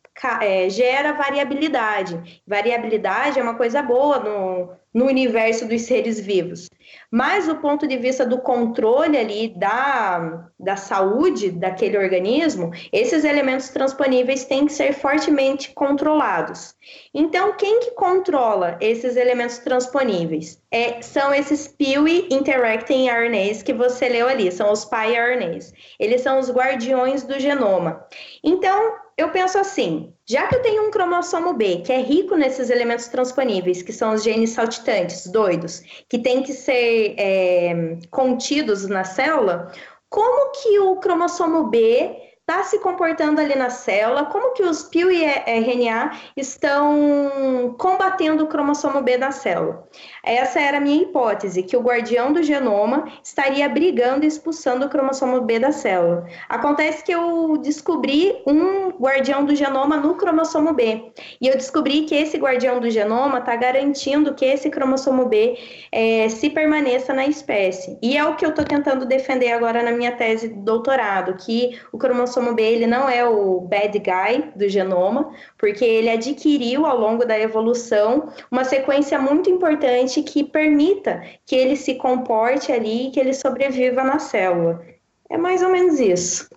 é, 0.40 0.70
gera 0.70 1.12
variabilidade. 1.12 2.42
Variabilidade 2.46 3.38
é 3.38 3.42
uma 3.42 3.56
coisa 3.56 3.82
boa 3.82 4.18
no, 4.20 4.79
no 4.92 5.06
universo 5.06 5.66
dos 5.66 5.82
seres 5.82 6.20
vivos. 6.20 6.68
Mas 7.10 7.46
do 7.46 7.56
ponto 7.56 7.86
de 7.86 7.96
vista 7.96 8.24
do 8.24 8.38
controle 8.38 9.16
ali 9.16 9.48
da, 9.56 10.48
da 10.58 10.76
saúde 10.76 11.50
daquele 11.50 11.98
organismo, 11.98 12.70
esses 12.92 13.24
elementos 13.24 13.68
transponíveis 13.68 14.44
têm 14.44 14.66
que 14.66 14.72
ser 14.72 14.92
fortemente 14.92 15.72
controlados. 15.72 16.74
Então, 17.12 17.56
quem 17.56 17.80
que 17.80 17.92
controla 17.92 18.76
esses 18.80 19.16
elementos 19.16 19.58
transponíveis? 19.58 20.60
É, 20.70 21.02
são 21.02 21.34
esses 21.34 21.68
PIWI 21.68 22.28
Interacting 22.30 23.08
RNAs 23.08 23.62
que 23.62 23.72
você 23.72 24.08
leu 24.08 24.28
ali, 24.28 24.50
são 24.52 24.72
os 24.72 24.84
PI-RNAs. 24.84 25.72
Eles 25.98 26.20
são 26.20 26.38
os 26.38 26.50
guardiões 26.50 27.22
do 27.24 27.38
genoma. 27.38 28.06
Então, 28.42 28.94
eu 29.20 29.30
penso 29.30 29.58
assim, 29.58 30.14
já 30.26 30.46
que 30.46 30.56
eu 30.56 30.62
tenho 30.62 30.86
um 30.86 30.90
cromossomo 30.90 31.52
B 31.52 31.82
que 31.84 31.92
é 31.92 32.00
rico 32.00 32.36
nesses 32.36 32.70
elementos 32.70 33.08
transponíveis, 33.08 33.82
que 33.82 33.92
são 33.92 34.14
os 34.14 34.22
genes 34.22 34.50
saltitantes, 34.50 35.26
doidos, 35.26 35.82
que 36.08 36.18
tem 36.18 36.42
que 36.42 36.54
ser 36.54 37.14
é, 37.18 37.98
contidos 38.10 38.88
na 38.88 39.04
célula, 39.04 39.70
como 40.08 40.52
que 40.52 40.78
o 40.78 40.96
cromossomo 40.96 41.64
B 41.68 42.29
está 42.50 42.64
se 42.64 42.80
comportando 42.80 43.40
ali 43.40 43.54
na 43.54 43.70
célula, 43.70 44.24
como 44.24 44.52
que 44.54 44.64
os 44.64 44.82
PIL 44.82 45.12
e 45.12 45.24
RNA 45.24 46.10
estão 46.36 47.76
combatendo 47.78 48.42
o 48.42 48.48
cromossomo 48.48 49.00
B 49.02 49.16
na 49.16 49.30
célula. 49.30 49.86
Essa 50.24 50.58
era 50.58 50.78
a 50.78 50.80
minha 50.80 51.00
hipótese, 51.00 51.62
que 51.62 51.76
o 51.76 51.80
guardião 51.80 52.32
do 52.32 52.42
genoma 52.42 53.04
estaria 53.22 53.68
brigando 53.68 54.24
e 54.24 54.28
expulsando 54.28 54.86
o 54.86 54.88
cromossomo 54.88 55.40
B 55.42 55.60
da 55.60 55.70
célula. 55.70 56.26
Acontece 56.48 57.04
que 57.04 57.12
eu 57.12 57.56
descobri 57.58 58.42
um 58.44 58.88
guardião 58.88 59.44
do 59.44 59.54
genoma 59.54 59.96
no 59.96 60.16
cromossomo 60.16 60.74
B, 60.74 61.12
e 61.40 61.46
eu 61.46 61.54
descobri 61.54 62.02
que 62.02 62.16
esse 62.16 62.36
guardião 62.36 62.80
do 62.80 62.90
genoma 62.90 63.38
está 63.38 63.54
garantindo 63.54 64.34
que 64.34 64.44
esse 64.44 64.68
cromossomo 64.70 65.26
B 65.26 65.56
é, 65.92 66.28
se 66.28 66.50
permaneça 66.50 67.14
na 67.14 67.26
espécie. 67.26 67.96
E 68.02 68.16
é 68.16 68.24
o 68.24 68.34
que 68.34 68.44
eu 68.44 68.50
estou 68.50 68.64
tentando 68.64 69.06
defender 69.06 69.52
agora 69.52 69.84
na 69.84 69.92
minha 69.92 70.12
tese 70.12 70.48
de 70.48 70.54
doutorado, 70.54 71.34
que 71.34 71.78
o 71.92 71.98
cromossomo 71.98 72.39
cromossomo 72.40 72.54
B 72.54 72.62
ele 72.62 72.86
não 72.86 73.08
é 73.08 73.24
o 73.24 73.60
bad 73.60 73.98
guy 73.98 74.52
do 74.56 74.68
genoma, 74.68 75.32
porque 75.58 75.84
ele 75.84 76.08
adquiriu 76.08 76.86
ao 76.86 76.98
longo 76.98 77.24
da 77.24 77.38
evolução 77.38 78.32
uma 78.50 78.64
sequência 78.64 79.18
muito 79.18 79.50
importante 79.50 80.22
que 80.22 80.42
permita 80.42 81.22
que 81.44 81.54
ele 81.54 81.76
se 81.76 81.96
comporte 81.96 82.72
ali 82.72 83.08
e 83.08 83.10
que 83.10 83.20
ele 83.20 83.34
sobreviva 83.34 84.02
na 84.02 84.18
célula. 84.18 84.82
É 85.28 85.36
mais 85.36 85.62
ou 85.62 85.70
menos 85.70 86.00
isso. 86.00 86.48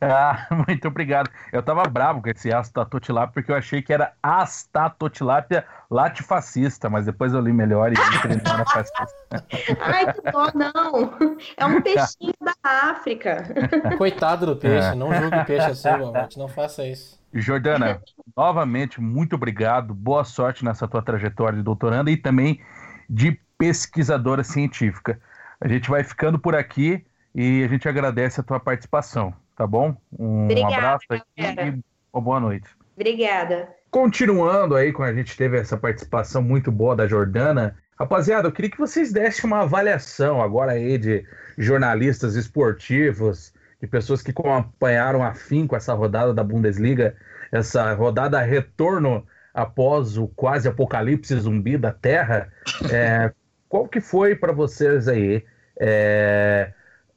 Ah, 0.00 0.48
muito 0.66 0.88
obrigado. 0.88 1.30
Eu 1.52 1.62
tava 1.62 1.84
bravo 1.84 2.20
com 2.20 2.28
esse 2.28 2.52
astatotilápia 2.52 3.32
porque 3.32 3.52
eu 3.52 3.56
achei 3.56 3.80
que 3.80 3.92
era 3.92 4.12
astatotilápia 4.20 5.64
latifascista, 5.92 6.88
mas 6.88 7.06
depois 7.06 7.32
eu 7.32 7.40
li 7.40 7.52
melhor 7.52 7.92
e 7.92 7.94
vi 7.94 8.20
que 8.20 8.26
ele 8.26 8.40
não 8.44 8.54
era 8.54 8.64
fascista. 8.64 9.46
Ai, 9.80 10.12
que 10.12 10.30
dó, 10.30 10.50
não. 10.54 11.36
É 11.56 11.66
um 11.66 11.82
peixinho 11.82 12.34
da 12.40 12.54
África. 12.62 13.44
Coitado 13.98 14.46
do 14.46 14.56
peixe, 14.56 14.88
é. 14.88 14.94
não 14.94 15.12
julgue 15.12 15.38
o 15.38 15.44
peixe 15.44 15.70
assim, 15.70 15.90
Mamute, 15.90 16.38
não 16.38 16.48
faça 16.48 16.86
isso. 16.86 17.20
Jordana, 17.34 18.02
novamente, 18.36 19.00
muito 19.00 19.36
obrigado. 19.36 19.94
Boa 19.94 20.24
sorte 20.24 20.64
nessa 20.64 20.86
tua 20.88 21.02
trajetória 21.02 21.58
de 21.58 21.64
doutoranda 21.64 22.10
e 22.10 22.16
também 22.16 22.60
de 23.08 23.38
pesquisadora 23.56 24.42
científica. 24.42 25.20
A 25.60 25.68
gente 25.68 25.88
vai 25.88 26.02
ficando 26.04 26.38
por 26.38 26.54
aqui 26.54 27.04
e 27.34 27.62
a 27.64 27.68
gente 27.68 27.88
agradece 27.88 28.40
a 28.40 28.42
tua 28.42 28.60
participação 28.60 29.34
tá 29.62 29.66
bom? 29.66 29.96
Um 30.18 30.44
Obrigada, 30.44 30.76
abraço 30.76 31.06
aí 31.10 31.22
e 31.38 31.82
uma 32.12 32.22
boa 32.22 32.40
noite. 32.40 32.68
Obrigada. 32.96 33.68
Continuando 33.92 34.74
aí, 34.74 34.90
quando 34.90 35.10
a 35.10 35.14
gente 35.14 35.36
teve 35.36 35.58
essa 35.58 35.76
participação 35.76 36.40
muito 36.40 36.72
boa 36.72 36.96
da 36.96 37.06
Jordana, 37.06 37.76
rapaziada, 37.94 38.48
eu 38.48 38.52
queria 38.52 38.70
que 38.70 38.78
vocês 38.78 39.12
dessem 39.12 39.44
uma 39.44 39.60
avaliação 39.60 40.40
agora 40.40 40.72
aí 40.72 40.96
de 40.96 41.26
jornalistas 41.58 42.34
esportivos, 42.34 43.52
de 43.78 43.86
pessoas 43.86 44.22
que 44.22 44.30
acompanharam 44.30 45.22
afim 45.22 45.66
com 45.66 45.76
essa 45.76 45.92
rodada 45.92 46.32
da 46.32 46.42
Bundesliga, 46.42 47.14
essa 47.52 47.92
rodada 47.92 48.40
retorno 48.40 49.26
após 49.52 50.16
o 50.16 50.26
quase 50.26 50.66
apocalipse 50.66 51.38
zumbi 51.38 51.76
da 51.76 51.92
Terra. 51.92 52.50
É, 52.90 53.30
qual 53.68 53.86
que 53.86 54.00
foi 54.00 54.34
para 54.34 54.54
vocês 54.54 55.06
aí? 55.06 55.44
É, 55.78 56.72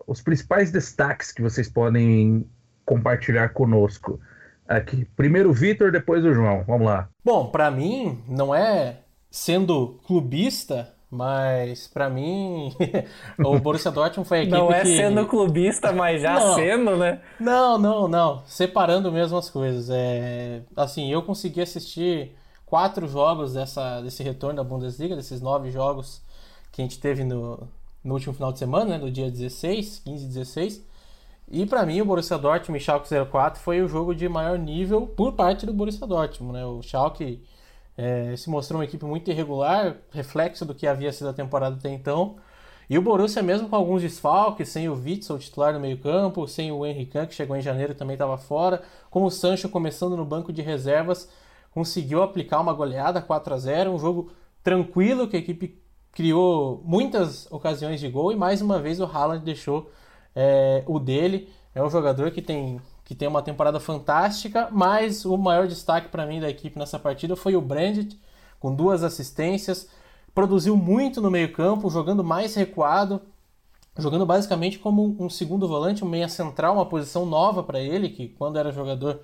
os 0.05 0.21
principais 0.21 0.73
destaques 0.73 1.32
que 1.32 1.41
vocês 1.41 1.69
podem 1.69 2.45
compartilhar 2.84 3.47
conosco 3.53 4.19
aqui. 4.68 5.05
Primeiro 5.16 5.49
o 5.49 5.53
Vitor, 5.53 5.91
depois 5.91 6.24
o 6.24 6.34
João. 6.34 6.63
Vamos 6.66 6.88
lá. 6.88 7.09
Bom, 7.24 7.47
para 7.47 7.70
mim 7.72 8.24
não 8.28 8.53
é 8.53 8.97
sendo 9.30 9.99
clubista, 10.05 10.93
mas 11.09 11.88
para 11.88 12.09
mim 12.09 12.74
o 13.39 13.59
Borussia 13.59 13.91
Dortmund 13.91 14.28
foi 14.28 14.39
a 14.39 14.41
equipe 14.41 14.57
Não 14.57 14.72
é 14.72 14.82
que... 14.82 14.95
sendo 14.95 15.26
clubista, 15.28 15.91
mas 15.91 16.22
já 16.22 16.34
não, 16.34 16.55
sendo, 16.55 16.97
né? 16.97 17.20
Não, 17.39 17.78
não, 17.78 18.07
não. 18.07 18.43
Separando 18.45 19.11
mesmo 19.11 19.38
as 19.38 19.49
coisas. 19.49 19.89
É 19.89 20.61
assim, 20.76 21.11
eu 21.11 21.22
consegui 21.22 21.61
assistir 21.61 22.36
quatro 22.66 23.07
jogos 23.07 23.53
dessa 23.53 24.01
desse 24.01 24.24
retorno 24.24 24.57
da 24.57 24.63
Bundesliga, 24.63 25.16
desses 25.16 25.41
nove 25.41 25.72
jogos 25.72 26.22
que 26.72 26.82
a 26.82 26.86
gente 26.86 26.99
teve 26.99 27.24
no, 27.24 27.70
no 28.03 28.13
último 28.13 28.34
final 28.34 28.51
de 28.51 28.59
semana, 28.59 28.91
né, 28.91 28.97
no 28.97 29.09
dia 29.09 29.32
16, 29.32 30.01
15 30.03 30.26
e 30.26 30.28
16. 30.28 30.94
E 31.47 31.65
para 31.65 31.85
mim 31.85 32.01
o 32.01 32.05
Borussia 32.05 32.37
Dortmund 32.37 32.81
e 32.81 32.83
Schalke 32.83 33.07
04 33.07 33.61
foi 33.61 33.81
o 33.81 33.87
jogo 33.87 34.15
de 34.15 34.27
maior 34.27 34.57
nível 34.57 35.05
por 35.05 35.33
parte 35.33 35.65
do 35.65 35.73
Borussia 35.73 36.07
Dortmund, 36.07 36.53
né? 36.53 36.65
O 36.65 36.81
Schalke 36.81 37.43
é, 37.97 38.35
se 38.35 38.49
mostrou 38.49 38.79
uma 38.79 38.85
equipe 38.85 39.05
muito 39.05 39.29
irregular, 39.29 39.97
reflexo 40.11 40.65
do 40.65 40.73
que 40.73 40.87
havia 40.87 41.11
sido 41.13 41.29
a 41.29 41.33
temporada 41.33 41.75
até 41.75 41.89
então. 41.89 42.37
E 42.89 42.97
o 42.97 43.01
Borussia, 43.01 43.41
mesmo 43.41 43.69
com 43.69 43.75
alguns 43.75 44.01
desfalques, 44.01 44.69
sem 44.69 44.89
o 44.89 44.93
Witzel, 44.93 45.39
titular 45.39 45.73
no 45.73 45.79
meio-campo, 45.79 46.47
sem 46.47 46.71
o 46.71 46.85
Henrique 46.85 47.25
que 47.27 47.33
chegou 47.33 47.55
em 47.55 47.61
janeiro 47.61 47.95
também 47.95 48.13
estava 48.15 48.37
fora, 48.37 48.81
com 49.09 49.23
o 49.23 49.31
Sancho 49.31 49.69
começando 49.69 50.15
no 50.15 50.25
banco 50.25 50.53
de 50.53 50.61
reservas, 50.61 51.29
conseguiu 51.71 52.21
aplicar 52.21 52.59
uma 52.59 52.73
goleada 52.73 53.21
4 53.21 53.53
a 53.53 53.57
0 53.57 53.91
um 53.91 53.99
jogo 53.99 54.31
tranquilo 54.63 55.27
que 55.27 55.35
a 55.35 55.39
equipe 55.39 55.81
criou 56.11 56.81
muitas 56.85 57.51
ocasiões 57.51 57.99
de 57.99 58.07
gol 58.07 58.31
e 58.31 58.35
mais 58.35 58.61
uma 58.61 58.79
vez 58.79 58.99
o 58.99 59.05
Haaland 59.05 59.43
deixou 59.43 59.91
é, 60.36 60.83
o 60.86 60.99
dele. 60.99 61.49
É 61.73 61.83
um 61.83 61.89
jogador 61.89 62.31
que 62.31 62.41
tem, 62.41 62.81
que 63.03 63.15
tem 63.15 63.27
uma 63.27 63.41
temporada 63.41 63.79
fantástica, 63.79 64.69
mas 64.71 65.25
o 65.25 65.38
maior 65.38 65.67
destaque 65.67 66.09
para 66.09 66.25
mim 66.25 66.39
da 66.39 66.49
equipe 66.49 66.77
nessa 66.77 66.99
partida 66.99 67.36
foi 67.36 67.55
o 67.55 67.61
Brandt, 67.61 68.19
com 68.59 68.73
duas 68.73 69.03
assistências. 69.03 69.89
Produziu 70.33 70.75
muito 70.75 71.21
no 71.21 71.31
meio-campo, 71.31 71.89
jogando 71.89 72.23
mais 72.23 72.55
recuado, 72.55 73.21
jogando 73.97 74.25
basicamente 74.25 74.79
como 74.79 75.15
um 75.19 75.29
segundo 75.29 75.67
volante, 75.67 76.03
um 76.03 76.09
meia 76.09 76.27
central, 76.27 76.75
uma 76.75 76.86
posição 76.86 77.25
nova 77.25 77.63
para 77.63 77.79
ele, 77.79 78.09
que 78.09 78.27
quando 78.27 78.57
era 78.57 78.71
jogador 78.71 79.21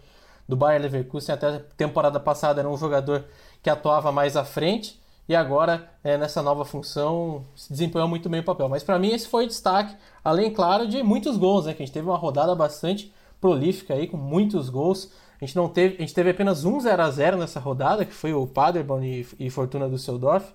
do 0.47 0.55
Bayer 0.55 0.81
Leverkusen 0.81 1.35
até 1.35 1.47
a 1.47 1.59
temporada 1.59 2.19
passada 2.19 2.61
era 2.61 2.69
um 2.69 2.77
jogador 2.77 3.25
que 3.61 3.69
atuava 3.69 4.11
mais 4.11 4.35
à 4.35 4.43
frente 4.43 5.00
e 5.31 5.35
agora 5.35 5.89
é, 6.03 6.17
nessa 6.17 6.43
nova 6.43 6.65
função 6.65 7.45
se 7.55 7.71
desempenhou 7.71 8.05
muito 8.05 8.27
bem 8.27 8.41
o 8.41 8.43
papel. 8.43 8.67
Mas 8.67 8.83
para 8.83 8.99
mim 8.99 9.13
esse 9.13 9.29
foi 9.29 9.45
o 9.45 9.47
destaque, 9.47 9.95
além, 10.21 10.51
claro, 10.51 10.85
de 10.85 11.01
muitos 11.01 11.37
gols, 11.37 11.65
né? 11.65 11.73
Que 11.73 11.81
a 11.81 11.85
gente 11.85 11.93
teve 11.93 12.05
uma 12.05 12.17
rodada 12.17 12.53
bastante 12.53 13.13
prolífica 13.39 13.93
aí, 13.93 14.07
com 14.07 14.17
muitos 14.17 14.69
gols. 14.69 15.09
A 15.41 15.45
gente 15.45 15.55
não 15.55 15.69
teve, 15.69 15.95
a 15.95 16.01
gente 16.01 16.13
teve 16.13 16.31
apenas 16.31 16.65
um 16.65 16.81
0 16.81 17.01
a 17.01 17.09
0 17.09 17.37
nessa 17.37 17.61
rodada, 17.61 18.03
que 18.03 18.13
foi 18.13 18.33
o 18.33 18.45
Paderborn 18.45 19.07
e, 19.39 19.45
e 19.45 19.49
Fortuna 19.49 19.87
do 19.87 19.97
Seudorf. 19.97 20.51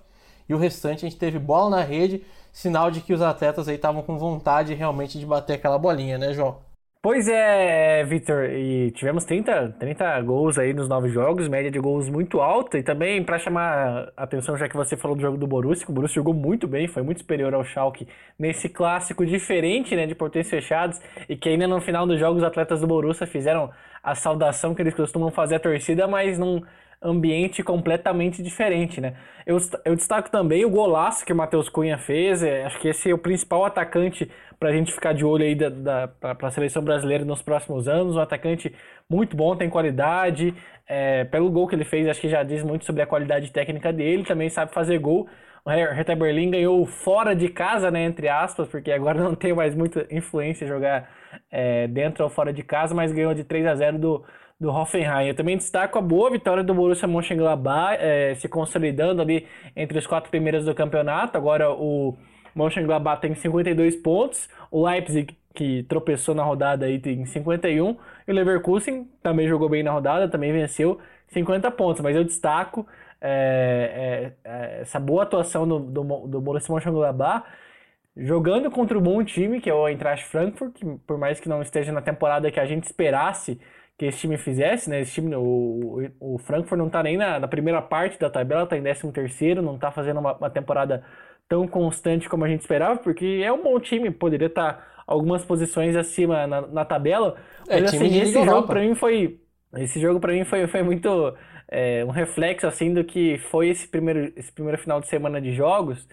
E 0.47 0.53
o 0.53 0.59
restante 0.59 1.07
a 1.07 1.09
gente 1.09 1.17
teve 1.17 1.39
bola 1.39 1.71
na 1.71 1.81
rede, 1.81 2.23
sinal 2.53 2.91
de 2.91 3.01
que 3.01 3.13
os 3.13 3.21
atletas 3.23 3.67
aí 3.67 3.77
estavam 3.77 4.03
com 4.03 4.15
vontade 4.19 4.75
realmente 4.75 5.17
de 5.17 5.25
bater 5.25 5.53
aquela 5.53 5.79
bolinha, 5.79 6.19
né, 6.19 6.33
João? 6.33 6.66
Pois 7.09 7.25
é, 7.29 8.03
Victor, 8.03 8.49
e 8.49 8.91
tivemos 8.91 9.23
30, 9.23 9.77
30 9.79 10.21
gols 10.23 10.59
aí 10.59 10.73
nos 10.73 10.89
nove 10.89 11.07
jogos, 11.07 11.47
média 11.47 11.71
de 11.71 11.79
gols 11.79 12.09
muito 12.09 12.41
alta, 12.41 12.77
e 12.77 12.83
também 12.83 13.23
para 13.23 13.39
chamar 13.39 14.11
a 14.17 14.23
atenção, 14.23 14.57
já 14.57 14.67
que 14.67 14.75
você 14.75 14.97
falou 14.97 15.15
do 15.15 15.21
jogo 15.21 15.37
do 15.37 15.47
Borussia, 15.47 15.85
o 15.87 15.93
Borussia 15.93 16.15
jogou 16.15 16.33
muito 16.33 16.67
bem, 16.67 16.85
foi 16.85 17.01
muito 17.03 17.19
superior 17.19 17.53
ao 17.53 17.63
Schalke 17.63 18.09
nesse 18.37 18.67
clássico 18.67 19.25
diferente, 19.25 19.95
né, 19.95 20.05
de 20.05 20.13
portões 20.15 20.49
fechados, 20.49 20.99
e 21.29 21.37
que 21.37 21.47
ainda 21.47 21.65
no 21.65 21.79
final 21.79 22.05
dos 22.05 22.19
jogos 22.19 22.39
os 22.39 22.43
atletas 22.43 22.81
do 22.81 22.87
Borussia 22.87 23.25
fizeram 23.25 23.71
a 24.03 24.13
saudação 24.13 24.75
que 24.75 24.81
eles 24.81 24.93
costumam 24.93 25.31
fazer 25.31 25.55
à 25.55 25.59
torcida, 25.61 26.09
mas 26.09 26.37
num 26.37 26.61
ambiente 27.01 27.63
completamente 27.63 28.41
diferente, 28.41 28.99
né. 28.99 29.15
Eu, 29.45 29.57
eu 29.85 29.95
destaco 29.95 30.29
também 30.29 30.65
o 30.65 30.69
golaço 30.69 31.25
que 31.25 31.31
o 31.31 31.35
Matheus 31.35 31.69
Cunha 31.69 31.97
fez, 31.97 32.43
é, 32.43 32.65
acho 32.65 32.79
que 32.79 32.89
esse 32.89 33.09
é 33.09 33.13
o 33.13 33.17
principal 33.17 33.63
atacante 33.65 34.29
para 34.59 34.69
a 34.69 34.71
gente 34.73 34.91
ficar 34.91 35.13
de 35.13 35.23
olho 35.23 35.43
aí 35.43 35.55
da, 35.55 35.69
da 35.69 36.07
para 36.07 36.47
a 36.47 36.51
seleção 36.51 36.83
brasileira 36.83 37.23
nos 37.23 37.41
próximos 37.41 37.87
anos. 37.87 38.15
Um 38.15 38.19
atacante 38.19 38.73
muito 39.09 39.35
bom, 39.37 39.55
tem 39.55 39.69
qualidade. 39.69 40.53
É, 40.87 41.25
pelo 41.25 41.49
gol 41.51 41.67
que 41.67 41.75
ele 41.75 41.85
fez, 41.85 42.07
acho 42.07 42.19
que 42.21 42.29
já 42.29 42.43
diz 42.43 42.63
muito 42.63 42.85
sobre 42.85 43.01
a 43.01 43.05
qualidade 43.05 43.51
técnica 43.51 43.93
dele. 43.93 44.23
Também 44.23 44.49
sabe 44.49 44.73
fazer 44.73 44.97
gol. 44.99 45.27
O 45.63 45.69
Hertha 45.69 46.15
Berlim 46.15 46.49
ganhou 46.49 46.85
fora 46.85 47.35
de 47.35 47.49
casa, 47.49 47.91
né, 47.91 48.05
entre 48.05 48.29
aspas, 48.29 48.67
porque 48.69 48.91
agora 48.91 49.19
não 49.21 49.35
tem 49.35 49.53
mais 49.53 49.75
muita 49.75 50.07
influência 50.09 50.65
jogar 50.65 51.09
é, 51.51 51.87
dentro 51.87 52.23
ou 52.23 52.29
fora 52.29 52.53
de 52.53 52.63
casa, 52.63 52.95
mas 52.95 53.11
ganhou 53.11 53.33
de 53.33 53.43
3 53.43 53.65
a 53.67 53.75
0 53.75 53.99
do, 53.99 54.25
do 54.59 54.69
Hoffenheim. 54.69 55.27
Eu 55.27 55.35
também 55.35 55.57
destaco 55.57 55.97
a 55.97 56.01
boa 56.01 56.31
vitória 56.31 56.63
do 56.63 56.73
Borussia 56.73 57.07
Mönchengladbach, 57.07 57.97
é, 57.99 58.35
se 58.35 58.49
consolidando 58.49 59.21
ali 59.21 59.45
entre 59.75 59.97
os 59.97 60.07
quatro 60.07 60.29
primeiros 60.31 60.65
do 60.65 60.73
campeonato. 60.73 61.37
Agora 61.37 61.71
o 61.71 62.17
Mönchengladbach 62.55 63.21
tem 63.21 63.35
52 63.35 63.95
pontos, 63.97 64.49
o 64.71 64.85
Leipzig 64.85 65.37
que 65.53 65.83
tropeçou 65.83 66.35
na 66.35 66.43
rodada 66.43 66.85
aí 66.85 66.99
tem 66.99 67.25
51 67.25 67.97
e 68.27 68.31
o 68.31 68.33
Leverkusen 68.33 69.07
também 69.23 69.47
jogou 69.47 69.67
bem 69.67 69.81
na 69.81 69.91
rodada, 69.91 70.29
também 70.29 70.51
venceu 70.51 70.99
50 71.29 71.71
pontos. 71.71 72.01
Mas 72.01 72.15
eu 72.15 72.23
destaco 72.23 72.87
é, 73.19 74.33
é, 74.43 74.81
essa 74.81 74.99
boa 74.99 75.23
atuação 75.23 75.67
do, 75.67 75.79
do, 75.79 76.03
do 76.27 76.41
Borussia 76.41 76.73
Mönchengladbach 76.73 77.43
jogando 78.15 78.71
contra 78.71 78.97
um 78.97 79.01
bom 79.01 79.23
time, 79.23 79.61
que 79.61 79.69
é 79.69 79.73
o 79.73 79.87
Eintracht 79.87 80.25
Frankfurt, 80.25 80.73
que 80.73 80.85
por 81.05 81.17
mais 81.17 81.39
que 81.39 81.47
não 81.47 81.61
esteja 81.61 81.91
na 81.91 82.01
temporada 82.01 82.51
que 82.51 82.59
a 82.59 82.65
gente 82.65 82.85
esperasse 82.85 83.59
que 83.97 84.05
esse 84.05 84.19
time 84.19 84.37
fizesse, 84.37 84.89
né? 84.89 85.01
Esse 85.01 85.13
time, 85.13 85.35
o, 85.35 86.09
o 86.19 86.37
Frankfurt 86.37 86.77
não 86.77 86.89
tá 86.89 87.01
nem 87.01 87.17
na, 87.17 87.39
na 87.39 87.47
primeira 87.47 87.81
parte 87.81 88.19
da 88.19 88.29
tabela, 88.29 88.67
tá 88.67 88.77
em 88.77 88.81
13 88.81 89.11
terceiro, 89.11 89.61
não 89.61 89.77
tá 89.77 89.91
fazendo 89.91 90.19
uma, 90.19 90.33
uma, 90.33 90.49
temporada 90.49 91.03
tão 91.49 91.67
constante 91.67 92.29
como 92.29 92.45
a 92.45 92.47
gente 92.47 92.61
esperava, 92.61 92.99
porque 92.99 93.41
é 93.43 93.51
um 93.51 93.63
bom 93.63 93.79
time, 93.79 94.11
poderia 94.11 94.47
estar 94.47 94.73
tá 94.73 94.87
algumas 95.07 95.43
posições 95.43 95.95
acima 95.95 96.45
na, 96.45 96.61
na 96.61 96.85
tabela. 96.85 97.37
É, 97.67 97.81
mas 97.81 97.93
assim, 97.93 98.21
esse 98.21 98.43
jogo 98.43 98.67
para 98.67 98.81
mim 98.81 98.93
foi. 98.93 99.39
Esse 99.75 99.99
jogo 99.99 100.19
para 100.19 100.33
mim 100.33 100.45
foi, 100.45 100.67
foi 100.67 100.83
muito 100.83 101.35
é, 101.67 102.05
um 102.05 102.11
reflexo 102.11 102.67
assim 102.67 102.93
do 102.93 103.03
que 103.03 103.37
foi 103.49 103.69
esse 103.69 103.87
primeiro, 103.87 104.31
esse 104.35 104.51
primeiro 104.51 104.79
final 104.79 105.01
de 105.01 105.07
semana 105.07 105.41
de 105.41 105.53
jogos 105.53 106.07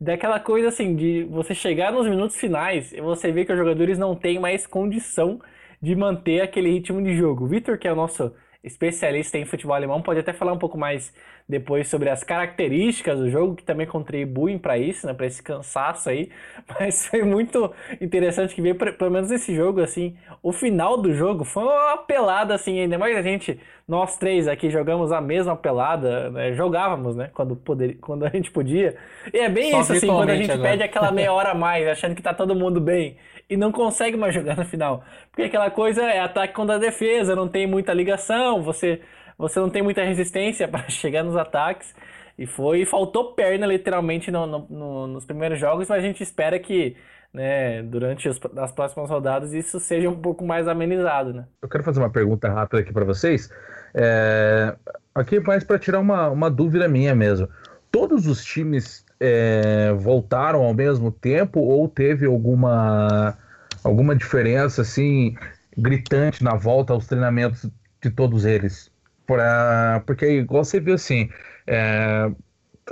daquela 0.00 0.40
coisa 0.40 0.68
assim, 0.68 0.94
de 0.94 1.24
você 1.24 1.54
chegar 1.54 1.92
nos 1.92 2.06
minutos 2.06 2.36
finais 2.36 2.92
e 2.92 3.00
você 3.00 3.30
ver 3.32 3.44
que 3.44 3.52
os 3.52 3.58
jogadores 3.58 3.98
não 3.98 4.14
têm 4.14 4.38
mais 4.38 4.66
condição 4.66 5.40
de 5.80 5.94
manter 5.96 6.40
aquele 6.42 6.70
ritmo 6.70 7.02
de 7.02 7.16
jogo. 7.16 7.44
O 7.44 7.48
Vitor, 7.48 7.78
que 7.78 7.88
é 7.88 7.92
o 7.92 7.96
nosso 7.96 8.32
especialista 8.62 9.38
em 9.38 9.46
futebol 9.46 9.74
alemão, 9.74 10.02
pode 10.02 10.20
até 10.20 10.32
falar 10.34 10.52
um 10.52 10.58
pouco 10.58 10.76
mais 10.76 11.14
depois 11.48 11.88
sobre 11.88 12.10
as 12.10 12.22
características 12.22 13.18
do 13.18 13.30
jogo, 13.30 13.56
que 13.56 13.64
também 13.64 13.86
contribuem 13.86 14.58
para 14.58 14.78
isso, 14.78 15.06
né, 15.06 15.14
para 15.14 15.26
esse 15.26 15.42
cansaço 15.42 16.10
aí. 16.10 16.30
Mas 16.78 17.06
foi 17.08 17.22
muito 17.22 17.72
interessante 18.00 18.54
que 18.54 18.60
ver, 18.62 18.74
pelo 18.74 19.10
menos 19.10 19.30
nesse 19.30 19.54
jogo, 19.54 19.80
assim, 19.80 20.16
o 20.42 20.52
final 20.52 20.96
do 21.00 21.12
jogo 21.14 21.44
foi 21.44 21.64
uma 21.64 21.96
pelada, 21.98 22.54
assim, 22.54 22.78
ainda 22.78 22.98
mais 22.98 23.16
a 23.16 23.22
gente, 23.22 23.58
nós 23.88 24.16
três 24.18 24.46
aqui 24.46 24.70
jogamos 24.70 25.10
a 25.10 25.20
mesma 25.20 25.56
pelada, 25.56 26.30
né, 26.30 26.52
jogávamos, 26.52 27.16
né, 27.16 27.30
quando, 27.34 27.56
poder, 27.56 27.94
quando 28.00 28.24
a 28.24 28.28
gente 28.28 28.50
podia. 28.50 28.96
E 29.32 29.38
é 29.38 29.48
bem 29.48 29.70
Só 29.70 29.80
isso, 29.80 29.92
assim, 29.92 30.14
quando 30.14 30.30
a 30.30 30.36
gente 30.36 30.52
agora. 30.52 30.70
pede 30.70 30.82
aquela 30.82 31.10
meia 31.10 31.32
hora 31.32 31.50
a 31.50 31.54
mais, 31.54 31.86
achando 31.88 32.14
que 32.14 32.22
tá 32.22 32.34
todo 32.34 32.54
mundo 32.54 32.80
bem 32.80 33.16
e 33.50 33.56
não 33.56 33.72
consegue 33.72 34.16
mais 34.16 34.32
jogar 34.32 34.56
no 34.56 34.64
final. 34.64 35.04
Porque 35.30 35.42
aquela 35.42 35.70
coisa 35.70 36.02
é 36.02 36.20
ataque 36.20 36.54
contra 36.54 36.78
defesa, 36.78 37.34
não 37.34 37.48
tem 37.48 37.66
muita 37.66 37.92
ligação, 37.92 38.62
você, 38.62 39.00
você 39.36 39.58
não 39.58 39.68
tem 39.68 39.82
muita 39.82 40.04
resistência 40.04 40.66
para 40.70 40.88
chegar 40.88 41.24
nos 41.24 41.36
ataques. 41.36 41.92
E 42.38 42.46
foi, 42.46 42.86
faltou 42.86 43.34
perna 43.34 43.66
literalmente 43.66 44.30
no, 44.30 44.46
no, 44.46 44.66
no, 44.70 45.06
nos 45.08 45.26
primeiros 45.26 45.58
jogos, 45.58 45.88
mas 45.88 45.98
a 45.98 46.06
gente 46.06 46.22
espera 46.22 46.58
que 46.58 46.96
né, 47.34 47.82
durante 47.82 48.28
os, 48.28 48.40
as 48.56 48.72
próximas 48.72 49.10
rodadas 49.10 49.52
isso 49.52 49.78
seja 49.78 50.08
um 50.08 50.16
pouco 50.16 50.46
mais 50.46 50.66
amenizado. 50.66 51.34
Né? 51.34 51.44
Eu 51.60 51.68
quero 51.68 51.84
fazer 51.84 51.98
uma 51.98 52.08
pergunta 52.08 52.48
rápida 52.48 52.80
aqui 52.80 52.92
para 52.92 53.04
vocês. 53.04 53.50
É, 53.92 54.74
aqui 55.14 55.40
mais 55.40 55.64
para 55.64 55.78
tirar 55.78 55.98
uma, 55.98 56.30
uma 56.30 56.50
dúvida 56.50 56.88
minha 56.88 57.14
mesmo. 57.14 57.48
Todos 57.90 58.26
os 58.26 58.42
times 58.44 59.04
é, 59.20 59.92
voltaram 59.94 60.64
ao 60.64 60.74
mesmo 60.74 61.12
tempo 61.12 61.60
ou 61.60 61.88
teve 61.88 62.26
alguma, 62.26 63.38
alguma 63.84 64.16
diferença 64.16 64.82
assim 64.82 65.34
gritante 65.76 66.42
na 66.44 66.54
volta 66.56 66.92
aos 66.92 67.06
treinamentos 67.06 67.70
de 68.02 68.10
todos 68.10 68.44
eles? 68.44 68.90
Pra, 69.26 70.02
porque 70.06 70.26
igual 70.40 70.64
você 70.64 70.80
viu 70.80 70.94
assim, 70.94 71.30
é, 71.66 72.30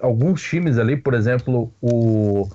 alguns 0.02 0.42
times 0.42 0.78
ali, 0.78 0.96
por 0.96 1.14
exemplo, 1.14 1.74
o, 1.80 2.50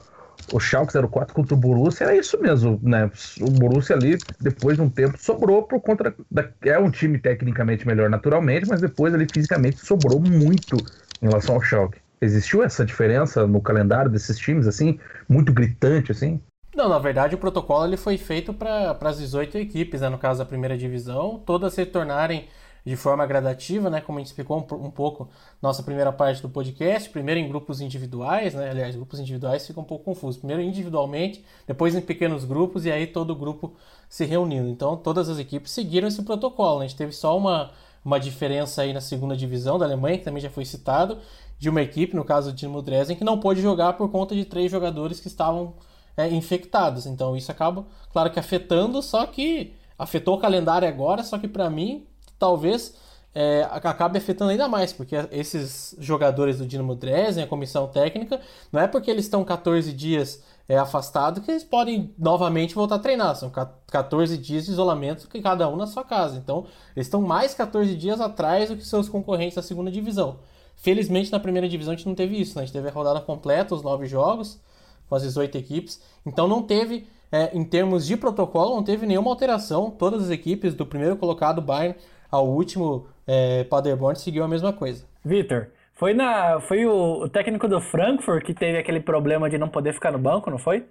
o 0.48 0.60
Schalke 0.60 0.94
04 0.94 1.36
contra 1.36 1.56
o 1.56 1.58
Borussia 1.58 2.06
era 2.06 2.16
isso 2.16 2.40
mesmo, 2.42 2.80
né? 2.84 3.12
O 3.42 3.50
Borussia 3.52 3.96
ali, 3.96 4.24
depois 4.40 4.78
de 4.78 4.84
um 4.84 4.90
tempo, 4.90 5.18
sobrou 5.20 5.64
por 5.68 5.82
conta 5.82 6.16
da, 6.32 6.52
é 6.64 6.80
um 6.80 6.92
time 6.92 7.20
tecnicamente 7.20 7.88
melhor 7.88 8.10
naturalmente, 8.10 8.68
mas 8.68 8.82
depois 8.82 9.14
ali 9.14 9.28
fisicamente 9.28 9.82
sobrou 9.82 10.20
muito 10.22 10.86
em 11.22 11.28
relação 11.28 11.56
ao 11.56 11.62
Schalke. 11.62 12.03
Existiu 12.24 12.64
essa 12.64 12.86
diferença 12.86 13.46
no 13.46 13.62
calendário 13.62 14.10
desses 14.10 14.38
times, 14.38 14.68
assim, 14.68 15.00
muito 15.28 15.52
gritante, 15.52 16.12
assim? 16.12 16.42
Não, 16.76 16.90
na 16.90 16.98
verdade 16.98 17.36
o 17.36 17.38
protocolo 17.38 17.86
ele 17.86 17.98
foi 17.98 18.18
feito 18.18 18.52
para 18.54 18.98
as 19.02 19.20
18 19.20 19.58
equipes, 19.60 20.02
né, 20.02 20.10
no 20.10 20.18
caso 20.18 20.40
da 20.40 20.46
primeira 20.46 20.76
divisão, 20.76 21.40
todas 21.46 21.74
se 21.74 21.86
tornarem 21.86 22.48
de 22.86 22.96
forma 22.98 23.26
gradativa, 23.26 23.90
né, 23.90 24.02
como 24.02 24.18
a 24.18 24.22
gente 24.22 24.28
explicou 24.28 24.58
um, 24.58 24.86
um, 24.88 24.92
pouco 24.92 25.30
nossa 25.62 25.84
primeira 25.84 26.12
parte 26.12 26.42
do 26.42 26.50
podcast, 26.50 27.10
primeiro 27.10 27.40
em 27.40 27.48
grupos 27.48 27.80
individuais, 27.80 28.54
né, 28.54 28.72
aliás, 28.72 28.96
grupos 28.96 29.20
individuais 29.20 29.66
fica 29.66 29.80
um 29.80 29.86
pouco 29.86 30.04
confuso, 30.04 30.40
primeiro 30.40 30.62
individualmente, 30.62 31.46
depois 31.66 31.96
em 31.96 32.02
pequenos 32.02 32.44
grupos 32.44 32.86
e 32.86 32.92
aí 32.92 33.08
todo 33.08 33.30
o 33.30 33.36
grupo 33.36 33.74
se 34.10 34.26
reunindo. 34.26 34.68
Então 34.68 34.98
todas 34.98 35.30
as 35.30 35.40
equipes 35.40 35.72
seguiram 35.72 36.08
esse 36.08 36.24
protocolo, 36.24 36.80
né? 36.80 36.86
a 36.86 36.88
gente 36.88 36.98
teve 36.98 37.14
só 37.14 37.38
uma, 37.38 37.72
uma 38.04 38.20
diferença 38.20 38.82
aí 38.82 38.92
na 38.92 39.02
segunda 39.02 39.36
divisão 39.36 39.80
da 39.80 39.86
Alemanha, 39.86 40.18
que 40.18 40.26
também 40.26 40.42
já 40.42 40.50
foi 40.50 40.66
citado, 40.66 41.20
de 41.64 41.70
uma 41.70 41.82
equipe, 41.82 42.14
no 42.14 42.26
caso 42.26 42.52
do 42.52 42.56
Dinamo 42.58 42.82
Dresden, 42.82 43.16
que 43.16 43.24
não 43.24 43.40
pôde 43.40 43.62
jogar 43.62 43.94
por 43.94 44.12
conta 44.12 44.36
de 44.36 44.44
três 44.44 44.70
jogadores 44.70 45.22
que 45.22 45.30
estavam 45.30 45.76
é, 46.18 46.28
infectados. 46.28 47.06
Então 47.06 47.38
isso 47.38 47.50
acaba, 47.50 47.86
claro 48.12 48.30
que 48.30 48.38
afetando, 48.38 49.02
só 49.02 49.26
que 49.26 49.74
afetou 49.98 50.36
o 50.36 50.40
calendário 50.42 50.86
agora, 50.86 51.24
só 51.24 51.38
que 51.38 51.48
para 51.48 51.70
mim, 51.70 52.06
talvez 52.38 52.96
é, 53.34 53.66
acabe 53.72 54.18
afetando 54.18 54.52
ainda 54.52 54.68
mais, 54.68 54.92
porque 54.92 55.16
esses 55.32 55.96
jogadores 56.00 56.58
do 56.58 56.68
Dinamo 56.68 56.96
Dresden, 56.96 57.46
a 57.46 57.48
comissão 57.48 57.88
técnica, 57.88 58.42
não 58.70 58.82
é 58.82 58.88
porque 58.88 59.10
eles 59.10 59.24
estão 59.24 59.42
14 59.46 59.94
dias 59.94 60.44
é, 60.68 60.78
afastados 60.78 61.46
que 61.46 61.50
eles 61.50 61.64
podem 61.64 62.14
novamente 62.20 62.76
voltar 62.76 62.96
a 62.96 63.00
treinar. 63.00 63.38
São 63.38 63.50
14 63.90 64.38
dias 64.38 64.66
de 64.66 64.72
isolamento 64.72 65.30
que 65.30 65.42
cada 65.42 65.70
um 65.70 65.78
na 65.78 65.88
sua 65.88 66.04
casa. 66.04 66.38
Então, 66.38 66.66
eles 66.94 67.08
estão 67.08 67.22
mais 67.22 67.54
14 67.54 67.96
dias 67.96 68.20
atrás 68.20 68.70
do 68.70 68.76
que 68.76 68.86
seus 68.86 69.08
concorrentes 69.08 69.56
da 69.56 69.62
segunda 69.62 69.90
divisão. 69.90 70.40
Felizmente 70.76 71.32
na 71.32 71.40
primeira 71.40 71.68
divisão 71.68 71.94
a 71.94 71.96
gente 71.96 72.08
não 72.08 72.16
teve 72.16 72.40
isso, 72.40 72.56
né? 72.56 72.64
A 72.64 72.66
gente 72.66 72.74
teve 72.74 72.88
a 72.88 72.92
rodada 72.92 73.22
completa, 73.22 73.74
os 73.74 73.82
nove 73.82 74.06
jogos, 74.06 74.62
com 75.08 75.16
as 75.16 75.24
18 75.24 75.58
equipes. 75.58 76.02
Então 76.26 76.48
não 76.48 76.62
teve, 76.62 77.08
é, 77.32 77.56
em 77.58 77.64
termos 77.64 78.06
de 78.06 78.18
protocolo, 78.18 78.76
não 78.76 78.84
teve 78.84 79.06
nenhuma 79.06 79.30
alteração. 79.30 79.92
Todas 79.92 80.24
as 80.24 80.30
equipes, 80.30 80.74
do 80.74 80.86
primeiro 80.86 81.16
colocado 81.16 81.62
Bayern 81.62 81.96
ao 82.30 82.48
último 82.48 83.08
é, 83.26 83.64
Paderborn, 83.64 84.18
seguiu 84.18 84.44
a 84.44 84.48
mesma 84.48 84.74
coisa. 84.74 85.06
Vitor, 85.24 85.68
foi, 85.94 86.14
na, 86.14 86.60
foi 86.60 86.86
o, 86.86 87.24
o 87.24 87.30
técnico 87.30 87.68
do 87.68 87.80
Frankfurt 87.80 88.44
que 88.44 88.54
teve 88.54 88.78
aquele 88.78 89.00
problema 89.00 89.50
de 89.50 89.58
não 89.58 89.70
poder 89.70 89.94
ficar 89.94 90.12
no 90.12 90.20
banco, 90.20 90.50
não 90.50 90.58
foi? 90.58 90.86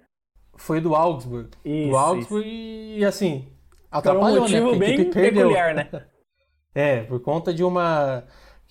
Foi 0.55 0.79
do 0.79 0.95
Augsburg. 0.95 1.49
Isso, 1.63 1.89
do 1.89 1.97
Augsburg 1.97 2.47
isso. 2.47 2.99
e 2.99 3.05
assim, 3.05 3.47
atrapalhou, 3.91 4.29
Por 4.29 4.37
um 4.37 4.41
motivo 4.41 4.71
né? 4.71 4.77
bem 4.79 5.11
peculiar, 5.11 5.75
né? 5.75 5.89
é, 6.73 7.03
por 7.03 7.19
conta 7.19 7.53
de 7.53 7.63
uma 7.63 8.23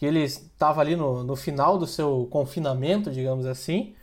que 0.03 0.07
ele 0.07 0.25
estava 0.25 0.81
ali 0.81 0.97
no, 0.97 1.23
no 1.23 1.37
final 1.37 1.79
do 1.79 1.87
seu 1.87 2.27
confinamento, 2.29 3.09
digamos 3.09 3.47
assim, 3.47 3.95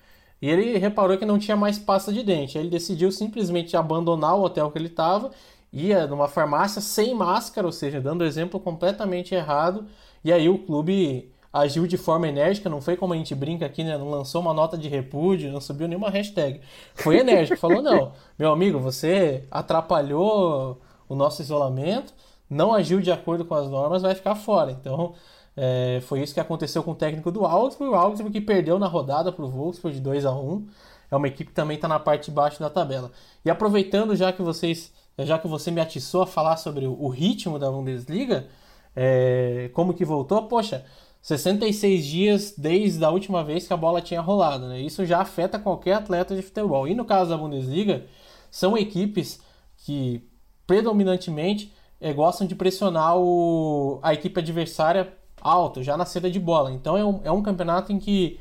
e 0.42 0.50
ele 0.50 0.78
reparou 0.78 1.18
que 1.18 1.26
não 1.26 1.38
tinha 1.38 1.58
mais 1.58 1.78
pasta 1.78 2.14
de 2.14 2.24
dente. 2.24 2.58
Ele 2.58 2.70
decidiu 2.70 3.12
simplesmente 3.12 3.76
abandonar 3.76 4.38
o 4.38 4.44
hotel 4.44 4.72
que 4.72 4.78
ele 4.78 4.88
estava, 4.88 5.30
ia 5.74 6.08
numa 6.08 6.30
farmácia 6.30 6.80
sem 6.80 7.14
máscara, 7.14 7.68
ou 7.68 7.74
seja, 7.74 8.00
dando 8.00 8.24
exemplo 8.24 8.62
completamente 8.62 9.36
errado. 9.36 9.88
E 10.24 10.32
aí 10.32 10.48
o 10.48 10.60
clube 10.60 11.34
agiu 11.52 11.86
de 11.86 11.98
forma 11.98 12.30
enérgica, 12.30 12.70
não 12.70 12.80
foi 12.80 12.96
como 12.96 13.14
a 13.14 13.18
gente 13.18 13.36
brinca 13.36 13.66
aqui, 13.66 13.84
né? 13.84 13.98
Não 13.98 14.10
lançou 14.10 14.40
uma 14.40 14.54
nota 14.54 14.78
de 14.78 14.88
repúdio, 14.88 15.52
não 15.52 15.60
subiu 15.60 15.86
nenhuma 15.86 16.10
hashtag. 16.10 16.62
Foi 16.96 17.18
enérgico, 17.18 17.60
falou: 17.60 17.82
não, 17.82 18.14
meu 18.38 18.54
amigo, 18.54 18.80
você 18.80 19.44
atrapalhou 19.52 20.80
o 21.10 21.14
nosso 21.14 21.42
isolamento, 21.42 22.14
não 22.50 22.74
agiu 22.74 23.02
de 23.02 23.12
acordo 23.12 23.44
com 23.44 23.54
as 23.54 23.70
normas, 23.70 24.02
vai 24.02 24.16
ficar 24.16 24.36
fora. 24.36 24.72
Então 24.72 25.14
é, 25.56 26.00
foi 26.02 26.22
isso 26.22 26.34
que 26.34 26.40
aconteceu 26.40 26.84
com 26.84 26.92
o 26.92 26.96
técnico 26.96 27.32
do 27.32 27.46
Augsburg, 27.46 27.92
o 27.92 27.96
Augsburg 27.96 28.32
que 28.32 28.46
perdeu 28.46 28.80
na 28.80 28.88
rodada 28.88 29.32
para 29.32 29.44
o 29.44 29.50
Wolfsburg 29.50 29.96
de 29.96 30.02
2 30.02 30.26
a 30.26 30.32
1 30.34 30.68
É 31.12 31.16
uma 31.16 31.28
equipe 31.28 31.50
que 31.50 31.56
também 31.56 31.76
está 31.76 31.88
na 31.88 32.00
parte 32.00 32.26
de 32.26 32.32
baixo 32.32 32.60
da 32.60 32.70
tabela. 32.70 33.12
E 33.44 33.50
aproveitando, 33.50 34.16
já 34.16 34.32
que 34.32 34.42
vocês, 34.42 34.94
já 35.18 35.38
que 35.38 35.48
você 35.48 35.72
me 35.72 35.82
atiçou 35.82 36.22
a 36.22 36.28
falar 36.28 36.58
sobre 36.58 36.86
o, 36.88 37.08
ritmo 37.10 37.60
da 37.60 37.70
Bundesliga, 37.70 38.48
é, 38.96 39.70
como 39.74 39.94
que 39.94 40.06
voltou, 40.06 40.44
poxa, 40.48 40.86
66 41.22 42.06
dias 42.06 42.54
desde 42.58 43.04
a 43.04 43.10
última 43.10 43.44
vez 43.44 43.68
que 43.68 43.74
a 43.74 43.78
bola 43.78 44.02
tinha 44.02 44.22
rolado. 44.22 44.68
Né? 44.68 44.80
Isso 44.80 45.06
já 45.06 45.20
afeta 45.20 45.60
qualquer 45.60 45.94
atleta 45.96 46.36
de 46.36 46.42
futebol. 46.42 46.88
E 46.88 46.96
no 46.96 47.06
caso 47.06 47.30
da 47.32 47.38
Bundesliga, 47.38 48.06
são 48.50 48.78
equipes 48.78 49.42
que 49.78 50.24
predominantemente 50.66 51.74
é, 52.00 52.14
gostam 52.14 52.48
de 52.48 52.56
pressionar 52.56 53.18
o, 53.18 54.00
a 54.02 54.14
equipe 54.14 54.40
adversária 54.40 55.19
alto, 55.42 55.84
já 55.84 55.98
na 55.98 56.06
saída 56.06 56.30
de 56.30 56.40
bola. 56.40 56.72
Então 56.72 56.98
é 56.98 57.06
um, 57.06 57.22
é 57.24 57.32
um 57.32 57.42
campeonato 57.42 57.92
em 57.92 58.00
que 58.00 58.40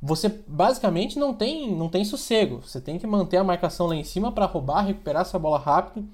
você 0.00 0.28
basicamente 0.46 1.18
não 1.18 1.34
tem, 1.34 1.74
não 1.74 1.88
tem 1.88 2.04
sossego. 2.04 2.60
Você 2.62 2.80
tem 2.80 2.98
que 2.98 3.06
manter 3.06 3.36
a 3.36 3.44
marcação 3.44 3.86
lá 3.86 3.94
em 3.94 4.04
cima 4.04 4.30
para 4.30 4.46
roubar, 4.46 4.86
recuperar 4.86 5.24
sua 5.24 5.40
bola 5.40 5.58
rápido 5.58 6.06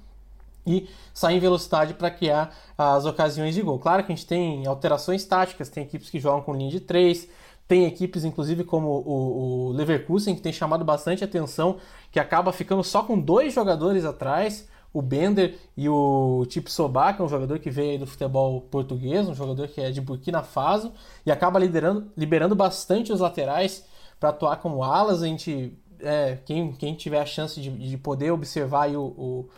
e 0.66 0.88
sair 1.12 1.36
em 1.36 1.40
velocidade 1.40 1.94
para 1.94 2.10
criar 2.10 2.54
as 2.76 3.04
ocasiões 3.04 3.54
de 3.54 3.62
gol. 3.62 3.78
Claro 3.78 4.02
que 4.02 4.12
a 4.12 4.14
gente 4.14 4.26
tem 4.26 4.66
alterações 4.66 5.24
táticas, 5.24 5.68
tem 5.68 5.84
equipes 5.84 6.08
que 6.08 6.18
jogam 6.18 6.40
com 6.40 6.54
linha 6.54 6.70
de 6.70 6.80
3, 6.80 7.28
tem 7.68 7.86
equipes, 7.86 8.24
inclusive, 8.24 8.64
como 8.64 8.88
o, 8.88 9.68
o 9.68 9.72
Leverkusen, 9.72 10.34
que 10.34 10.40
tem 10.40 10.52
chamado 10.52 10.84
bastante 10.84 11.24
atenção, 11.24 11.78
que 12.10 12.20
acaba 12.20 12.52
ficando 12.52 12.82
só 12.84 13.02
com 13.02 13.18
dois 13.18 13.54
jogadores 13.54 14.04
atrás, 14.04 14.68
o 14.94 15.02
Bender 15.02 15.58
e 15.76 15.88
o 15.88 16.46
Tip 16.48 16.68
Sobá, 16.68 17.12
que 17.12 17.20
é 17.20 17.24
um 17.24 17.28
jogador 17.28 17.58
que 17.58 17.68
veio 17.68 17.98
do 17.98 18.06
futebol 18.06 18.60
português, 18.60 19.28
um 19.28 19.34
jogador 19.34 19.66
que 19.66 19.80
é 19.80 19.90
de 19.90 20.00
Burkina 20.00 20.44
Faso, 20.44 20.92
e 21.26 21.32
acaba 21.32 21.58
liderando, 21.58 22.12
liberando 22.16 22.54
bastante 22.54 23.12
os 23.12 23.18
laterais 23.18 23.84
para 24.20 24.28
atuar 24.28 24.56
como 24.58 24.84
alas. 24.84 25.20
A 25.20 25.26
gente, 25.26 25.76
é, 25.98 26.38
quem, 26.46 26.72
quem 26.72 26.94
tiver 26.94 27.20
a 27.20 27.26
chance 27.26 27.60
de, 27.60 27.70
de 27.70 27.98
poder 27.98 28.30
observar 28.30 28.88
o, 28.90 29.02
o, 29.04 29.48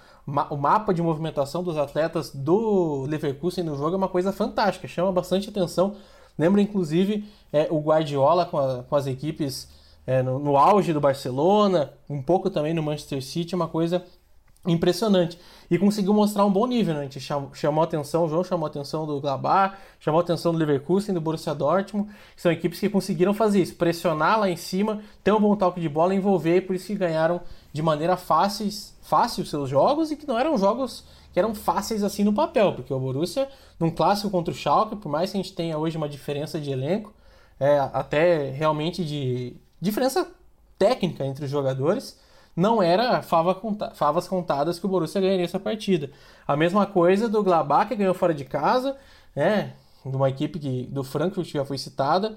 o 0.50 0.56
mapa 0.56 0.94
de 0.94 1.02
movimentação 1.02 1.62
dos 1.62 1.76
atletas 1.76 2.30
do 2.34 3.04
Leverkusen 3.06 3.62
no 3.62 3.76
jogo 3.76 3.92
é 3.92 3.98
uma 3.98 4.08
coisa 4.08 4.32
fantástica, 4.32 4.88
chama 4.88 5.12
bastante 5.12 5.50
atenção. 5.50 5.96
Lembra, 6.38 6.62
inclusive, 6.62 7.28
é, 7.52 7.68
o 7.70 7.78
Guardiola 7.78 8.46
com, 8.46 8.58
a, 8.58 8.82
com 8.82 8.96
as 8.96 9.06
equipes 9.06 9.68
é, 10.06 10.22
no, 10.22 10.38
no, 10.38 10.56
auge 10.56 10.92
do 10.92 11.00
Barcelona, 11.00 11.92
um 12.08 12.22
pouco 12.22 12.48
também 12.48 12.72
no 12.72 12.82
Manchester 12.82 13.22
City, 13.22 13.54
uma 13.54 13.68
coisa 13.68 14.04
impressionante. 14.66 15.38
E 15.70 15.78
conseguiu 15.78 16.14
mostrar 16.14 16.44
um 16.44 16.50
bom 16.50 16.66
nível, 16.66 16.94
né? 16.94 17.00
A 17.00 17.02
gente 17.04 17.20
chamou, 17.20 17.50
chamou 17.54 17.82
atenção, 17.82 18.24
o 18.24 18.28
João 18.28 18.44
chamou 18.44 18.66
a 18.66 18.68
atenção 18.68 19.06
do 19.06 19.20
Gladbach, 19.20 19.76
chamou 19.98 20.20
a 20.20 20.22
atenção 20.22 20.52
do 20.52 20.58
Leverkusen, 20.58 21.14
do 21.14 21.20
Borussia 21.20 21.54
Dortmund, 21.54 22.08
que 22.34 22.42
são 22.42 22.52
equipes 22.52 22.78
que 22.78 22.88
conseguiram 22.88 23.34
fazer 23.34 23.62
isso, 23.62 23.74
pressionar 23.74 24.38
lá 24.38 24.48
em 24.48 24.56
cima, 24.56 25.00
ter 25.24 25.32
um 25.32 25.40
bom 25.40 25.56
toque 25.56 25.80
de 25.80 25.88
bola, 25.88 26.14
envolver, 26.14 26.62
por 26.62 26.76
isso 26.76 26.86
que 26.86 26.94
ganharam 26.94 27.40
de 27.72 27.82
maneira 27.82 28.16
fácil, 28.16 28.68
fácil 29.02 29.42
os 29.42 29.50
seus 29.50 29.68
jogos 29.68 30.10
e 30.10 30.16
que 30.16 30.26
não 30.26 30.38
eram 30.38 30.56
jogos 30.56 31.04
que 31.32 31.38
eram 31.38 31.54
fáceis 31.54 32.02
assim 32.02 32.24
no 32.24 32.32
papel, 32.32 32.72
porque 32.72 32.94
o 32.94 32.98
Borussia, 32.98 33.46
num 33.78 33.90
clássico 33.90 34.30
contra 34.30 34.54
o 34.54 34.56
Schalke, 34.56 34.96
por 34.96 35.10
mais 35.10 35.30
que 35.30 35.36
a 35.36 35.42
gente 35.42 35.52
tenha 35.52 35.76
hoje 35.76 35.96
uma 35.96 36.08
diferença 36.08 36.58
de 36.58 36.70
elenco, 36.70 37.12
é, 37.60 37.78
até 37.92 38.50
realmente 38.50 39.04
de 39.04 39.54
diferença 39.78 40.26
técnica 40.78 41.26
entre 41.26 41.44
os 41.44 41.50
jogadores, 41.50 42.18
não 42.56 42.82
era 42.82 43.20
fava 43.20 43.54
conta, 43.54 43.90
favas 43.94 44.26
contadas 44.26 44.78
que 44.78 44.86
o 44.86 44.88
Borussia 44.88 45.20
ganharia 45.20 45.44
essa 45.44 45.60
partida. 45.60 46.10
A 46.48 46.56
mesma 46.56 46.86
coisa 46.86 47.28
do 47.28 47.42
Gladbach, 47.42 47.88
que 47.88 47.96
ganhou 47.96 48.14
fora 48.14 48.32
de 48.32 48.44
casa, 48.44 48.96
né, 49.34 49.74
de 50.04 50.16
uma 50.16 50.30
equipe 50.30 50.58
que, 50.58 50.84
do 50.84 51.04
Frankfurt, 51.04 51.46
que 51.46 51.58
já 51.58 51.64
foi 51.64 51.76
citada, 51.76 52.36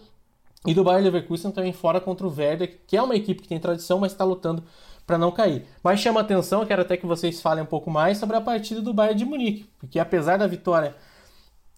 e 0.65 0.73
do 0.73 0.83
Bayern 0.83 1.05
Leverkusen 1.05 1.51
também 1.51 1.71
fora 1.71 2.01
contra 2.01 2.27
o 2.27 2.35
Werder, 2.35 2.81
que 2.85 2.97
é 2.97 3.01
uma 3.01 3.15
equipe 3.15 3.41
que 3.41 3.47
tem 3.47 3.59
tradição, 3.59 3.97
mas 3.97 4.11
está 4.11 4.25
lutando 4.25 4.61
para 5.07 5.17
não 5.17 5.31
cair. 5.31 5.65
Mas 5.81 6.01
chama 6.01 6.19
atenção, 6.19 6.65
quero 6.65 6.81
até 6.81 6.97
que 6.97 7.05
vocês 7.05 7.41
falem 7.41 7.63
um 7.63 7.67
pouco 7.67 7.89
mais 7.89 8.17
sobre 8.17 8.35
a 8.35 8.41
partida 8.41 8.81
do 8.81 8.93
Bayern 8.93 9.17
de 9.17 9.25
Munique, 9.25 9.69
porque 9.79 9.97
apesar 9.97 10.37
da 10.37 10.47
vitória 10.47 10.95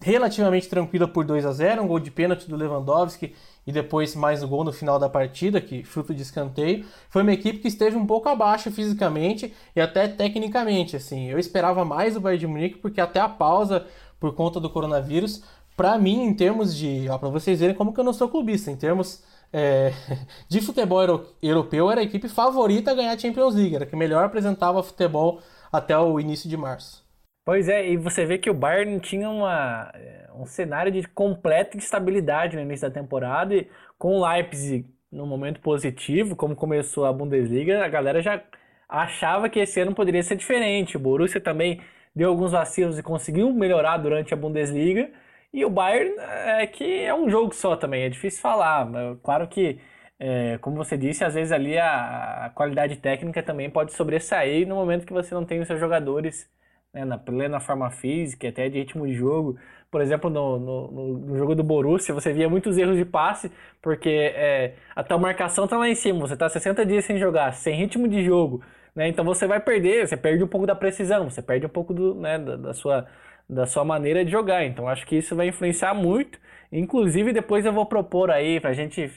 relativamente 0.02 0.68
tranquila 0.68 1.06
por 1.06 1.24
2 1.24 1.46
a 1.46 1.52
0 1.52 1.82
um 1.82 1.86
gol 1.86 2.00
de 2.00 2.10
pênalti 2.10 2.48
do 2.48 2.56
Lewandowski 2.56 3.34
e 3.66 3.72
depois 3.72 4.16
mais 4.16 4.42
um 4.42 4.48
gol 4.48 4.64
no 4.64 4.72
final 4.72 4.98
da 4.98 5.08
partida, 5.08 5.60
que 5.60 5.84
fruto 5.84 6.12
de 6.12 6.22
escanteio. 6.22 6.84
Foi 7.08 7.22
uma 7.22 7.32
equipe 7.32 7.60
que 7.60 7.68
esteve 7.68 7.96
um 7.96 8.06
pouco 8.06 8.28
abaixo 8.28 8.70
fisicamente 8.70 9.54
e 9.74 9.80
até 9.80 10.08
tecnicamente, 10.08 10.96
assim. 10.96 11.28
Eu 11.28 11.38
esperava 11.38 11.84
mais 11.84 12.16
o 12.16 12.20
Bayern 12.20 12.40
de 12.40 12.46
Munique 12.46 12.78
porque 12.78 13.00
até 13.00 13.20
a 13.20 13.28
pausa 13.28 13.86
por 14.18 14.34
conta 14.34 14.58
do 14.60 14.68
coronavírus, 14.68 15.42
para 15.76 15.96
mim, 15.98 16.22
em 16.24 16.34
termos 16.34 16.74
de, 16.76 17.06
para 17.20 17.28
vocês 17.28 17.60
verem 17.60 17.74
como 17.74 17.92
que 17.92 18.00
eu 18.00 18.04
não 18.04 18.12
sou 18.12 18.28
clubista, 18.28 18.70
em 18.70 18.76
termos 18.76 19.22
é, 19.52 19.92
de 20.48 20.60
futebol 20.60 21.24
europeu, 21.42 21.90
era 21.90 22.00
a 22.00 22.04
equipe 22.04 22.28
favorita 22.28 22.90
a 22.90 22.94
ganhar 22.94 23.12
a 23.12 23.18
Champions 23.18 23.54
League, 23.54 23.74
era 23.74 23.84
a 23.84 23.86
que 23.86 23.96
melhor 23.96 24.24
apresentava 24.24 24.82
futebol 24.82 25.40
até 25.72 25.96
o 25.96 26.18
início 26.20 26.48
de 26.48 26.56
março. 26.56 27.01
Pois 27.44 27.68
é, 27.68 27.88
e 27.88 27.96
você 27.96 28.24
vê 28.24 28.38
que 28.38 28.48
o 28.50 28.54
Bayern 28.54 29.00
tinha 29.00 29.28
uma, 29.28 29.90
é, 29.94 30.28
um 30.34 30.46
cenário 30.46 30.92
de 30.92 31.02
completa 31.08 31.76
instabilidade 31.76 32.56
no 32.56 32.62
início 32.62 32.88
da 32.88 32.94
temporada 32.94 33.54
e 33.54 33.68
com 33.98 34.16
o 34.16 34.26
Leipzig 34.26 34.86
no 35.10 35.26
momento 35.26 35.60
positivo, 35.60 36.36
como 36.36 36.54
começou 36.54 37.04
a 37.04 37.12
Bundesliga, 37.12 37.84
a 37.84 37.88
galera 37.88 38.22
já 38.22 38.42
achava 38.88 39.48
que 39.48 39.58
esse 39.58 39.80
ano 39.80 39.94
poderia 39.94 40.22
ser 40.22 40.36
diferente. 40.36 40.96
O 40.96 41.00
Borussia 41.00 41.40
também 41.40 41.82
deu 42.14 42.28
alguns 42.30 42.52
vacilos 42.52 42.96
e 42.98 43.02
conseguiu 43.02 43.52
melhorar 43.52 43.96
durante 43.98 44.32
a 44.32 44.36
Bundesliga. 44.36 45.10
E 45.52 45.64
o 45.64 45.70
Bayern 45.70 46.14
é 46.18 46.66
que 46.66 46.84
é 47.02 47.14
um 47.14 47.28
jogo 47.28 47.52
só 47.54 47.76
também, 47.76 48.04
é 48.04 48.08
difícil 48.08 48.40
falar. 48.40 48.88
Claro 49.22 49.48
que, 49.48 49.78
é, 50.18 50.58
como 50.58 50.76
você 50.76 50.96
disse, 50.96 51.24
às 51.24 51.34
vezes 51.34 51.52
ali 51.52 51.76
a, 51.78 52.46
a 52.46 52.50
qualidade 52.50 52.96
técnica 52.96 53.42
também 53.42 53.68
pode 53.68 53.92
sobressair 53.92 54.66
no 54.66 54.76
momento 54.76 55.06
que 55.06 55.12
você 55.12 55.34
não 55.34 55.44
tem 55.44 55.60
os 55.60 55.66
seus 55.66 55.80
jogadores 55.80 56.48
né, 56.92 57.04
na 57.04 57.18
plena 57.18 57.60
forma 57.60 57.90
física, 57.90 58.48
até 58.48 58.68
de 58.68 58.78
ritmo 58.78 59.06
de 59.06 59.14
jogo. 59.14 59.58
Por 59.90 60.00
exemplo, 60.00 60.30
no, 60.30 60.58
no, 60.58 61.18
no 61.18 61.36
jogo 61.36 61.54
do 61.54 61.62
Borussia, 61.62 62.14
você 62.14 62.32
via 62.32 62.48
muitos 62.48 62.78
erros 62.78 62.96
de 62.96 63.04
passe, 63.04 63.50
porque 63.80 64.08
é, 64.34 64.74
a 64.96 65.02
tua 65.04 65.18
marcação 65.18 65.66
tá 65.68 65.76
lá 65.76 65.88
em 65.88 65.94
cima, 65.94 66.20
você 66.20 66.36
tá 66.36 66.48
60 66.48 66.84
dias 66.86 67.04
sem 67.04 67.18
jogar, 67.18 67.52
sem 67.54 67.76
ritmo 67.76 68.08
de 68.08 68.24
jogo, 68.24 68.62
né? 68.94 69.08
Então 69.08 69.24
você 69.24 69.46
vai 69.46 69.60
perder, 69.60 70.06
você 70.08 70.16
perde 70.16 70.42
um 70.42 70.46
pouco 70.48 70.66
da 70.66 70.74
precisão, 70.74 71.28
você 71.30 71.42
perde 71.42 71.66
um 71.66 71.68
pouco 71.68 71.92
do, 71.92 72.14
né, 72.14 72.38
da, 72.38 72.56
da 72.56 72.74
sua, 72.74 73.06
da 73.48 73.66
sua 73.66 73.84
maneira 73.84 74.24
de 74.24 74.30
jogar. 74.30 74.64
Então 74.64 74.88
acho 74.88 75.06
que 75.06 75.16
isso 75.16 75.36
vai 75.36 75.48
influenciar 75.48 75.94
muito. 75.94 76.38
Inclusive, 76.70 77.32
depois 77.32 77.66
eu 77.66 77.72
vou 77.72 77.84
propor 77.86 78.30
aí 78.30 78.60
pra 78.60 78.72
gente 78.72 79.10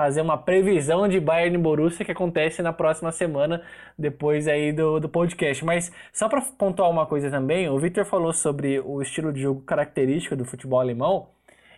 fazer 0.00 0.22
uma 0.22 0.38
previsão 0.38 1.06
de 1.06 1.20
Bayern 1.20 1.56
e 1.56 1.60
Borussia 1.60 2.06
que 2.06 2.12
acontece 2.12 2.62
na 2.62 2.72
próxima 2.72 3.12
semana, 3.12 3.60
depois 3.98 4.48
aí 4.48 4.72
do, 4.72 4.98
do 4.98 5.10
podcast. 5.10 5.62
Mas 5.62 5.92
só 6.10 6.26
para 6.26 6.40
pontuar 6.40 6.88
uma 6.88 7.04
coisa 7.04 7.30
também, 7.30 7.68
o 7.68 7.78
Victor 7.78 8.06
falou 8.06 8.32
sobre 8.32 8.80
o 8.80 9.02
estilo 9.02 9.30
de 9.30 9.42
jogo 9.42 9.60
característico 9.60 10.34
do 10.34 10.46
futebol 10.46 10.80
alemão, 10.80 11.28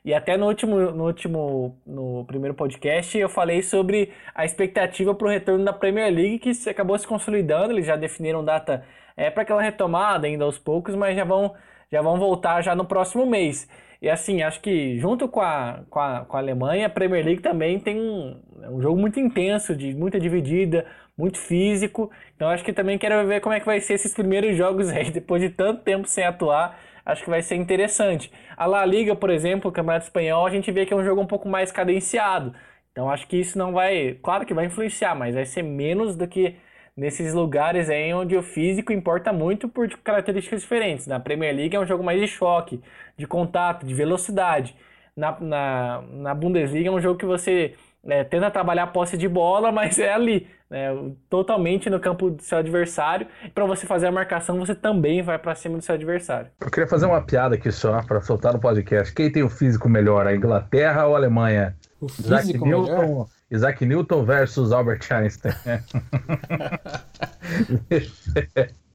e 0.04 0.14
até 0.14 0.36
no 0.36 0.46
último, 0.46 0.92
no 0.92 1.04
último, 1.04 1.76
no 1.84 2.24
primeiro 2.24 2.54
podcast, 2.54 3.18
eu 3.18 3.28
falei 3.28 3.60
sobre 3.60 4.12
a 4.32 4.44
expectativa 4.44 5.12
para 5.12 5.26
o 5.26 5.30
retorno 5.30 5.64
da 5.64 5.72
Premier 5.72 6.14
League, 6.14 6.38
que 6.38 6.70
acabou 6.70 6.96
se 6.96 7.08
consolidando, 7.08 7.72
eles 7.72 7.86
já 7.86 7.96
definiram 7.96 8.44
data 8.44 8.84
é, 9.16 9.30
para 9.30 9.42
aquela 9.42 9.60
retomada 9.60 10.28
ainda 10.28 10.44
aos 10.44 10.58
poucos, 10.58 10.94
mas 10.94 11.16
já 11.16 11.24
vão, 11.24 11.54
já 11.90 12.00
vão 12.00 12.20
voltar 12.20 12.62
já 12.62 12.72
no 12.76 12.84
próximo 12.84 13.26
mês. 13.26 13.68
E 14.02 14.10
assim, 14.10 14.42
acho 14.42 14.60
que 14.60 14.98
junto 14.98 15.28
com 15.28 15.40
a, 15.40 15.84
com 15.88 16.00
a, 16.00 16.24
com 16.24 16.36
a 16.36 16.40
Alemanha, 16.40 16.86
a 16.88 16.90
Premier 16.90 17.24
League 17.24 17.40
também 17.40 17.78
tem 17.78 18.00
um, 18.00 18.36
é 18.60 18.68
um 18.68 18.82
jogo 18.82 19.00
muito 19.00 19.20
intenso, 19.20 19.76
de 19.76 19.94
muita 19.94 20.18
dividida, 20.18 20.84
muito 21.16 21.38
físico. 21.38 22.10
Então 22.34 22.48
acho 22.48 22.64
que 22.64 22.72
também 22.72 22.98
quero 22.98 23.24
ver 23.28 23.40
como 23.40 23.54
é 23.54 23.60
que 23.60 23.66
vai 23.66 23.80
ser 23.80 23.94
esses 23.94 24.12
primeiros 24.12 24.56
jogos 24.56 24.88
aí, 24.90 25.08
depois 25.12 25.40
de 25.40 25.50
tanto 25.50 25.82
tempo 25.84 26.08
sem 26.08 26.24
atuar. 26.24 26.80
Acho 27.06 27.22
que 27.22 27.30
vai 27.30 27.42
ser 27.42 27.54
interessante. 27.54 28.32
A 28.56 28.66
La 28.66 28.84
Liga, 28.84 29.14
por 29.14 29.30
exemplo, 29.30 29.70
o 29.70 29.72
Campeonato 29.72 30.06
Espanhol, 30.06 30.46
a 30.46 30.50
gente 30.50 30.70
vê 30.72 30.84
que 30.84 30.92
é 30.92 30.96
um 30.96 31.04
jogo 31.04 31.20
um 31.20 31.26
pouco 31.26 31.48
mais 31.48 31.70
cadenciado. 31.70 32.52
Então 32.90 33.08
acho 33.08 33.28
que 33.28 33.36
isso 33.36 33.56
não 33.56 33.72
vai. 33.72 34.14
Claro 34.20 34.44
que 34.44 34.52
vai 34.54 34.66
influenciar, 34.66 35.14
mas 35.14 35.34
vai 35.36 35.44
ser 35.46 35.62
menos 35.62 36.16
do 36.16 36.26
que 36.26 36.56
nesses 36.96 37.32
lugares 37.32 37.88
aí 37.88 38.12
onde 38.12 38.36
o 38.36 38.42
físico 38.42 38.92
importa 38.92 39.32
muito 39.32 39.68
por 39.68 39.88
características 39.98 40.62
diferentes. 40.62 41.06
Na 41.06 41.18
Premier 41.18 41.54
League 41.54 41.74
é 41.74 41.80
um 41.80 41.86
jogo 41.86 42.04
mais 42.04 42.20
de 42.20 42.26
choque, 42.26 42.80
de 43.16 43.26
contato, 43.26 43.86
de 43.86 43.94
velocidade. 43.94 44.76
Na, 45.16 45.38
na, 45.40 46.02
na 46.10 46.34
Bundesliga 46.34 46.88
é 46.88 46.92
um 46.92 47.00
jogo 47.00 47.18
que 47.18 47.26
você 47.26 47.74
é, 48.04 48.24
tenta 48.24 48.50
trabalhar 48.50 48.84
a 48.84 48.86
posse 48.86 49.16
de 49.16 49.28
bola, 49.28 49.70
mas 49.72 49.98
é 49.98 50.12
ali, 50.12 50.46
né, 50.68 50.88
totalmente 51.28 51.88
no 51.88 52.00
campo 52.00 52.30
do 52.30 52.42
seu 52.42 52.58
adversário. 52.58 53.26
E 53.44 53.48
para 53.48 53.64
você 53.64 53.86
fazer 53.86 54.06
a 54.06 54.12
marcação, 54.12 54.58
você 54.58 54.74
também 54.74 55.22
vai 55.22 55.38
para 55.38 55.54
cima 55.54 55.78
do 55.78 55.84
seu 55.84 55.94
adversário. 55.94 56.50
Eu 56.60 56.70
queria 56.70 56.88
fazer 56.88 57.06
uma 57.06 57.22
piada 57.22 57.54
aqui 57.54 57.70
só 57.70 58.02
para 58.02 58.20
soltar 58.20 58.52
no 58.52 58.60
podcast. 58.60 59.14
Quem 59.14 59.30
tem 59.30 59.42
o 59.42 59.48
físico 59.48 59.88
melhor, 59.88 60.26
a 60.26 60.34
Inglaterra 60.34 61.06
ou 61.06 61.14
a 61.14 61.18
Alemanha? 61.18 61.74
O 62.00 62.08
físico 62.08 62.66
melhor? 62.66 63.26
Isaac 63.52 63.84
Newton 63.84 64.24
versus 64.24 64.72
Albert 64.72 65.06
Einstein. 65.10 65.54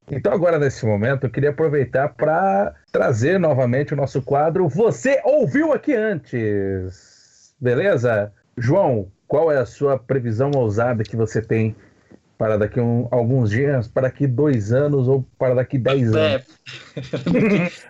então, 0.10 0.34
agora 0.34 0.58
nesse 0.58 0.84
momento, 0.84 1.26
eu 1.26 1.30
queria 1.30 1.52
aproveitar 1.52 2.10
para 2.10 2.74
trazer 2.92 3.40
novamente 3.40 3.94
o 3.94 3.98
nosso 3.98 4.20
quadro 4.22 4.68
Você 4.68 5.22
Ouviu 5.24 5.72
Aqui 5.74 5.94
Antes. 5.94 7.54
Beleza? 7.62 8.34
João, 8.58 9.12
qual 9.28 9.52
é 9.52 9.58
a 9.58 9.66
sua 9.66 10.00
previsão 10.00 10.50
ousada 10.56 11.04
que 11.04 11.16
você 11.16 11.40
tem 11.40 11.76
para 12.38 12.58
daqui 12.58 12.80
um, 12.80 13.08
alguns 13.10 13.50
dias, 13.50 13.88
para 13.88 14.04
daqui 14.04 14.28
dois 14.28 14.72
anos 14.72 15.08
ou 15.08 15.26
para 15.38 15.56
daqui 15.56 15.78
dez 15.78 16.14
é. 16.14 16.36
anos? 16.36 16.46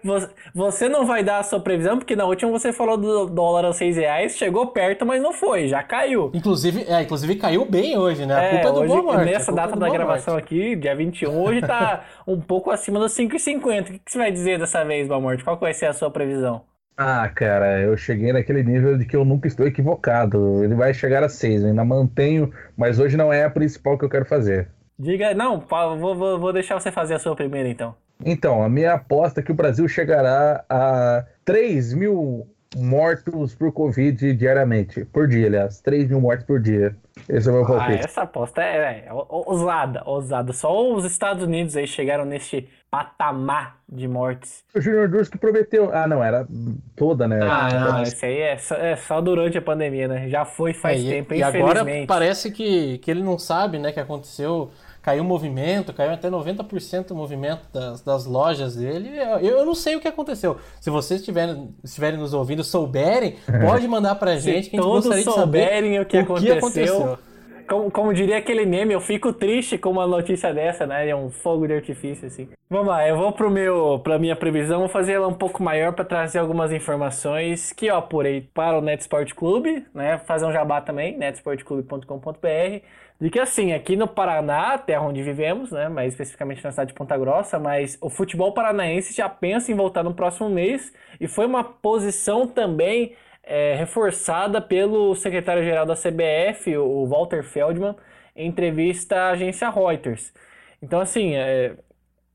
você 0.53 0.87
não 0.87 1.05
vai 1.05 1.23
dar 1.23 1.39
a 1.39 1.43
sua 1.43 1.59
previsão, 1.59 1.97
porque 1.97 2.15
na 2.15 2.25
última 2.25 2.51
você 2.51 2.71
falou 2.71 2.97
do 2.97 3.25
dólar 3.25 3.65
a 3.65 3.73
seis 3.73 3.97
reais, 3.97 4.37
chegou 4.37 4.67
perto, 4.67 5.05
mas 5.05 5.21
não 5.21 5.33
foi, 5.33 5.67
já 5.67 5.83
caiu. 5.83 6.31
Inclusive, 6.33 6.85
é, 6.87 7.01
inclusive 7.01 7.35
caiu 7.35 7.65
bem 7.65 7.97
hoje, 7.97 8.25
né? 8.25 8.35
A 8.35 8.43
é, 8.43 8.49
culpa 8.51 8.67
é 8.67 8.71
do 8.71 8.79
hoje, 8.79 9.01
Boa 9.01 9.17
Nessa 9.17 9.51
data 9.51 9.75
da 9.75 9.89
gravação 9.89 10.35
Morte. 10.35 10.45
aqui, 10.45 10.75
dia 10.75 10.95
21, 10.95 11.41
hoje 11.41 11.61
tá 11.61 12.05
um 12.25 12.39
pouco 12.39 12.71
acima 12.71 12.99
dos 12.99 13.11
5,50. 13.13 13.81
O 13.81 13.83
que, 13.83 13.99
que 13.99 14.11
você 14.11 14.17
vai 14.17 14.31
dizer 14.31 14.59
dessa 14.59 14.83
vez, 14.85 15.07
Boa 15.07 15.19
Morte? 15.19 15.43
Qual 15.43 15.57
vai 15.57 15.73
ser 15.73 15.87
a 15.87 15.93
sua 15.93 16.09
previsão? 16.09 16.61
Ah, 16.97 17.29
cara, 17.29 17.79
eu 17.79 17.95
cheguei 17.95 18.33
naquele 18.33 18.63
nível 18.63 18.97
de 18.97 19.05
que 19.05 19.15
eu 19.15 19.23
nunca 19.23 19.47
estou 19.47 19.67
equivocado. 19.67 20.63
Ele 20.63 20.73
vai 20.73 20.95
chegar 20.95 21.23
a 21.23 21.29
6, 21.29 21.61
eu 21.61 21.69
ainda 21.69 21.85
mantenho, 21.85 22.51
mas 22.75 22.97
hoje 22.97 23.15
não 23.15 23.31
é 23.31 23.43
a 23.43 23.49
principal 23.51 23.99
que 23.99 24.03
eu 24.03 24.09
quero 24.09 24.25
fazer. 24.25 24.67
Diga, 24.97 25.31
não, 25.35 25.59
vou, 25.59 26.15
vou, 26.15 26.39
vou 26.39 26.51
deixar 26.51 26.79
você 26.79 26.91
fazer 26.91 27.13
a 27.13 27.19
sua 27.19 27.35
primeira 27.35 27.69
então. 27.69 27.95
Então, 28.25 28.63
a 28.63 28.69
minha 28.69 28.93
aposta 28.93 29.41
é 29.41 29.43
que 29.43 29.51
o 29.51 29.55
Brasil 29.55 29.87
chegará 29.87 30.65
a 30.67 31.23
3 31.45 31.93
mil 31.93 32.47
mortos 32.75 33.53
por 33.53 33.71
Covid 33.71 34.33
diariamente. 34.33 35.05
Por 35.05 35.27
dia, 35.27 35.45
aliás. 35.47 35.79
3 35.81 36.09
mil 36.09 36.19
mortos 36.19 36.45
por 36.45 36.59
dia. 36.59 36.95
Esse 37.29 37.47
é 37.47 37.51
o 37.51 37.55
meu 37.55 37.63
ah, 37.63 37.67
palpite. 37.67 37.99
Ah, 38.01 38.05
essa 38.05 38.21
aposta 38.23 38.61
é, 38.63 39.05
é 39.05 39.13
ousada, 39.13 40.01
ousada. 40.05 40.51
Só 40.51 40.93
os 40.93 41.05
Estados 41.05 41.43
Unidos 41.43 41.75
aí 41.77 41.85
chegaram 41.85 42.25
neste 42.25 42.67
patamar 42.97 43.77
de 43.87 44.07
mortes. 44.07 44.63
O 44.73 44.81
Junior 44.81 45.07
Durski 45.07 45.37
prometeu. 45.37 45.91
Ah, 45.93 46.07
não, 46.07 46.23
era 46.23 46.47
toda, 46.95 47.27
né? 47.27 47.39
Ah, 47.43 47.91
não, 47.91 48.01
esse 48.01 48.25
aí 48.25 48.39
é 48.39 48.57
só, 48.57 48.75
é 48.75 48.95
só, 48.95 49.21
durante 49.21 49.55
a 49.55 49.61
pandemia, 49.61 50.07
né? 50.07 50.27
Já 50.27 50.45
foi 50.45 50.73
faz 50.73 51.05
é, 51.05 51.09
tempo, 51.09 51.33
e, 51.35 51.37
infelizmente. 51.37 51.57
E 51.57 51.61
agora 51.61 52.07
parece 52.07 52.49
que, 52.49 52.97
que 52.97 53.11
ele 53.11 53.21
não 53.21 53.37
sabe, 53.37 53.77
né, 53.77 53.91
que 53.91 53.99
aconteceu 53.99 54.71
caiu 55.03 55.23
o 55.23 55.25
movimento, 55.25 55.93
caiu 55.93 56.11
até 56.11 56.29
90% 56.29 57.11
o 57.11 57.15
movimento 57.15 57.61
das, 57.71 58.01
das 58.01 58.25
lojas 58.25 58.75
dele. 58.75 59.17
Eu, 59.17 59.59
eu, 59.59 59.65
não 59.65 59.73
sei 59.73 59.95
o 59.95 60.01
que 60.01 60.07
aconteceu. 60.07 60.57
Se 60.81 60.89
vocês 60.89 61.21
estiverem, 61.21 61.73
estiverem 61.81 62.19
nos 62.19 62.33
ouvindo, 62.33 62.61
souberem, 62.61 63.37
pode 63.65 63.87
mandar 63.87 64.15
pra 64.15 64.35
gente 64.35 64.65
Se 64.65 64.69
que 64.71 64.77
a 64.77 64.81
gente 64.81 64.91
gostaria 64.91 65.23
de 65.23 65.33
saber 65.33 66.01
o 66.01 66.05
que, 66.05 66.17
o 66.17 66.21
aconteceu. 66.23 66.51
que 66.51 66.57
aconteceu. 66.57 67.19
Como, 67.68 67.91
como, 67.91 68.13
diria 68.13 68.38
aquele 68.38 68.65
meme, 68.65 68.93
eu 68.93 69.01
fico 69.01 69.34
triste 69.34 69.78
com 69.78 69.91
uma 69.91 70.07
notícia 70.07 70.53
dessa, 70.53 70.88
né? 70.88 71.09
É 71.09 71.15
um 71.15 71.30
fogo 71.30 71.68
de 71.68 71.74
artifício, 71.74 72.28
assim. 72.28 72.47
Vamos 72.70 72.88
lá, 72.88 73.07
eu 73.07 73.18
vou 73.18 73.32
pro 73.32 73.49
meu, 73.49 73.99
pra 74.03 74.18
minha 74.18 74.36
previsão, 74.36 74.80
vou 74.80 74.89
fazer 74.89 75.13
ela 75.13 75.28
um 75.28 75.34
pouco 75.34 75.61
maior 75.61 75.93
para 75.93 76.05
trazer 76.05 76.39
algumas 76.39 76.72
informações 76.72 77.72
que 77.74 77.88
eu 77.88 77.95
apurei 77.95 78.49
para 78.53 78.78
o 78.78 78.82
Net 78.82 79.01
Sport 79.01 79.34
Clube, 79.34 79.86
né? 79.93 80.18
Fazer 80.20 80.45
um 80.45 80.51
jabá 80.51 80.82
também, 80.82 81.18
netsportclube.com.br 81.18 82.86
de 83.20 83.32
que 83.32 83.39
assim, 83.39 83.74
aqui 83.74 83.95
no 83.95 84.07
Paraná, 84.07 84.78
terra 84.78 85.01
onde 85.01 85.24
vivemos, 85.24 85.72
né, 85.72 85.89
mais 85.89 86.13
especificamente 86.13 86.63
na 86.63 86.72
cidade 86.72 86.89
de 86.89 86.93
Ponta 86.93 87.18
Grossa, 87.18 87.57
mas 87.57 87.97
o 87.99 88.09
futebol 88.09 88.53
paranaense 88.53 89.13
já 89.13 89.28
pensa 89.28 89.72
em 89.72 89.76
voltar 89.76 90.03
no 90.03 90.13
próximo 90.13 90.49
mês 90.49 90.93
e 91.20 91.28
foi 91.28 91.47
uma 91.47 91.63
posição 91.63 92.47
também 92.47 93.15
é, 93.47 93.75
reforçada 93.75 94.61
pelo 94.61 95.15
secretário-geral 95.15 95.85
da 95.85 95.95
CBF, 95.95 96.77
o 96.77 97.05
Walter 97.07 97.43
Feldman, 97.43 97.95
em 98.35 98.47
entrevista 98.47 99.15
à 99.15 99.29
agência 99.31 99.69
Reuters. 99.69 100.33
Então, 100.81 100.99
assim, 100.99 101.35
é, 101.35 101.75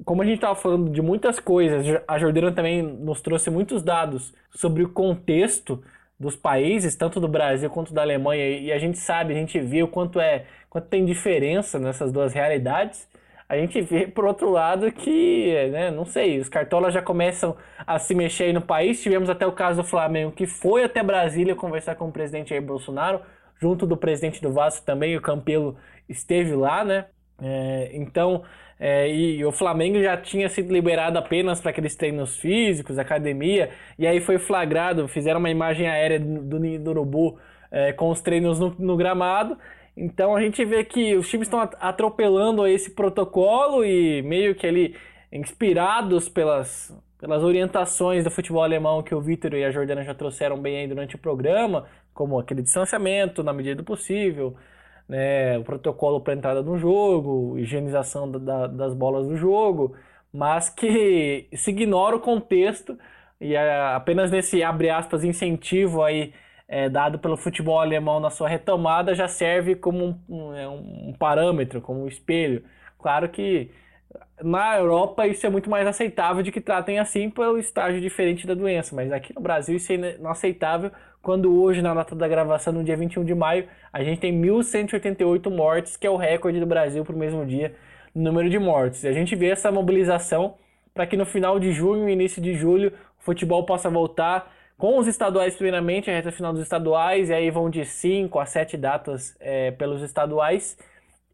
como 0.04 0.22
a 0.22 0.24
gente 0.24 0.36
estava 0.36 0.56
falando 0.56 0.90
de 0.90 1.02
muitas 1.02 1.38
coisas, 1.38 1.86
a 2.08 2.18
Jordana 2.18 2.50
também 2.52 2.82
nos 2.82 3.20
trouxe 3.20 3.50
muitos 3.50 3.82
dados 3.82 4.34
sobre 4.50 4.82
o 4.82 4.88
contexto 4.88 5.82
dos 6.18 6.36
países, 6.36 6.96
tanto 6.96 7.20
do 7.20 7.28
Brasil 7.28 7.68
quanto 7.68 7.92
da 7.92 8.02
Alemanha, 8.02 8.48
e 8.58 8.72
a 8.72 8.78
gente 8.78 8.98
sabe, 8.98 9.34
a 9.34 9.36
gente 9.36 9.58
o 9.82 9.88
quanto 9.88 10.20
é 10.20 10.46
quanto 10.70 10.88
tem 10.88 11.04
diferença 11.04 11.78
nessas 11.78 12.10
duas 12.10 12.32
realidades, 12.32 13.08
a 13.52 13.56
gente 13.58 13.82
vê, 13.82 14.06
por 14.06 14.24
outro 14.24 14.48
lado, 14.50 14.90
que, 14.90 15.68
né, 15.70 15.90
não 15.90 16.06
sei, 16.06 16.38
os 16.38 16.48
cartolas 16.48 16.94
já 16.94 17.02
começam 17.02 17.54
a 17.86 17.98
se 17.98 18.14
mexer 18.14 18.44
aí 18.44 18.52
no 18.54 18.62
país. 18.62 19.02
Tivemos 19.02 19.28
até 19.28 19.46
o 19.46 19.52
caso 19.52 19.82
do 19.82 19.86
Flamengo, 19.86 20.32
que 20.32 20.46
foi 20.46 20.84
até 20.84 21.02
Brasília 21.02 21.54
conversar 21.54 21.94
com 21.96 22.08
o 22.08 22.12
presidente 22.12 22.48
Jair 22.48 22.62
Bolsonaro, 22.62 23.20
junto 23.60 23.86
do 23.86 23.94
presidente 23.94 24.40
do 24.40 24.50
Vasco 24.50 24.86
também, 24.86 25.18
o 25.18 25.20
Campelo 25.20 25.76
esteve 26.08 26.54
lá, 26.54 26.82
né? 26.82 27.04
É, 27.42 27.90
então, 27.92 28.42
é, 28.80 29.12
e 29.14 29.44
o 29.44 29.52
Flamengo 29.52 30.02
já 30.02 30.16
tinha 30.16 30.48
sido 30.48 30.72
liberado 30.72 31.18
apenas 31.18 31.60
para 31.60 31.72
aqueles 31.72 31.94
treinos 31.94 32.38
físicos, 32.38 32.98
academia, 32.98 33.68
e 33.98 34.06
aí 34.06 34.18
foi 34.18 34.38
flagrado, 34.38 35.06
fizeram 35.06 35.40
uma 35.40 35.50
imagem 35.50 35.86
aérea 35.88 36.18
do 36.18 36.58
Ninho 36.58 36.80
do 36.80 36.90
Urubu 36.90 37.38
é, 37.70 37.92
com 37.92 38.08
os 38.08 38.22
treinos 38.22 38.58
no, 38.58 38.74
no 38.78 38.96
gramado, 38.96 39.58
então 39.96 40.34
a 40.34 40.40
gente 40.40 40.64
vê 40.64 40.84
que 40.84 41.14
os 41.16 41.28
times 41.28 41.46
estão 41.46 41.60
atropelando 41.60 42.66
esse 42.66 42.90
protocolo 42.90 43.84
e 43.84 44.22
meio 44.22 44.54
que 44.54 44.66
ali 44.66 44.96
inspirados 45.30 46.28
pelas, 46.28 46.94
pelas 47.18 47.42
orientações 47.42 48.24
do 48.24 48.30
futebol 48.30 48.62
alemão 48.62 49.02
que 49.02 49.14
o 49.14 49.20
Vitor 49.20 49.54
e 49.54 49.64
a 49.64 49.70
Jordana 49.70 50.02
já 50.02 50.14
trouxeram 50.14 50.60
bem 50.60 50.78
aí 50.78 50.88
durante 50.88 51.16
o 51.16 51.18
programa, 51.18 51.86
como 52.14 52.38
aquele 52.38 52.62
distanciamento 52.62 53.42
na 53.42 53.52
medida 53.52 53.76
do 53.76 53.84
possível, 53.84 54.56
né, 55.08 55.58
o 55.58 55.64
protocolo 55.64 56.20
para 56.20 56.34
entrada 56.34 56.62
no 56.62 56.78
jogo, 56.78 57.58
higienização 57.58 58.30
da, 58.30 58.66
das 58.66 58.94
bolas 58.94 59.26
do 59.26 59.36
jogo, 59.36 59.94
mas 60.32 60.70
que 60.70 61.48
se 61.54 61.70
ignora 61.70 62.16
o 62.16 62.20
contexto 62.20 62.98
e 63.40 63.54
é 63.54 63.94
apenas 63.94 64.30
nesse 64.30 64.62
abre 64.62 64.88
aspas 64.88 65.24
incentivo 65.24 66.02
aí 66.02 66.32
é, 66.72 66.88
dado 66.88 67.18
pelo 67.18 67.36
futebol 67.36 67.78
alemão 67.78 68.18
na 68.18 68.30
sua 68.30 68.48
retomada 68.48 69.14
já 69.14 69.28
serve 69.28 69.76
como 69.76 70.06
um, 70.06 70.18
um, 70.26 70.54
é 70.56 70.66
um, 70.66 71.14
parâmetro, 71.18 71.82
como 71.82 72.02
um 72.02 72.08
espelho. 72.08 72.64
Claro 72.98 73.28
que 73.28 73.70
na 74.42 74.78
Europa 74.78 75.26
isso 75.26 75.46
é 75.46 75.50
muito 75.50 75.68
mais 75.68 75.86
aceitável 75.86 76.42
de 76.42 76.50
que 76.50 76.62
tratem 76.62 76.98
assim 76.98 77.28
pelo 77.28 77.58
estágio 77.58 78.00
diferente 78.00 78.46
da 78.46 78.54
doença, 78.54 78.96
mas 78.96 79.12
aqui 79.12 79.34
no 79.34 79.40
Brasil 79.42 79.76
isso 79.76 79.92
é 79.92 80.16
inaceitável 80.16 80.90
quando 81.20 81.62
hoje, 81.62 81.82
na 81.82 81.92
data 81.92 82.16
da 82.16 82.26
gravação, 82.26 82.72
no 82.72 82.82
dia 82.82 82.96
21 82.96 83.22
de 83.22 83.34
maio, 83.34 83.68
a 83.92 84.02
gente 84.02 84.20
tem 84.20 84.32
1.188 84.32 85.54
mortes, 85.54 85.96
que 85.96 86.06
é 86.06 86.10
o 86.10 86.16
recorde 86.16 86.58
do 86.58 86.66
Brasil 86.66 87.04
para 87.04 87.14
o 87.14 87.18
mesmo 87.18 87.44
dia, 87.44 87.74
no 88.14 88.22
número 88.22 88.48
de 88.48 88.58
mortes. 88.58 89.04
E 89.04 89.08
a 89.08 89.12
gente 89.12 89.36
vê 89.36 89.50
essa 89.50 89.70
mobilização 89.70 90.54
para 90.94 91.06
que 91.06 91.18
no 91.18 91.26
final 91.26 91.60
de 91.60 91.70
junho 91.70 92.08
início 92.08 92.40
de 92.42 92.54
julho 92.54 92.92
o 93.20 93.22
futebol 93.22 93.64
possa 93.64 93.90
voltar 93.90 94.52
com 94.82 94.98
os 94.98 95.06
estaduais 95.06 95.54
primeiramente, 95.54 96.10
a 96.10 96.12
reta 96.12 96.32
final 96.32 96.52
dos 96.52 96.60
estaduais, 96.60 97.30
e 97.30 97.32
aí 97.32 97.52
vão 97.52 97.70
de 97.70 97.84
5 97.84 98.36
a 98.40 98.44
7 98.44 98.76
datas 98.76 99.32
é, 99.38 99.70
pelos 99.70 100.02
estaduais, 100.02 100.76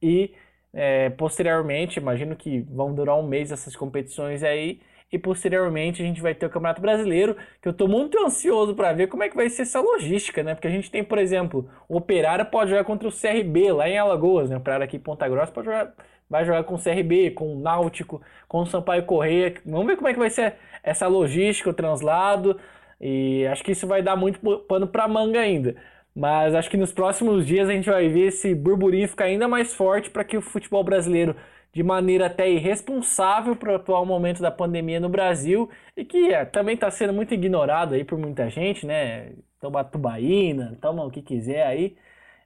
e 0.02 0.34
é, 0.70 1.08
posteriormente, 1.08 1.98
imagino 1.98 2.36
que 2.36 2.60
vão 2.70 2.94
durar 2.94 3.16
um 3.16 3.26
mês 3.26 3.50
essas 3.50 3.74
competições 3.74 4.42
aí, 4.42 4.82
e 5.10 5.18
posteriormente 5.18 6.02
a 6.02 6.04
gente 6.04 6.20
vai 6.20 6.34
ter 6.34 6.44
o 6.44 6.50
Campeonato 6.50 6.82
Brasileiro, 6.82 7.38
que 7.62 7.66
eu 7.66 7.70
estou 7.70 7.88
muito 7.88 8.22
ansioso 8.22 8.74
para 8.74 8.92
ver 8.92 9.06
como 9.06 9.22
é 9.22 9.30
que 9.30 9.36
vai 9.36 9.48
ser 9.48 9.62
essa 9.62 9.80
logística, 9.80 10.42
né? 10.42 10.54
Porque 10.54 10.68
a 10.68 10.70
gente 10.70 10.90
tem, 10.90 11.02
por 11.02 11.16
exemplo, 11.16 11.70
o 11.88 11.96
Operário 11.96 12.44
pode 12.44 12.68
jogar 12.68 12.84
contra 12.84 13.08
o 13.08 13.10
CRB 13.10 13.72
lá 13.72 13.88
em 13.88 13.96
Alagoas, 13.96 14.50
né? 14.50 14.56
O 14.56 14.58
Operário 14.58 14.84
aqui 14.84 14.98
em 14.98 15.00
Ponta 15.00 15.26
Grossa 15.26 15.50
pode 15.50 15.64
jogar, 15.64 15.94
vai 16.28 16.44
jogar 16.44 16.64
com 16.64 16.74
o 16.74 16.78
CRB, 16.78 17.30
com 17.30 17.56
o 17.56 17.58
Náutico, 17.58 18.20
com 18.46 18.60
o 18.60 18.66
Sampaio 18.66 19.06
Correia. 19.06 19.54
Vamos 19.64 19.86
ver 19.86 19.96
como 19.96 20.08
é 20.08 20.12
que 20.12 20.18
vai 20.18 20.28
ser 20.28 20.56
essa 20.82 21.06
logística, 21.06 21.70
o 21.70 21.72
translado. 21.72 22.60
E 23.00 23.46
acho 23.46 23.62
que 23.62 23.72
isso 23.72 23.86
vai 23.86 24.02
dar 24.02 24.16
muito 24.16 24.40
pano 24.66 24.86
para 24.86 25.06
manga 25.08 25.40
ainda. 25.40 25.76
Mas 26.14 26.54
acho 26.54 26.68
que 26.70 26.76
nos 26.76 26.92
próximos 26.92 27.46
dias 27.46 27.68
a 27.68 27.72
gente 27.72 27.88
vai 27.88 28.08
ver 28.08 28.28
esse 28.28 28.54
burburinho 28.54 29.08
ficar 29.08 29.26
ainda 29.26 29.46
mais 29.46 29.74
forte 29.74 30.10
para 30.10 30.24
que 30.24 30.36
o 30.36 30.42
futebol 30.42 30.82
brasileiro, 30.82 31.36
de 31.72 31.82
maneira 31.82 32.26
até 32.26 32.50
irresponsável 32.50 33.54
para 33.54 33.72
o 33.72 33.76
atual 33.76 34.04
momento 34.04 34.42
da 34.42 34.50
pandemia 34.50 34.98
no 34.98 35.08
Brasil, 35.08 35.70
e 35.96 36.04
que 36.04 36.32
é, 36.32 36.44
também 36.44 36.74
está 36.74 36.90
sendo 36.90 37.12
muito 37.12 37.32
ignorado 37.34 37.94
aí 37.94 38.04
por 38.04 38.18
muita 38.18 38.50
gente, 38.50 38.84
né? 38.86 39.32
Toma 39.60 39.84
tubaína, 39.84 40.76
toma 40.80 41.04
o 41.04 41.10
que 41.10 41.22
quiser 41.22 41.66
aí. 41.66 41.96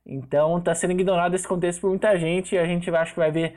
Então 0.04 0.58
está 0.58 0.74
sendo 0.74 0.92
ignorado 0.92 1.34
esse 1.34 1.46
contexto 1.46 1.80
por 1.80 1.90
muita 1.90 2.16
gente 2.18 2.54
e 2.54 2.58
a 2.58 2.66
gente 2.66 2.90
acho 2.90 3.14
que 3.14 3.20
vai 3.20 3.30
ver 3.30 3.56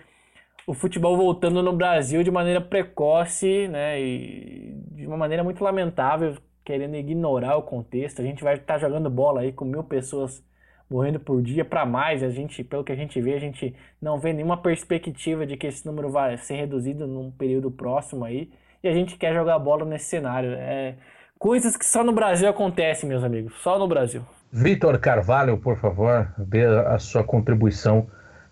o 0.68 0.74
futebol 0.74 1.18
voltando 1.18 1.62
no 1.62 1.74
Brasil 1.74 2.24
de 2.24 2.32
maneira 2.32 2.62
precoce, 2.62 3.68
né? 3.68 4.02
E 4.02 4.76
de 4.92 5.08
uma 5.08 5.18
maneira 5.18 5.44
muito 5.44 5.64
lamentável, 5.64 6.38
querendo 6.66 6.96
ignorar 6.96 7.56
o 7.56 7.62
contexto. 7.62 8.22
A 8.22 8.26
gente 8.26 8.44
vai 8.44 8.56
estar 8.56 8.74
tá 8.74 8.80
jogando 8.80 9.10
bola 9.10 9.42
aí 9.42 9.54
com 9.54 9.64
mil 9.64 9.84
pessoas 9.84 10.44
morrendo 10.90 11.20
por 11.20 11.42
dia 11.42 11.64
para 11.64 11.86
mais. 11.86 12.24
A 12.24 12.30
gente, 12.30 12.64
pelo 12.64 12.84
que 12.84 12.92
a 12.92 12.96
gente 12.96 13.22
vê, 13.22 13.36
a 13.36 13.40
gente 13.40 13.76
não 14.02 14.20
vê 14.20 14.34
nenhuma 14.34 14.58
perspectiva 14.58 15.46
de 15.46 15.56
que 15.56 15.68
esse 15.68 15.86
número 15.86 16.10
vai 16.10 16.36
ser 16.38 16.56
reduzido 16.56 17.08
num 17.08 17.32
período 17.32 17.70
próximo 17.70 18.26
aí. 18.26 18.52
E 18.84 18.88
a 18.88 18.94
gente 18.94 19.16
quer 19.18 19.34
jogar 19.34 19.60
bola 19.60 19.86
nesse 19.86 20.06
cenário. 20.06 20.54
É 20.54 20.96
coisas 21.38 21.78
que 21.78 21.86
só 21.86 22.04
no 22.04 22.12
Brasil 22.12 22.50
acontecem, 22.50 23.08
meus 23.08 23.24
amigos. 23.24 23.54
Só 23.62 23.78
no 23.78 23.88
Brasil. 23.88 24.24
Vitor 24.52 24.98
Carvalho, 25.00 25.58
por 25.58 25.78
favor, 25.78 26.34
dê 26.38 26.66
a 26.66 26.98
sua 26.98 27.24
contribuição 27.24 28.08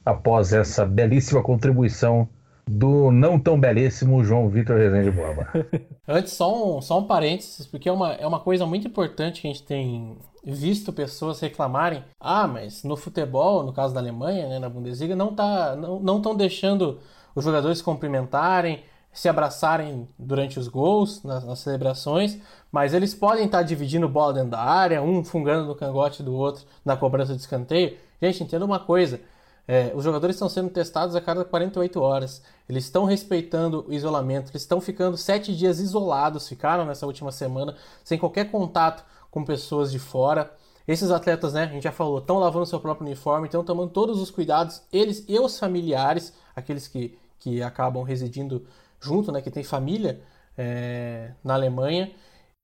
após 0.05 0.53
essa 0.53 0.86
belíssima 0.86 1.41
contribuição 1.41 2.28
do 2.68 3.11
não 3.11 3.39
tão 3.39 3.59
belíssimo 3.59 4.24
João 4.24 4.49
Vitor 4.49 4.78
Rezende 4.78 5.11
Borba. 5.11 5.47
Antes, 6.07 6.34
só 6.34 6.78
um, 6.78 6.82
só 6.82 6.99
um 6.99 7.03
parênteses, 7.03 7.66
porque 7.66 7.89
é 7.89 7.91
uma, 7.91 8.14
é 8.14 8.26
uma 8.26 8.39
coisa 8.39 8.66
muito 8.66 8.88
importante 8.88 9.41
que 9.41 9.47
a 9.47 9.51
gente 9.51 9.64
tem 9.64 10.18
visto 10.43 10.91
pessoas 10.91 11.39
reclamarem. 11.39 12.03
Ah, 12.20 12.47
mas 12.47 12.84
no 12.84 12.97
futebol, 12.97 13.64
no 13.64 13.74
caso 13.74 13.93
da 13.93 13.99
Alemanha, 13.99 14.47
né, 14.47 14.59
na 14.59 14.70
Bundesliga, 14.70 15.16
não 15.16 15.34
tá, 15.34 15.76
não 15.76 16.18
estão 16.18 16.36
deixando 16.36 16.99
os 17.36 17.43
jogadores 17.43 17.82
cumprimentarem, 17.82 18.84
se 19.11 19.30
abraçarem 19.30 20.07
durante 20.18 20.59
os 20.59 20.68
gols, 20.68 21.24
nas, 21.24 21.45
nas 21.45 21.59
celebrações, 21.59 22.39
mas 22.72 22.93
eles 22.93 23.14
podem 23.14 23.45
estar 23.45 23.59
tá 23.59 23.64
dividindo 23.64 24.09
bola 24.09 24.34
dentro 24.34 24.49
da 24.49 24.59
área, 24.59 25.01
um 25.01 25.24
fungando 25.24 25.68
no 25.68 25.76
cangote 25.76 26.24
do 26.24 26.34
outro 26.34 26.66
na 26.84 26.97
cobrança 26.97 27.36
de 27.36 27.41
escanteio. 27.41 27.95
Gente, 28.22 28.43
entenda 28.43 28.66
uma 28.66 28.80
coisa. 28.80 29.22
É, 29.68 29.91
os 29.95 30.03
jogadores 30.03 30.36
estão 30.36 30.49
sendo 30.49 30.70
testados 30.70 31.16
a 31.16 31.22
cada 31.22 31.45
48 31.45 32.01
horas. 32.01 32.41
Eles 32.68 32.86
estão 32.86 33.05
respeitando 33.05 33.86
o 33.88 33.93
isolamento. 33.93 34.51
Eles 34.51 34.64
estão 34.64 34.82
ficando 34.82 35.18
sete 35.18 35.55
dias 35.55 35.80
isolados. 35.80 36.47
Ficaram 36.47 36.86
nessa 36.86 37.05
última 37.05 37.32
semana 37.32 37.76
sem 38.03 38.18
qualquer 38.18 38.51
contato 38.51 39.03
com 39.32 39.43
pessoas 39.43 39.91
de 39.91 39.99
fora. 39.99 40.53
Esses 40.88 41.11
atletas, 41.11 41.53
né, 41.53 41.64
a 41.64 41.68
gente 41.68 41.84
já 41.84 41.91
falou, 41.91 42.20
estão 42.20 42.39
lavando 42.39 42.66
seu 42.66 42.80
próprio 42.80 43.07
uniforme, 43.07 43.47
estão 43.47 43.64
tomando 43.64 43.89
todos 43.89 44.20
os 44.22 44.30
cuidados, 44.30 44.82
eles 44.91 45.24
e 45.30 45.39
os 45.39 45.57
familiares, 45.57 46.34
aqueles 46.53 46.89
que, 46.89 47.18
que 47.39 47.64
acabam 47.64 48.03
residindo 48.03 48.66
junto, 48.99 49.32
né, 49.32 49.41
que 49.41 49.49
tem 49.49 49.64
família 49.64 50.22
é, 50.57 51.32
na 51.43 51.53
Alemanha. 51.53 52.11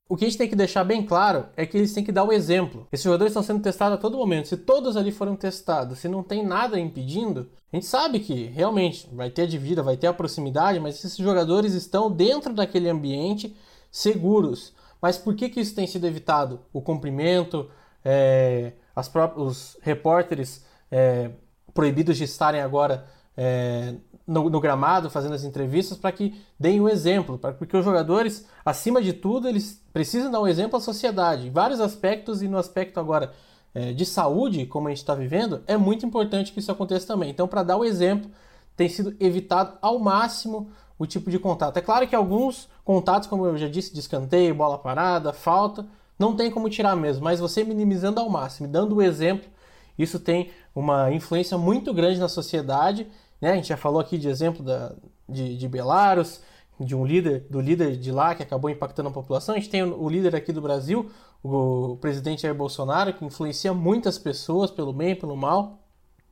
O 0.09 0.17
que 0.17 0.25
a 0.25 0.27
gente 0.27 0.39
tem 0.39 0.49
que 0.49 0.55
deixar 0.55 0.83
bem 0.83 1.05
claro 1.05 1.45
é 1.55 1.67
que 1.67 1.77
eles 1.77 1.93
têm 1.93 2.03
que 2.03 2.11
dar 2.11 2.23
o 2.23 2.33
exemplo. 2.33 2.87
Esses 2.91 3.03
jogadores 3.03 3.29
estão 3.29 3.43
sendo 3.43 3.61
testados 3.61 3.95
a 3.95 4.01
todo 4.01 4.17
momento. 4.17 4.47
Se 4.47 4.57
todos 4.57 4.97
ali 4.97 5.11
foram 5.11 5.35
testados, 5.35 5.99
se 5.99 6.07
não 6.07 6.23
tem 6.23 6.43
nada 6.43 6.79
impedindo, 6.79 7.47
a 7.71 7.75
gente 7.75 7.85
sabe 7.85 8.19
que 8.19 8.45
realmente 8.45 9.07
vai 9.13 9.29
ter 9.29 9.43
a 9.43 9.45
dívida, 9.45 9.83
vai 9.83 9.95
ter 9.95 10.07
a 10.07 10.13
proximidade, 10.13 10.79
mas 10.79 10.95
esses 10.95 11.15
jogadores 11.15 11.75
estão 11.75 12.11
dentro 12.11 12.55
daquele 12.55 12.89
ambiente 12.89 13.55
seguros. 13.91 14.73
Mas 14.99 15.15
por 15.19 15.35
que, 15.35 15.47
que 15.47 15.59
isso 15.59 15.75
tem 15.75 15.85
sido 15.85 16.07
evitado? 16.07 16.61
O 16.73 16.81
cumprimento, 16.81 17.69
é, 18.03 18.73
as 18.95 19.11
os 19.35 19.77
repórteres 19.79 20.65
é, 20.89 21.29
proibidos 21.71 22.17
de 22.17 22.23
estarem 22.23 22.61
agora 22.61 23.05
é, 23.37 23.93
no, 24.29 24.49
no, 24.49 24.59
gramado 24.59 25.09
fazendo 25.09 25.33
as 25.33 25.43
entrevistas 25.43 25.97
para 25.97 26.11
que 26.11 26.39
deem 26.59 26.79
um 26.79 26.87
exemplo, 26.87 27.37
pra, 27.37 27.51
porque 27.51 27.75
os 27.75 27.83
jogadores, 27.83 28.45
acima 28.63 29.01
de 29.01 29.11
tudo, 29.11 29.47
eles 29.47 29.83
precisam 29.91 30.29
dar 30.31 30.39
um 30.39 30.47
exemplo 30.47 30.77
à 30.77 30.79
sociedade, 30.79 31.47
em 31.47 31.51
vários 31.51 31.79
aspectos 31.79 32.41
e 32.41 32.47
no 32.47 32.57
aspecto 32.57 32.99
agora 32.99 33.33
é, 33.73 33.91
de 33.91 34.05
saúde, 34.05 34.65
como 34.65 34.87
a 34.87 34.91
gente 34.91 34.99
está 34.99 35.15
vivendo, 35.15 35.63
é 35.67 35.75
muito 35.75 36.05
importante 36.05 36.51
que 36.51 36.59
isso 36.59 36.71
aconteça 36.71 37.07
também. 37.07 37.29
Então, 37.29 37.47
para 37.47 37.63
dar 37.63 37.77
o 37.77 37.81
um 37.81 37.83
exemplo, 37.83 38.29
tem 38.75 38.87
sido 38.87 39.15
evitado 39.19 39.77
ao 39.81 39.99
máximo 39.99 40.69
o 40.97 41.05
tipo 41.05 41.31
de 41.31 41.39
contato. 41.39 41.77
É 41.77 41.81
claro 41.81 42.07
que 42.07 42.15
alguns 42.15 42.69
contatos, 42.83 43.27
como 43.27 43.45
eu 43.45 43.57
já 43.57 43.67
disse, 43.67 43.93
de 43.93 43.99
escanteio, 43.99 44.53
bola 44.53 44.77
parada, 44.77 45.33
falta, 45.33 45.85
não 46.17 46.35
tem 46.35 46.51
como 46.51 46.69
tirar 46.69 46.95
mesmo, 46.95 47.23
mas 47.23 47.39
você 47.39 47.63
minimizando 47.63 48.19
ao 48.19 48.29
máximo, 48.29 48.67
dando 48.67 48.95
o 48.95 49.01
exemplo, 49.01 49.49
isso 49.97 50.19
tem 50.19 50.51
uma 50.73 51.11
influência 51.11 51.57
muito 51.57 51.93
grande 51.93 52.19
na 52.19 52.29
sociedade. 52.29 53.07
Né? 53.41 53.51
A 53.51 53.55
gente 53.55 53.67
já 53.67 53.77
falou 53.77 53.99
aqui 53.99 54.17
de 54.17 54.27
exemplo 54.27 54.63
da, 54.63 54.93
de, 55.27 55.57
de 55.57 55.67
Belarus, 55.67 56.41
de 56.79 56.95
um 56.95 57.05
líder, 57.05 57.45
do 57.49 57.59
líder 57.59 57.97
de 57.97 58.11
lá 58.11 58.33
que 58.33 58.41
acabou 58.41 58.69
impactando 58.69 59.09
a 59.09 59.11
população. 59.11 59.55
A 59.55 59.57
gente 59.57 59.69
tem 59.69 59.83
o, 59.83 60.09
líder 60.09 60.35
aqui 60.35 60.53
do 60.53 60.61
Brasil, 60.61 61.11
o, 61.43 61.93
o 61.93 61.97
presidente 61.97 62.43
Jair 62.43 62.55
Bolsonaro, 62.55 63.13
que 63.13 63.25
influencia 63.25 63.73
muitas 63.73 64.17
pessoas 64.17 64.71
pelo 64.71 64.93
bem 64.93 65.15
pelo 65.15 65.35
mal. 65.35 65.79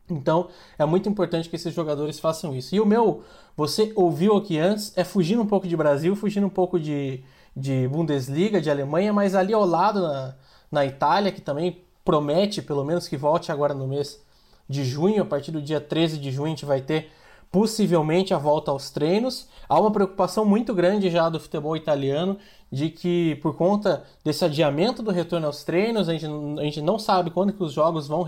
Então 0.09 0.47
é 0.79 0.85
muito 0.85 1.09
importante 1.09 1.49
que 1.49 1.55
esses 1.57 1.73
jogadores 1.73 2.19
façam 2.19 2.55
isso. 2.55 2.73
E 2.73 2.79
o 2.79 2.85
meu, 2.85 3.23
você 3.57 3.91
ouviu 3.95 4.37
aqui 4.37 4.57
antes, 4.57 4.93
é 4.97 5.03
fugindo 5.03 5.41
um 5.41 5.47
pouco 5.47 5.67
de 5.67 5.75
Brasil, 5.75 6.15
fugindo 6.15 6.47
um 6.47 6.49
pouco 6.51 6.79
de, 6.79 7.23
de 7.55 7.87
Bundesliga, 7.89 8.61
de 8.61 8.71
Alemanha, 8.71 9.11
mas 9.11 9.35
ali 9.35 9.53
ao 9.53 9.65
lado 9.65 10.01
na, 10.01 10.35
na 10.71 10.85
Itália, 10.85 11.31
que 11.31 11.41
também 11.41 11.83
promete, 12.05 12.61
pelo 12.61 12.85
menos 12.85 13.05
que 13.05 13.17
volte 13.17 13.51
agora 13.51 13.73
no 13.73 13.85
mês 13.85 14.25
de 14.67 14.83
junho, 14.83 15.21
a 15.21 15.25
partir 15.25 15.51
do 15.51 15.61
dia 15.61 15.79
13 15.79 16.17
de 16.17 16.31
junho 16.31 16.47
a 16.47 16.49
gente 16.49 16.65
vai 16.65 16.81
ter 16.81 17.09
possivelmente 17.51 18.33
a 18.33 18.37
volta 18.37 18.71
aos 18.71 18.89
treinos. 18.89 19.47
Há 19.69 19.79
uma 19.79 19.91
preocupação 19.91 20.45
muito 20.45 20.73
grande 20.73 21.09
já 21.09 21.29
do 21.29 21.39
futebol 21.39 21.75
italiano 21.75 22.37
de 22.71 22.89
que 22.89 23.35
por 23.35 23.55
conta 23.55 24.03
desse 24.23 24.43
adiamento 24.43 25.01
do 25.01 25.11
retorno 25.11 25.47
aos 25.47 25.63
treinos, 25.63 26.09
a 26.09 26.13
gente, 26.13 26.25
a 26.25 26.63
gente 26.63 26.81
não 26.81 26.99
sabe 26.99 27.31
quando 27.31 27.53
que 27.53 27.63
os 27.63 27.71
jogos 27.71 28.07
vão, 28.07 28.25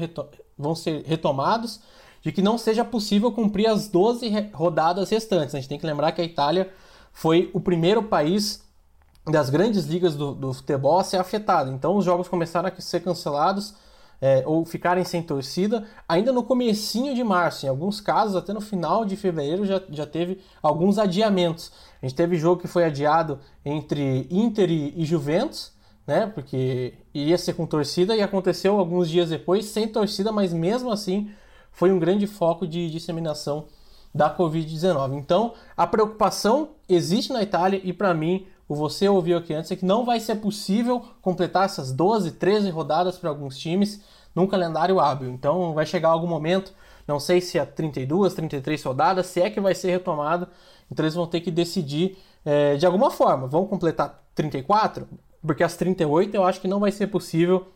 vão 0.58 0.76
ser 0.76 1.04
retomados, 1.06 1.82
de 2.22 2.32
que 2.32 2.42
não 2.42 2.58
seja 2.58 2.84
possível 2.86 3.32
cumprir 3.32 3.68
as 3.68 3.88
12 3.88 4.30
rodadas 4.54 5.10
restantes. 5.10 5.56
A 5.56 5.60
gente 5.60 5.70
tem 5.70 5.80
que 5.80 5.86
lembrar 5.86 6.12
que 6.12 6.22
a 6.22 6.24
Itália 6.24 6.70
foi 7.12 7.50
o 7.54 7.60
primeiro 7.60 8.04
país 8.04 8.64
das 9.26 9.50
grandes 9.50 9.86
ligas 9.86 10.16
do, 10.16 10.34
do 10.34 10.54
futebol 10.54 11.00
a 11.00 11.04
ser 11.04 11.18
afetado. 11.18 11.72
Então 11.72 11.98
os 11.98 12.06
jogos 12.06 12.28
começaram 12.28 12.70
a 12.70 12.82
ser 12.82 13.02
cancelados 13.02 13.74
é, 14.22 14.44
ou 14.46 14.66
ficarem 14.66 15.04
sem 15.04 15.22
torcida 15.22 15.86
ainda 16.08 16.32
no 16.32 16.44
comecinho 16.44 17.16
de 17.16 17.24
março. 17.24 17.66
Em 17.66 17.70
alguns 17.70 18.02
casos, 18.02 18.36
até 18.36 18.54
no 18.54 18.62
final 18.62 19.06
de 19.06 19.16
fevereiro, 19.16 19.66
já, 19.66 19.82
já 19.90 20.06
teve 20.06 20.40
alguns 20.62 20.98
adiamentos. 20.98 21.72
A 22.02 22.06
gente 22.06 22.16
teve 22.16 22.38
jogo 22.38 22.62
que 22.62 22.68
foi 22.68 22.84
adiado 22.84 23.40
entre 23.64 24.28
Inter 24.30 24.70
e, 24.70 24.94
e 25.02 25.06
Juventus, 25.06 25.72
né? 26.06 26.26
Porque 26.34 26.94
iria 27.14 27.38
ser 27.38 27.54
com 27.54 27.66
torcida 27.66 28.16
e 28.16 28.22
aconteceu 28.22 28.80
alguns 28.80 29.10
dias 29.10 29.30
depois 29.30 29.66
sem 29.66 29.88
torcida, 29.88 30.32
mas 30.32 30.52
mesmo 30.52 30.92
assim 30.92 31.32
foi 31.72 31.92
um 31.92 32.00
grande 32.00 32.28
foco 32.28 32.68
de 32.68 32.90
disseminação 32.90 33.68
da 34.14 34.36
Covid-19. 34.36 35.14
Então, 35.18 35.54
a 35.78 35.86
preocupação 35.86 36.70
existe 36.88 37.32
na 37.32 37.44
Itália 37.44 37.80
e 37.84 37.94
para 37.94 38.14
mim, 38.14 38.48
o 38.70 38.76
você 38.76 39.10
ouviu 39.10 39.40
aqui 39.40 39.52
antes, 39.52 39.72
é 39.72 39.76
que 39.76 39.84
não 39.84 40.06
vai 40.06 40.20
ser 40.20 40.36
possível 40.36 41.04
completar 41.24 41.66
essas 41.66 41.92
12, 41.92 42.34
13 42.34 42.70
rodadas 42.70 43.18
para 43.18 43.30
alguns 43.30 43.58
times 43.58 44.02
num 44.36 44.46
calendário 44.46 45.00
hábil. 45.00 45.32
Então, 45.32 45.74
vai 45.74 45.88
chegar 45.88 46.10
algum 46.10 46.28
momento, 46.28 46.72
não 47.08 47.20
sei 47.20 47.42
se 47.42 47.58
é 47.58 47.66
32, 47.66 48.36
33 48.36 48.84
rodadas, 48.84 49.26
se 49.26 49.42
é 49.42 49.50
que 49.50 49.60
vai 49.60 49.74
ser 49.74 49.90
retomado, 49.90 50.48
então 50.92 51.04
eles 51.04 51.16
vão 51.16 51.26
ter 51.26 51.42
que 51.42 51.50
decidir 51.50 52.16
é, 52.46 52.76
de 52.76 52.86
alguma 52.86 53.10
forma. 53.10 53.48
Vão 53.48 53.66
completar 53.66 54.24
34? 54.36 55.08
Porque 55.42 55.64
as 55.64 55.76
38 55.76 56.36
eu 56.36 56.44
acho 56.44 56.62
que 56.62 56.68
não 56.68 56.80
vai 56.80 56.92
ser 56.92 57.08
possível. 57.08 57.68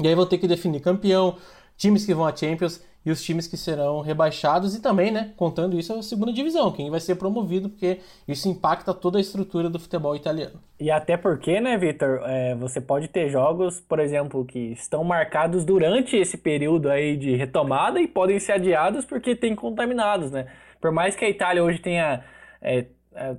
E 0.00 0.06
aí 0.06 0.14
vão 0.14 0.24
ter 0.24 0.38
que 0.38 0.46
definir 0.46 0.80
campeão, 0.80 1.36
times 1.76 2.06
que 2.06 2.14
vão 2.14 2.24
a 2.24 2.34
Champions 2.34 2.80
e 3.08 3.10
os 3.10 3.22
times 3.22 3.46
que 3.46 3.56
serão 3.56 4.02
rebaixados 4.02 4.74
e 4.74 4.82
também, 4.82 5.10
né, 5.10 5.32
contando 5.34 5.78
isso, 5.78 5.94
a 5.94 6.02
segunda 6.02 6.30
divisão, 6.30 6.70
quem 6.70 6.90
vai 6.90 7.00
ser 7.00 7.14
promovido, 7.14 7.70
porque 7.70 8.00
isso 8.26 8.48
impacta 8.48 8.92
toda 8.92 9.16
a 9.16 9.20
estrutura 9.20 9.70
do 9.70 9.78
futebol 9.78 10.14
italiano. 10.14 10.60
E 10.78 10.90
até 10.90 11.16
porque, 11.16 11.58
né, 11.58 11.78
Vitor, 11.78 12.20
é, 12.26 12.54
você 12.54 12.82
pode 12.82 13.08
ter 13.08 13.30
jogos, 13.30 13.80
por 13.80 13.98
exemplo, 13.98 14.44
que 14.44 14.72
estão 14.72 15.02
marcados 15.02 15.64
durante 15.64 16.16
esse 16.16 16.36
período 16.36 16.90
aí 16.90 17.16
de 17.16 17.34
retomada 17.34 17.98
e 17.98 18.06
podem 18.06 18.38
ser 18.38 18.52
adiados 18.52 19.06
porque 19.06 19.34
tem 19.34 19.54
contaminados, 19.54 20.30
né? 20.30 20.46
Por 20.78 20.92
mais 20.92 21.16
que 21.16 21.24
a 21.24 21.30
Itália 21.30 21.64
hoje 21.64 21.78
tenha 21.78 22.22
é, 22.60 22.78
é, 22.80 22.86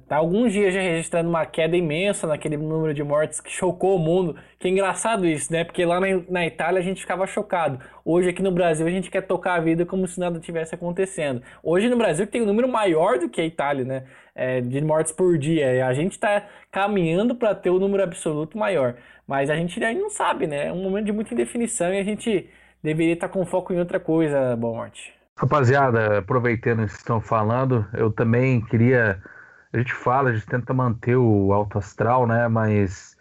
tá 0.07 0.17
alguns 0.17 0.51
dias 0.51 0.73
já 0.73 0.81
registrando 0.81 1.29
uma 1.29 1.45
queda 1.45 1.75
imensa 1.77 2.27
naquele 2.27 2.57
número 2.57 2.93
de 2.93 3.03
mortes 3.03 3.39
que 3.39 3.51
chocou 3.51 3.95
o 3.95 3.99
mundo. 3.99 4.35
Que 4.57 4.67
é 4.67 4.71
engraçado 4.71 5.25
isso, 5.25 5.51
né? 5.51 5.63
Porque 5.63 5.85
lá 5.85 5.99
na, 5.99 6.07
na, 6.29 6.45
Itália 6.45 6.79
a 6.79 6.83
gente 6.83 7.01
ficava 7.01 7.25
chocado. 7.25 7.79
Hoje 8.03 8.29
aqui 8.29 8.41
no 8.41 8.51
Brasil 8.51 8.85
a 8.85 8.89
gente 8.89 9.09
quer 9.09 9.21
tocar 9.21 9.55
a 9.55 9.59
vida 9.59 9.85
como 9.85 10.07
se 10.07 10.19
nada 10.19 10.39
tivesse 10.39 10.75
acontecendo. 10.75 11.41
Hoje 11.63 11.87
no 11.87 11.97
Brasil 11.97 12.27
tem 12.27 12.41
um 12.41 12.45
número 12.45 12.67
maior 12.67 13.17
do 13.17 13.29
que 13.29 13.39
a 13.39 13.45
Itália, 13.45 13.85
né? 13.85 14.03
É, 14.35 14.61
de 14.61 14.81
mortes 14.81 15.11
por 15.11 15.37
dia. 15.37 15.87
A 15.87 15.93
gente 15.93 16.13
está 16.13 16.45
caminhando 16.71 17.35
para 17.35 17.55
ter 17.55 17.69
o 17.69 17.75
um 17.75 17.79
número 17.79 18.03
absoluto 18.03 18.57
maior. 18.57 18.95
Mas 19.27 19.49
a 19.49 19.55
gente 19.55 19.81
ainda 19.83 20.01
não 20.01 20.09
sabe, 20.09 20.47
né? 20.47 20.67
É 20.67 20.71
um 20.71 20.83
momento 20.83 21.05
de 21.05 21.11
muita 21.11 21.33
indefinição 21.33 21.93
e 21.93 21.99
a 21.99 22.03
gente 22.03 22.49
deveria 22.83 23.13
estar 23.13 23.27
tá 23.27 23.33
com 23.33 23.45
foco 23.45 23.73
em 23.73 23.79
outra 23.79 23.99
coisa, 23.99 24.55
Boa 24.55 24.75
Morte. 24.75 25.13
Rapaziada, 25.37 26.17
aproveitando 26.17 26.85
que 26.85 26.91
estão 26.91 27.21
falando, 27.21 27.85
eu 27.93 28.11
também 28.11 28.59
queria 28.59 29.21
a 29.71 29.77
gente 29.77 29.93
fala, 29.93 30.29
a 30.29 30.33
gente 30.33 30.47
tenta 30.47 30.73
manter 30.73 31.15
o 31.15 31.53
alto 31.53 31.77
astral, 31.77 32.25
né? 32.27 32.47
Mas 32.47 33.17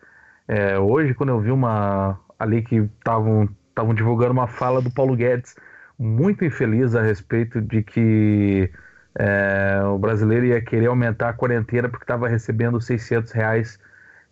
é, 0.47 0.79
hoje, 0.79 1.15
quando 1.15 1.31
eu 1.31 1.41
vi 1.41 1.51
uma 1.51 2.19
ali 2.39 2.63
que 2.63 2.77
estavam 2.77 3.49
divulgando 3.95 4.33
uma 4.33 4.47
fala 4.47 4.81
do 4.81 4.91
Paulo 4.91 5.17
Guedes 5.17 5.55
muito 5.99 6.45
infeliz 6.45 6.95
a 6.95 7.03
respeito 7.03 7.61
de 7.61 7.83
que 7.83 8.71
é, 9.19 9.83
o 9.85 9.99
brasileiro 9.99 10.47
ia 10.47 10.61
querer 10.61 10.87
aumentar 10.87 11.31
a 11.31 11.33
quarentena 11.33 11.89
porque 11.89 12.05
estava 12.05 12.29
recebendo 12.29 12.81
600 12.81 13.33
reais 13.33 13.79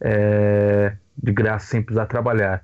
é, 0.00 0.96
de 1.16 1.32
graça 1.32 1.66
sem 1.66 1.82
precisar 1.82 2.06
trabalhar. 2.06 2.62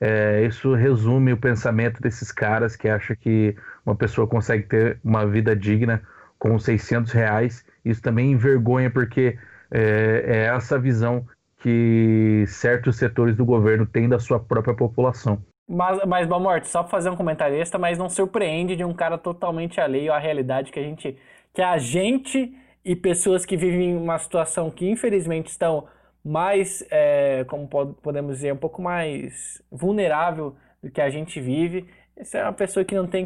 É, 0.00 0.44
isso 0.44 0.74
resume 0.74 1.32
o 1.32 1.36
pensamento 1.36 2.00
desses 2.00 2.30
caras 2.30 2.76
que 2.76 2.88
acham 2.88 3.16
que 3.16 3.56
uma 3.84 3.96
pessoa 3.96 4.28
consegue 4.28 4.64
ter 4.64 5.00
uma 5.02 5.26
vida 5.26 5.56
digna 5.56 6.02
com 6.38 6.58
600 6.58 7.12
reais 7.12 7.64
isso 7.88 8.02
também 8.02 8.32
envergonha, 8.32 8.90
porque 8.90 9.38
é, 9.70 10.24
é 10.26 10.44
essa 10.54 10.78
visão 10.78 11.24
que 11.60 12.44
certos 12.46 12.96
setores 12.96 13.36
do 13.36 13.44
governo 13.44 13.86
têm 13.86 14.08
da 14.08 14.18
sua 14.18 14.38
própria 14.38 14.74
população. 14.74 15.42
Mas, 15.68 16.00
mas 16.06 16.26
Balmorte, 16.26 16.68
só 16.68 16.82
para 16.82 16.90
fazer 16.90 17.10
um 17.10 17.16
comentário 17.16 17.56
extra, 17.56 17.78
mas 17.78 17.98
não 17.98 18.08
surpreende 18.08 18.74
de 18.74 18.84
um 18.84 18.94
cara 18.94 19.18
totalmente 19.18 19.80
alheio 19.80 20.12
à 20.12 20.18
realidade 20.18 20.72
que 20.72 20.80
a 20.80 20.82
gente, 20.82 21.16
que 21.52 21.60
a 21.60 21.76
gente 21.76 22.54
e 22.84 22.96
pessoas 22.96 23.44
que 23.44 23.56
vivem 23.56 23.94
uma 23.94 24.18
situação 24.18 24.70
que 24.70 24.88
infelizmente 24.88 25.48
estão 25.48 25.86
mais, 26.24 26.82
é, 26.90 27.44
como 27.48 27.68
podemos 27.68 28.36
dizer, 28.36 28.52
um 28.52 28.56
pouco 28.56 28.80
mais 28.80 29.62
vulnerável 29.70 30.56
do 30.82 30.90
que 30.90 31.00
a 31.00 31.10
gente 31.10 31.40
vive. 31.40 31.86
Essa 32.16 32.38
é 32.38 32.42
uma 32.44 32.52
pessoa 32.52 32.84
que 32.84 32.94
não 32.94 33.06
tem, 33.06 33.24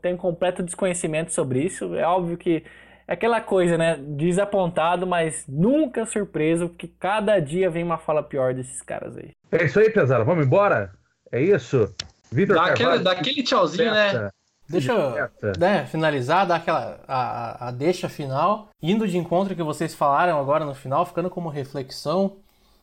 tem 0.00 0.16
completo 0.16 0.62
desconhecimento 0.62 1.32
sobre 1.32 1.62
isso. 1.62 1.94
É 1.94 2.06
óbvio 2.06 2.36
que 2.36 2.64
aquela 3.10 3.40
coisa, 3.40 3.76
né? 3.76 3.96
Desapontado, 3.96 5.06
mas 5.06 5.44
nunca 5.48 6.06
surpreso, 6.06 6.68
porque 6.68 6.86
cada 6.86 7.40
dia 7.40 7.68
vem 7.68 7.82
uma 7.82 7.98
fala 7.98 8.22
pior 8.22 8.54
desses 8.54 8.80
caras 8.80 9.16
aí. 9.16 9.30
É 9.50 9.64
isso 9.64 9.80
aí, 9.80 9.90
pesada. 9.90 10.24
Vamos 10.24 10.46
embora? 10.46 10.92
É 11.32 11.42
isso? 11.42 11.92
Vitor 12.30 12.54
dá, 12.54 12.66
aquele, 12.66 12.98
dá 13.00 13.12
aquele 13.12 13.42
tchauzinho, 13.42 13.90
né? 13.90 14.30
Deixa 14.68 14.92
eu 14.92 15.52
né, 15.58 15.84
finalizar, 15.86 16.46
dar 16.46 16.56
aquela 16.56 17.00
a, 17.08 17.68
a 17.68 17.70
deixa 17.72 18.08
final, 18.08 18.68
indo 18.80 19.08
de 19.08 19.18
encontro 19.18 19.56
que 19.56 19.64
vocês 19.64 19.92
falaram 19.92 20.38
agora 20.38 20.64
no 20.64 20.76
final, 20.76 21.04
ficando 21.04 21.28
como 21.28 21.48
reflexão. 21.48 22.36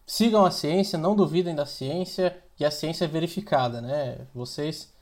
Sigam 0.06 0.45
a 0.45 0.52
ciência, 0.52 0.99
não 0.99 1.16
duvidem 1.16 1.56
da 1.56 1.66
ciência 1.66 2.36
e 2.60 2.66
a 2.66 2.72
ciência 2.72 3.06
é 3.06 3.08
verificada, 3.08 3.80
né? 3.80 4.18
Vocês 4.36 4.94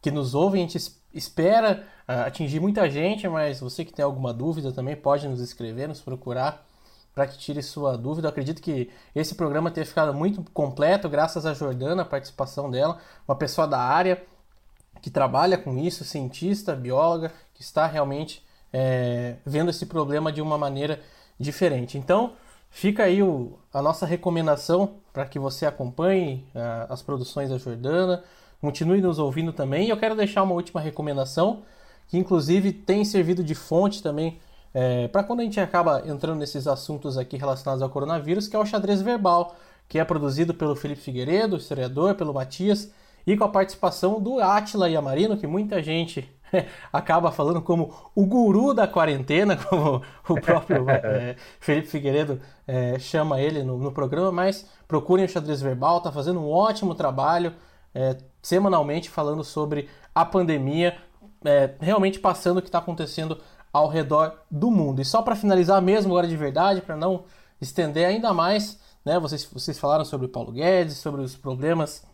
que 0.00 0.10
nos 0.10 0.34
ouvem, 0.34 0.64
a 0.64 0.66
gente 0.66 0.78
espera 1.14 1.84
uh, 2.08 2.26
atingir 2.26 2.60
muita 2.60 2.88
gente, 2.90 3.28
mas 3.28 3.60
você 3.60 3.84
que 3.84 3.92
tem 3.92 4.04
alguma 4.04 4.32
dúvida 4.32 4.72
também 4.72 4.96
pode 4.96 5.26
nos 5.28 5.40
escrever, 5.40 5.88
nos 5.88 6.00
procurar 6.00 6.66
para 7.14 7.26
que 7.26 7.38
tire 7.38 7.62
sua 7.62 7.96
dúvida. 7.96 8.28
Eu 8.28 8.30
acredito 8.30 8.62
que 8.62 8.90
esse 9.14 9.34
programa 9.34 9.70
tenha 9.70 9.84
ficado 9.84 10.14
muito 10.14 10.42
completo, 10.52 11.08
graças 11.08 11.44
a 11.44 11.54
Jordana, 11.54 12.02
a 12.02 12.06
participação 12.06 12.70
dela, 12.70 12.98
uma 13.28 13.36
pessoa 13.36 13.66
da 13.66 13.78
área 13.78 14.22
que 15.00 15.10
trabalha 15.10 15.58
com 15.58 15.76
isso, 15.76 16.04
cientista, 16.04 16.74
bióloga, 16.74 17.32
que 17.52 17.62
está 17.62 17.86
realmente 17.86 18.42
é, 18.72 19.36
vendo 19.44 19.70
esse 19.70 19.86
problema 19.86 20.32
de 20.32 20.40
uma 20.40 20.56
maneira 20.56 21.00
diferente. 21.38 21.98
Então, 21.98 22.34
fica 22.70 23.04
aí 23.04 23.22
o, 23.22 23.58
a 23.72 23.82
nossa 23.82 24.06
recomendação 24.06 24.94
para 25.12 25.26
que 25.26 25.38
você 25.38 25.66
acompanhe 25.66 26.46
uh, 26.54 26.92
as 26.92 27.02
produções 27.02 27.50
da 27.50 27.58
Jordana, 27.58 28.24
continue 28.62 29.02
nos 29.02 29.18
ouvindo 29.18 29.52
também. 29.52 29.88
E 29.88 29.90
eu 29.90 29.96
quero 29.98 30.14
deixar 30.14 30.44
uma 30.44 30.54
última 30.54 30.80
recomendação, 30.80 31.64
que 32.06 32.16
inclusive 32.16 32.72
tem 32.72 33.04
servido 33.04 33.42
de 33.42 33.54
fonte 33.54 34.02
também 34.02 34.38
é, 34.72 35.08
para 35.08 35.24
quando 35.24 35.40
a 35.40 35.42
gente 35.42 35.60
acaba 35.60 36.02
entrando 36.06 36.38
nesses 36.38 36.66
assuntos 36.66 37.18
aqui 37.18 37.36
relacionados 37.36 37.82
ao 37.82 37.90
coronavírus, 37.90 38.48
que 38.48 38.56
é 38.56 38.58
o 38.58 38.64
xadrez 38.64 39.02
verbal, 39.02 39.56
que 39.88 39.98
é 39.98 40.04
produzido 40.04 40.54
pelo 40.54 40.76
Felipe 40.76 41.00
Figueiredo, 41.00 41.56
historiador, 41.56 42.14
pelo 42.14 42.32
Matias, 42.32 42.90
e 43.26 43.36
com 43.36 43.44
a 43.44 43.48
participação 43.48 44.20
do 44.20 44.40
Átila 44.40 44.88
Yamarino, 44.88 45.36
que 45.36 45.46
muita 45.46 45.82
gente 45.82 46.28
acaba 46.92 47.30
falando 47.30 47.60
como 47.60 47.92
o 48.14 48.24
guru 48.24 48.72
da 48.72 48.86
quarentena, 48.86 49.56
como 49.68 50.02
o 50.28 50.40
próprio 50.40 50.88
é, 50.88 51.36
Felipe 51.60 51.88
Figueiredo 51.88 52.40
é, 52.66 52.98
chama 52.98 53.40
ele 53.40 53.62
no, 53.62 53.76
no, 53.76 53.92
programa, 53.92 54.30
mas 54.30 54.68
procurem 54.88 55.24
o 55.24 55.28
xadrez 55.28 55.60
verbal, 55.60 55.98
está 55.98 56.12
fazendo 56.12 56.40
um 56.40 56.48
ótimo 56.48 56.94
trabalho, 56.94 57.52
é, 57.94 58.16
semanalmente 58.42 59.08
falando 59.08 59.44
sobre 59.44 59.88
a 60.14 60.24
pandemia, 60.24 60.98
é, 61.44 61.74
realmente 61.80 62.18
passando 62.18 62.58
o 62.58 62.62
que 62.62 62.68
está 62.68 62.78
acontecendo 62.78 63.38
ao 63.72 63.88
redor 63.88 64.34
do 64.50 64.70
mundo. 64.70 65.00
E 65.00 65.04
só 65.04 65.22
para 65.22 65.36
finalizar 65.36 65.80
mesmo 65.80 66.12
agora 66.12 66.26
de 66.26 66.36
verdade, 66.36 66.82
para 66.82 66.96
não 66.96 67.24
estender 67.60 68.06
ainda 68.06 68.34
mais, 68.34 68.78
né, 69.04 69.18
vocês, 69.18 69.44
vocês 69.44 69.78
falaram 69.78 70.04
sobre 70.04 70.26
o 70.26 70.28
Paulo 70.28 70.52
Guedes, 70.52 70.98
sobre 70.98 71.22
os 71.22 71.36
problemas 71.36 72.04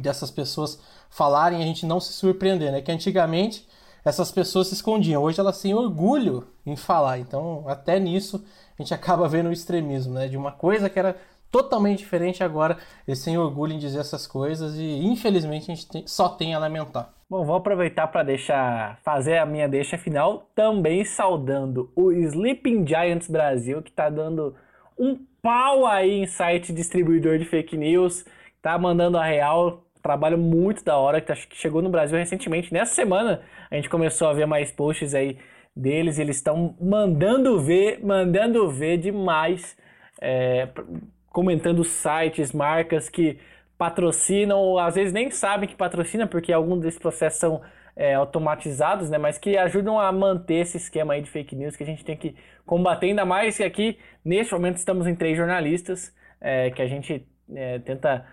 dessas 0.00 0.30
pessoas 0.30 0.78
falarem 1.08 1.62
a 1.62 1.66
gente 1.66 1.84
não 1.84 2.00
se 2.00 2.12
surpreender, 2.12 2.72
né? 2.72 2.80
Que 2.80 2.90
antigamente 2.90 3.68
essas 4.04 4.32
pessoas 4.32 4.68
se 4.68 4.74
escondiam, 4.74 5.22
hoje 5.22 5.38
elas 5.38 5.60
têm 5.60 5.74
orgulho 5.74 6.48
em 6.66 6.74
falar. 6.74 7.18
Então, 7.18 7.64
até 7.68 8.00
nisso 8.00 8.42
a 8.78 8.82
gente 8.82 8.92
acaba 8.94 9.28
vendo 9.28 9.48
o 9.48 9.52
extremismo, 9.52 10.14
né? 10.14 10.28
De 10.28 10.36
uma 10.36 10.52
coisa 10.52 10.88
que 10.88 10.98
era 10.98 11.16
totalmente 11.52 11.98
diferente 11.98 12.42
agora, 12.42 12.78
eles 13.06 13.22
têm 13.22 13.36
orgulho 13.36 13.74
em 13.74 13.78
dizer 13.78 14.00
essas 14.00 14.26
coisas 14.26 14.74
e 14.76 15.04
infelizmente 15.04 15.70
a 15.70 15.74
gente 15.74 15.88
tem, 15.88 16.06
só 16.06 16.30
tem 16.30 16.54
a 16.54 16.58
lamentar. 16.58 17.12
Bom, 17.28 17.44
vou 17.44 17.56
aproveitar 17.56 18.08
para 18.08 18.22
deixar 18.22 18.98
fazer 19.04 19.38
a 19.38 19.46
minha 19.46 19.68
deixa 19.68 19.98
final, 19.98 20.50
também 20.54 21.04
saudando 21.04 21.92
o 21.94 22.10
Sleeping 22.10 22.86
Giants 22.86 23.28
Brasil, 23.28 23.82
que 23.82 23.90
está 23.90 24.08
dando 24.08 24.54
um 24.98 25.18
pau 25.42 25.86
aí 25.86 26.22
em 26.22 26.26
site 26.26 26.72
distribuidor 26.72 27.38
de 27.38 27.44
fake 27.44 27.76
news, 27.76 28.24
tá 28.62 28.78
mandando 28.78 29.18
a 29.18 29.24
real, 29.24 29.84
trabalho 30.02 30.38
muito 30.38 30.84
da 30.84 30.96
hora, 30.96 31.20
que, 31.20 31.26
tá, 31.26 31.34
que 31.34 31.56
chegou 31.56 31.82
no 31.82 31.90
Brasil 31.90 32.18
recentemente. 32.18 32.72
Nessa 32.72 32.94
semana 32.94 33.42
a 33.70 33.76
gente 33.76 33.90
começou 33.90 34.28
a 34.28 34.32
ver 34.32 34.46
mais 34.46 34.72
posts 34.72 35.14
aí 35.14 35.38
deles, 35.76 36.18
eles 36.18 36.36
estão 36.36 36.76
mandando 36.80 37.60
ver, 37.60 38.04
mandando 38.04 38.70
ver 38.70 38.98
demais. 38.98 39.76
É, 40.20 40.68
comentando 41.32 41.84
sites, 41.84 42.52
marcas 42.52 43.08
que 43.08 43.38
patrocinam, 43.78 44.58
ou 44.58 44.78
às 44.78 44.94
vezes 44.94 45.12
nem 45.12 45.30
sabem 45.30 45.68
que 45.68 45.74
patrocinam, 45.74 46.28
porque 46.28 46.52
alguns 46.52 46.80
desses 46.82 47.00
processos 47.00 47.40
são 47.40 47.62
é, 47.96 48.14
automatizados, 48.14 49.10
né? 49.10 49.18
Mas 49.18 49.38
que 49.38 49.56
ajudam 49.56 49.98
a 49.98 50.10
manter 50.12 50.56
esse 50.56 50.76
esquema 50.76 51.14
aí 51.14 51.22
de 51.22 51.30
fake 51.30 51.56
news 51.56 51.76
que 51.76 51.82
a 51.82 51.86
gente 51.86 52.04
tem 52.04 52.16
que 52.16 52.36
combater, 52.64 53.06
ainda 53.06 53.24
mais 53.24 53.56
que 53.56 53.64
aqui, 53.64 53.98
neste 54.24 54.52
momento, 54.52 54.76
estamos 54.76 55.06
em 55.06 55.14
três 55.14 55.36
jornalistas, 55.36 56.14
é, 56.40 56.70
que 56.70 56.82
a 56.82 56.86
gente 56.86 57.26
é, 57.54 57.78
tenta, 57.80 58.24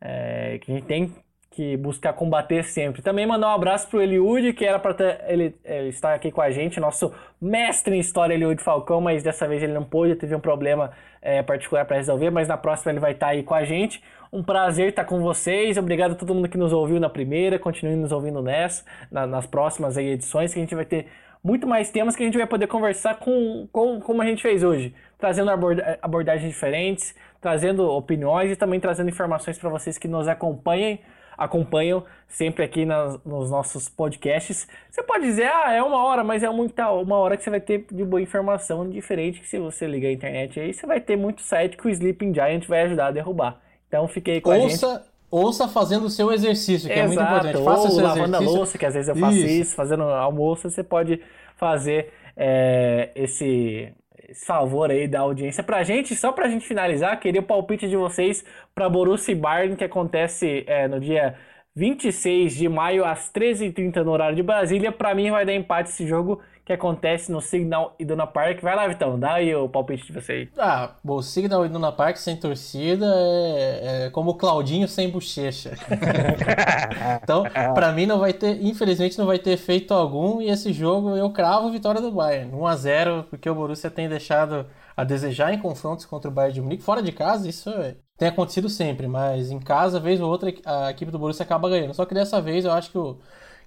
é, 0.00 0.58
que 0.58 0.70
a 0.70 0.74
gente 0.74 0.86
tem 0.86 1.14
que 1.50 1.76
buscar 1.76 2.12
combater 2.12 2.62
sempre. 2.62 3.02
Também 3.02 3.26
mandar 3.26 3.48
um 3.48 3.54
abraço 3.54 3.88
pro 3.88 4.02
Eliud, 4.02 4.52
que 4.52 4.64
era 4.64 4.78
para 4.78 4.94
ele, 5.26 5.54
ele 5.64 5.88
estar 5.88 6.14
aqui 6.14 6.30
com 6.30 6.40
a 6.40 6.50
gente, 6.50 6.78
nosso 6.78 7.12
mestre 7.40 7.96
em 7.96 7.98
história 7.98 8.34
Eliud 8.34 8.62
Falcão, 8.62 9.00
mas 9.00 9.22
dessa 9.22 9.48
vez 9.48 9.62
ele 9.62 9.72
não 9.72 9.84
pôde, 9.84 10.14
teve 10.14 10.34
um 10.34 10.40
problema 10.40 10.92
é, 11.22 11.42
particular 11.42 11.84
para 11.84 11.96
resolver, 11.96 12.30
mas 12.30 12.46
na 12.46 12.56
próxima 12.56 12.92
ele 12.92 13.00
vai 13.00 13.12
estar 13.12 13.28
aí 13.28 13.42
com 13.42 13.54
a 13.54 13.64
gente. 13.64 14.02
Um 14.32 14.42
prazer 14.42 14.90
estar 14.90 15.04
com 15.04 15.20
vocês, 15.20 15.78
obrigado 15.78 16.12
a 16.12 16.14
todo 16.14 16.34
mundo 16.34 16.48
que 16.48 16.58
nos 16.58 16.72
ouviu 16.72 17.00
na 17.00 17.08
primeira, 17.08 17.58
continue 17.58 17.96
nos 17.96 18.12
ouvindo 18.12 18.42
nessa, 18.42 18.84
na, 19.10 19.26
nas 19.26 19.46
próximas 19.46 19.96
aí, 19.96 20.10
edições, 20.10 20.52
que 20.52 20.60
a 20.60 20.62
gente 20.62 20.74
vai 20.74 20.84
ter 20.84 21.06
muito 21.42 21.66
mais 21.66 21.90
temas 21.90 22.14
que 22.14 22.22
a 22.22 22.26
gente 22.26 22.36
vai 22.36 22.46
poder 22.46 22.66
conversar 22.66 23.18
com, 23.18 23.66
com 23.72 24.00
como 24.00 24.20
a 24.20 24.26
gente 24.26 24.42
fez 24.42 24.62
hoje, 24.62 24.94
trazendo 25.18 25.50
aborda 25.50 25.98
abordagens 26.02 26.52
diferentes, 26.52 27.14
trazendo 27.40 27.88
opiniões 27.88 28.50
e 28.50 28.56
também 28.56 28.78
trazendo 28.78 29.08
informações 29.08 29.58
para 29.58 29.70
vocês 29.70 29.96
que 29.96 30.08
nos 30.08 30.28
acompanhem 30.28 31.00
acompanham 31.38 32.04
sempre 32.26 32.64
aqui 32.64 32.84
nas, 32.84 33.22
nos 33.24 33.50
nossos 33.50 33.88
podcasts. 33.88 34.66
Você 34.90 35.02
pode 35.02 35.24
dizer, 35.24 35.46
ah, 35.46 35.72
é 35.72 35.82
uma 35.82 36.02
hora, 36.04 36.24
mas 36.24 36.42
é 36.42 36.50
muita, 36.50 36.90
uma 36.90 37.16
hora 37.16 37.36
que 37.36 37.44
você 37.44 37.50
vai 37.50 37.60
ter 37.60 37.86
de 37.90 38.04
boa 38.04 38.20
informação 38.20 38.88
diferente 38.90 39.40
que 39.40 39.46
se 39.46 39.58
você 39.58 39.86
ligar 39.86 40.08
a 40.08 40.12
internet 40.12 40.58
aí, 40.58 40.74
você 40.74 40.84
vai 40.84 41.00
ter 41.00 41.16
muito 41.16 41.40
site 41.42 41.76
que 41.76 41.86
o 41.86 41.90
Sleeping 41.90 42.34
Giant 42.34 42.66
vai 42.66 42.82
ajudar 42.82 43.06
a 43.06 43.10
derrubar. 43.12 43.60
Então 43.86 44.08
fiquei 44.08 44.40
com 44.40 44.50
ouça, 44.50 44.86
a 44.86 44.94
gente. 44.94 45.08
Ouça 45.30 45.68
fazendo 45.68 46.06
o 46.06 46.10
seu 46.10 46.32
exercício, 46.32 46.88
que 46.88 46.98
Exato, 46.98 47.12
é 47.12 47.14
muito 47.14 47.22
importante. 47.22 47.64
Faça 47.64 47.82
ou 47.82 47.90
seu 47.90 48.02
lavando 48.02 48.24
exercício. 48.24 48.54
a 48.54 48.58
louça, 48.58 48.78
que 48.78 48.86
às 48.86 48.94
vezes 48.94 49.08
eu 49.08 49.16
faço 49.16 49.36
isso, 49.36 49.46
isso 49.46 49.76
fazendo 49.76 50.02
almoço, 50.02 50.68
você 50.68 50.82
pode 50.82 51.20
fazer 51.56 52.12
é, 52.36 53.10
esse, 53.14 53.92
esse 54.28 54.44
favor 54.44 54.90
aí 54.90 55.08
da 55.08 55.20
audiência 55.20 55.62
pra 55.62 55.82
gente. 55.82 56.14
Só 56.14 56.32
pra 56.32 56.48
gente 56.48 56.66
finalizar, 56.66 57.18
queria 57.18 57.40
o 57.40 57.44
palpite 57.44 57.88
de 57.88 57.96
vocês 57.96 58.44
pra 58.74 58.88
Borussia 58.88 59.34
Bayern, 59.34 59.76
que 59.76 59.84
acontece 59.84 60.64
é, 60.66 60.86
no 60.86 61.00
dia 61.00 61.36
26 61.74 62.54
de 62.54 62.68
maio, 62.68 63.04
às 63.04 63.30
13h30 63.30 64.02
no 64.04 64.10
horário 64.12 64.36
de 64.36 64.42
Brasília. 64.42 64.92
Pra 64.92 65.14
mim 65.14 65.30
vai 65.30 65.44
dar 65.46 65.54
empate 65.54 65.90
esse 65.90 66.06
jogo 66.06 66.40
que 66.68 66.72
acontece 66.74 67.32
no 67.32 67.40
Signal 67.40 67.96
e 67.98 68.04
Duna 68.04 68.26
Park. 68.26 68.60
Vai 68.60 68.76
lá, 68.76 68.86
Vitão, 68.86 69.18
dá 69.18 69.32
aí 69.32 69.54
o 69.54 69.70
palpite 69.70 70.04
de 70.06 70.12
você 70.12 70.32
aí. 70.32 70.48
Ah, 70.58 70.96
bom, 71.02 71.16
o 71.16 71.22
Signal 71.22 71.64
e 71.64 71.68
Duna 71.70 71.90
Park 71.90 72.18
sem 72.18 72.36
torcida 72.36 73.06
é, 73.06 74.04
é 74.04 74.10
como 74.10 74.32
o 74.32 74.34
Claudinho 74.34 74.86
sem 74.86 75.08
bochecha. 75.08 75.72
então, 77.22 77.44
para 77.74 77.90
mim 77.90 78.04
não 78.04 78.18
vai 78.18 78.34
ter, 78.34 78.62
infelizmente 78.62 79.18
não 79.18 79.24
vai 79.24 79.38
ter 79.38 79.52
efeito 79.52 79.94
algum 79.94 80.42
e 80.42 80.50
esse 80.50 80.70
jogo 80.70 81.16
eu 81.16 81.30
cravo 81.30 81.70
vitória 81.70 82.02
do 82.02 82.12
Bayern, 82.12 82.54
1 82.54 82.66
a 82.66 82.76
0, 82.76 83.24
porque 83.30 83.48
o 83.48 83.54
Borussia 83.54 83.90
tem 83.90 84.06
deixado 84.06 84.66
a 84.94 85.04
desejar 85.04 85.54
em 85.54 85.58
confrontos 85.58 86.04
contra 86.04 86.30
o 86.30 86.34
Bayern 86.34 86.52
de 86.52 86.60
Munique 86.60 86.82
fora 86.82 87.02
de 87.02 87.12
casa, 87.12 87.48
isso 87.48 87.70
é, 87.70 87.96
tem 88.18 88.28
acontecido 88.28 88.68
sempre, 88.68 89.08
mas 89.08 89.50
em 89.50 89.58
casa, 89.58 89.98
vez 89.98 90.20
ou 90.20 90.28
outra, 90.28 90.52
a 90.66 90.90
equipe 90.90 91.10
do 91.10 91.18
Borussia 91.18 91.44
acaba 91.44 91.70
ganhando. 91.70 91.94
Só 91.94 92.04
que 92.04 92.12
dessa 92.12 92.42
vez 92.42 92.66
eu 92.66 92.72
acho 92.72 92.90
que 92.90 92.98
o 92.98 93.18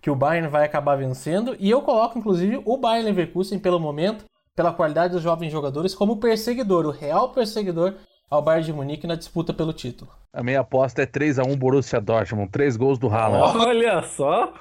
que 0.01 0.09
o 0.09 0.15
Bayern 0.15 0.47
vai 0.47 0.65
acabar 0.65 0.95
vencendo. 0.95 1.55
E 1.59 1.69
eu 1.69 1.81
coloco, 1.81 2.17
inclusive, 2.17 2.61
o 2.65 2.77
Bayern 2.77 3.05
Leverkusen, 3.05 3.59
pelo 3.59 3.79
momento, 3.79 4.25
pela 4.55 4.73
qualidade 4.73 5.13
dos 5.13 5.21
jovens 5.21 5.51
jogadores, 5.51 5.93
como 5.93 6.17
perseguidor, 6.17 6.85
o 6.85 6.91
real 6.91 7.29
perseguidor 7.29 7.93
ao 8.29 8.41
Bayern 8.41 8.65
de 8.65 8.73
Munique 8.73 9.05
na 9.05 9.15
disputa 9.15 9.53
pelo 9.53 9.73
título. 9.73 10.09
A 10.33 10.41
minha 10.41 10.61
aposta 10.61 11.03
é 11.03 11.05
3 11.05 11.39
a 11.39 11.43
1 11.43 11.55
Borussia 11.55 11.99
Dortmund, 12.01 12.49
três 12.49 12.75
gols 12.77 12.97
do 12.97 13.09
Haaland. 13.09 13.57
Olha 13.57 14.01
só! 14.03 14.53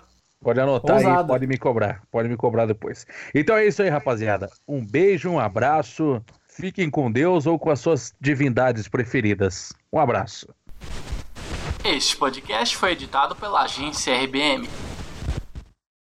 Pode 0.43 0.59
anotar 0.59 0.97
Ousado. 0.97 1.21
aí, 1.21 1.27
pode 1.27 1.47
me 1.47 1.59
cobrar, 1.59 2.03
pode 2.11 2.29
me 2.29 2.37
cobrar 2.37 2.67
depois. 2.67 3.07
Então 3.35 3.57
é 3.57 3.67
isso 3.67 3.83
aí, 3.83 3.91
rapaziada. 3.91 4.49
Um 4.67 4.85
beijo, 4.85 5.29
um 5.29 5.39
abraço. 5.39 6.21
Fiquem 6.49 6.91
com 6.91 7.13
Deus 7.13 7.47
ou 7.47 7.59
com 7.59 7.71
as 7.71 7.79
suas 7.79 8.15
divindades 8.21 8.89
preferidas. 8.89 9.73
Um 9.93 10.01
abraço. 10.01 10.49
Este 11.85 12.17
podcast 12.17 12.77
foi 12.77 12.93
editado 12.93 13.37
pela 13.37 13.63
agência 13.63 14.15
RBM. 14.15 14.67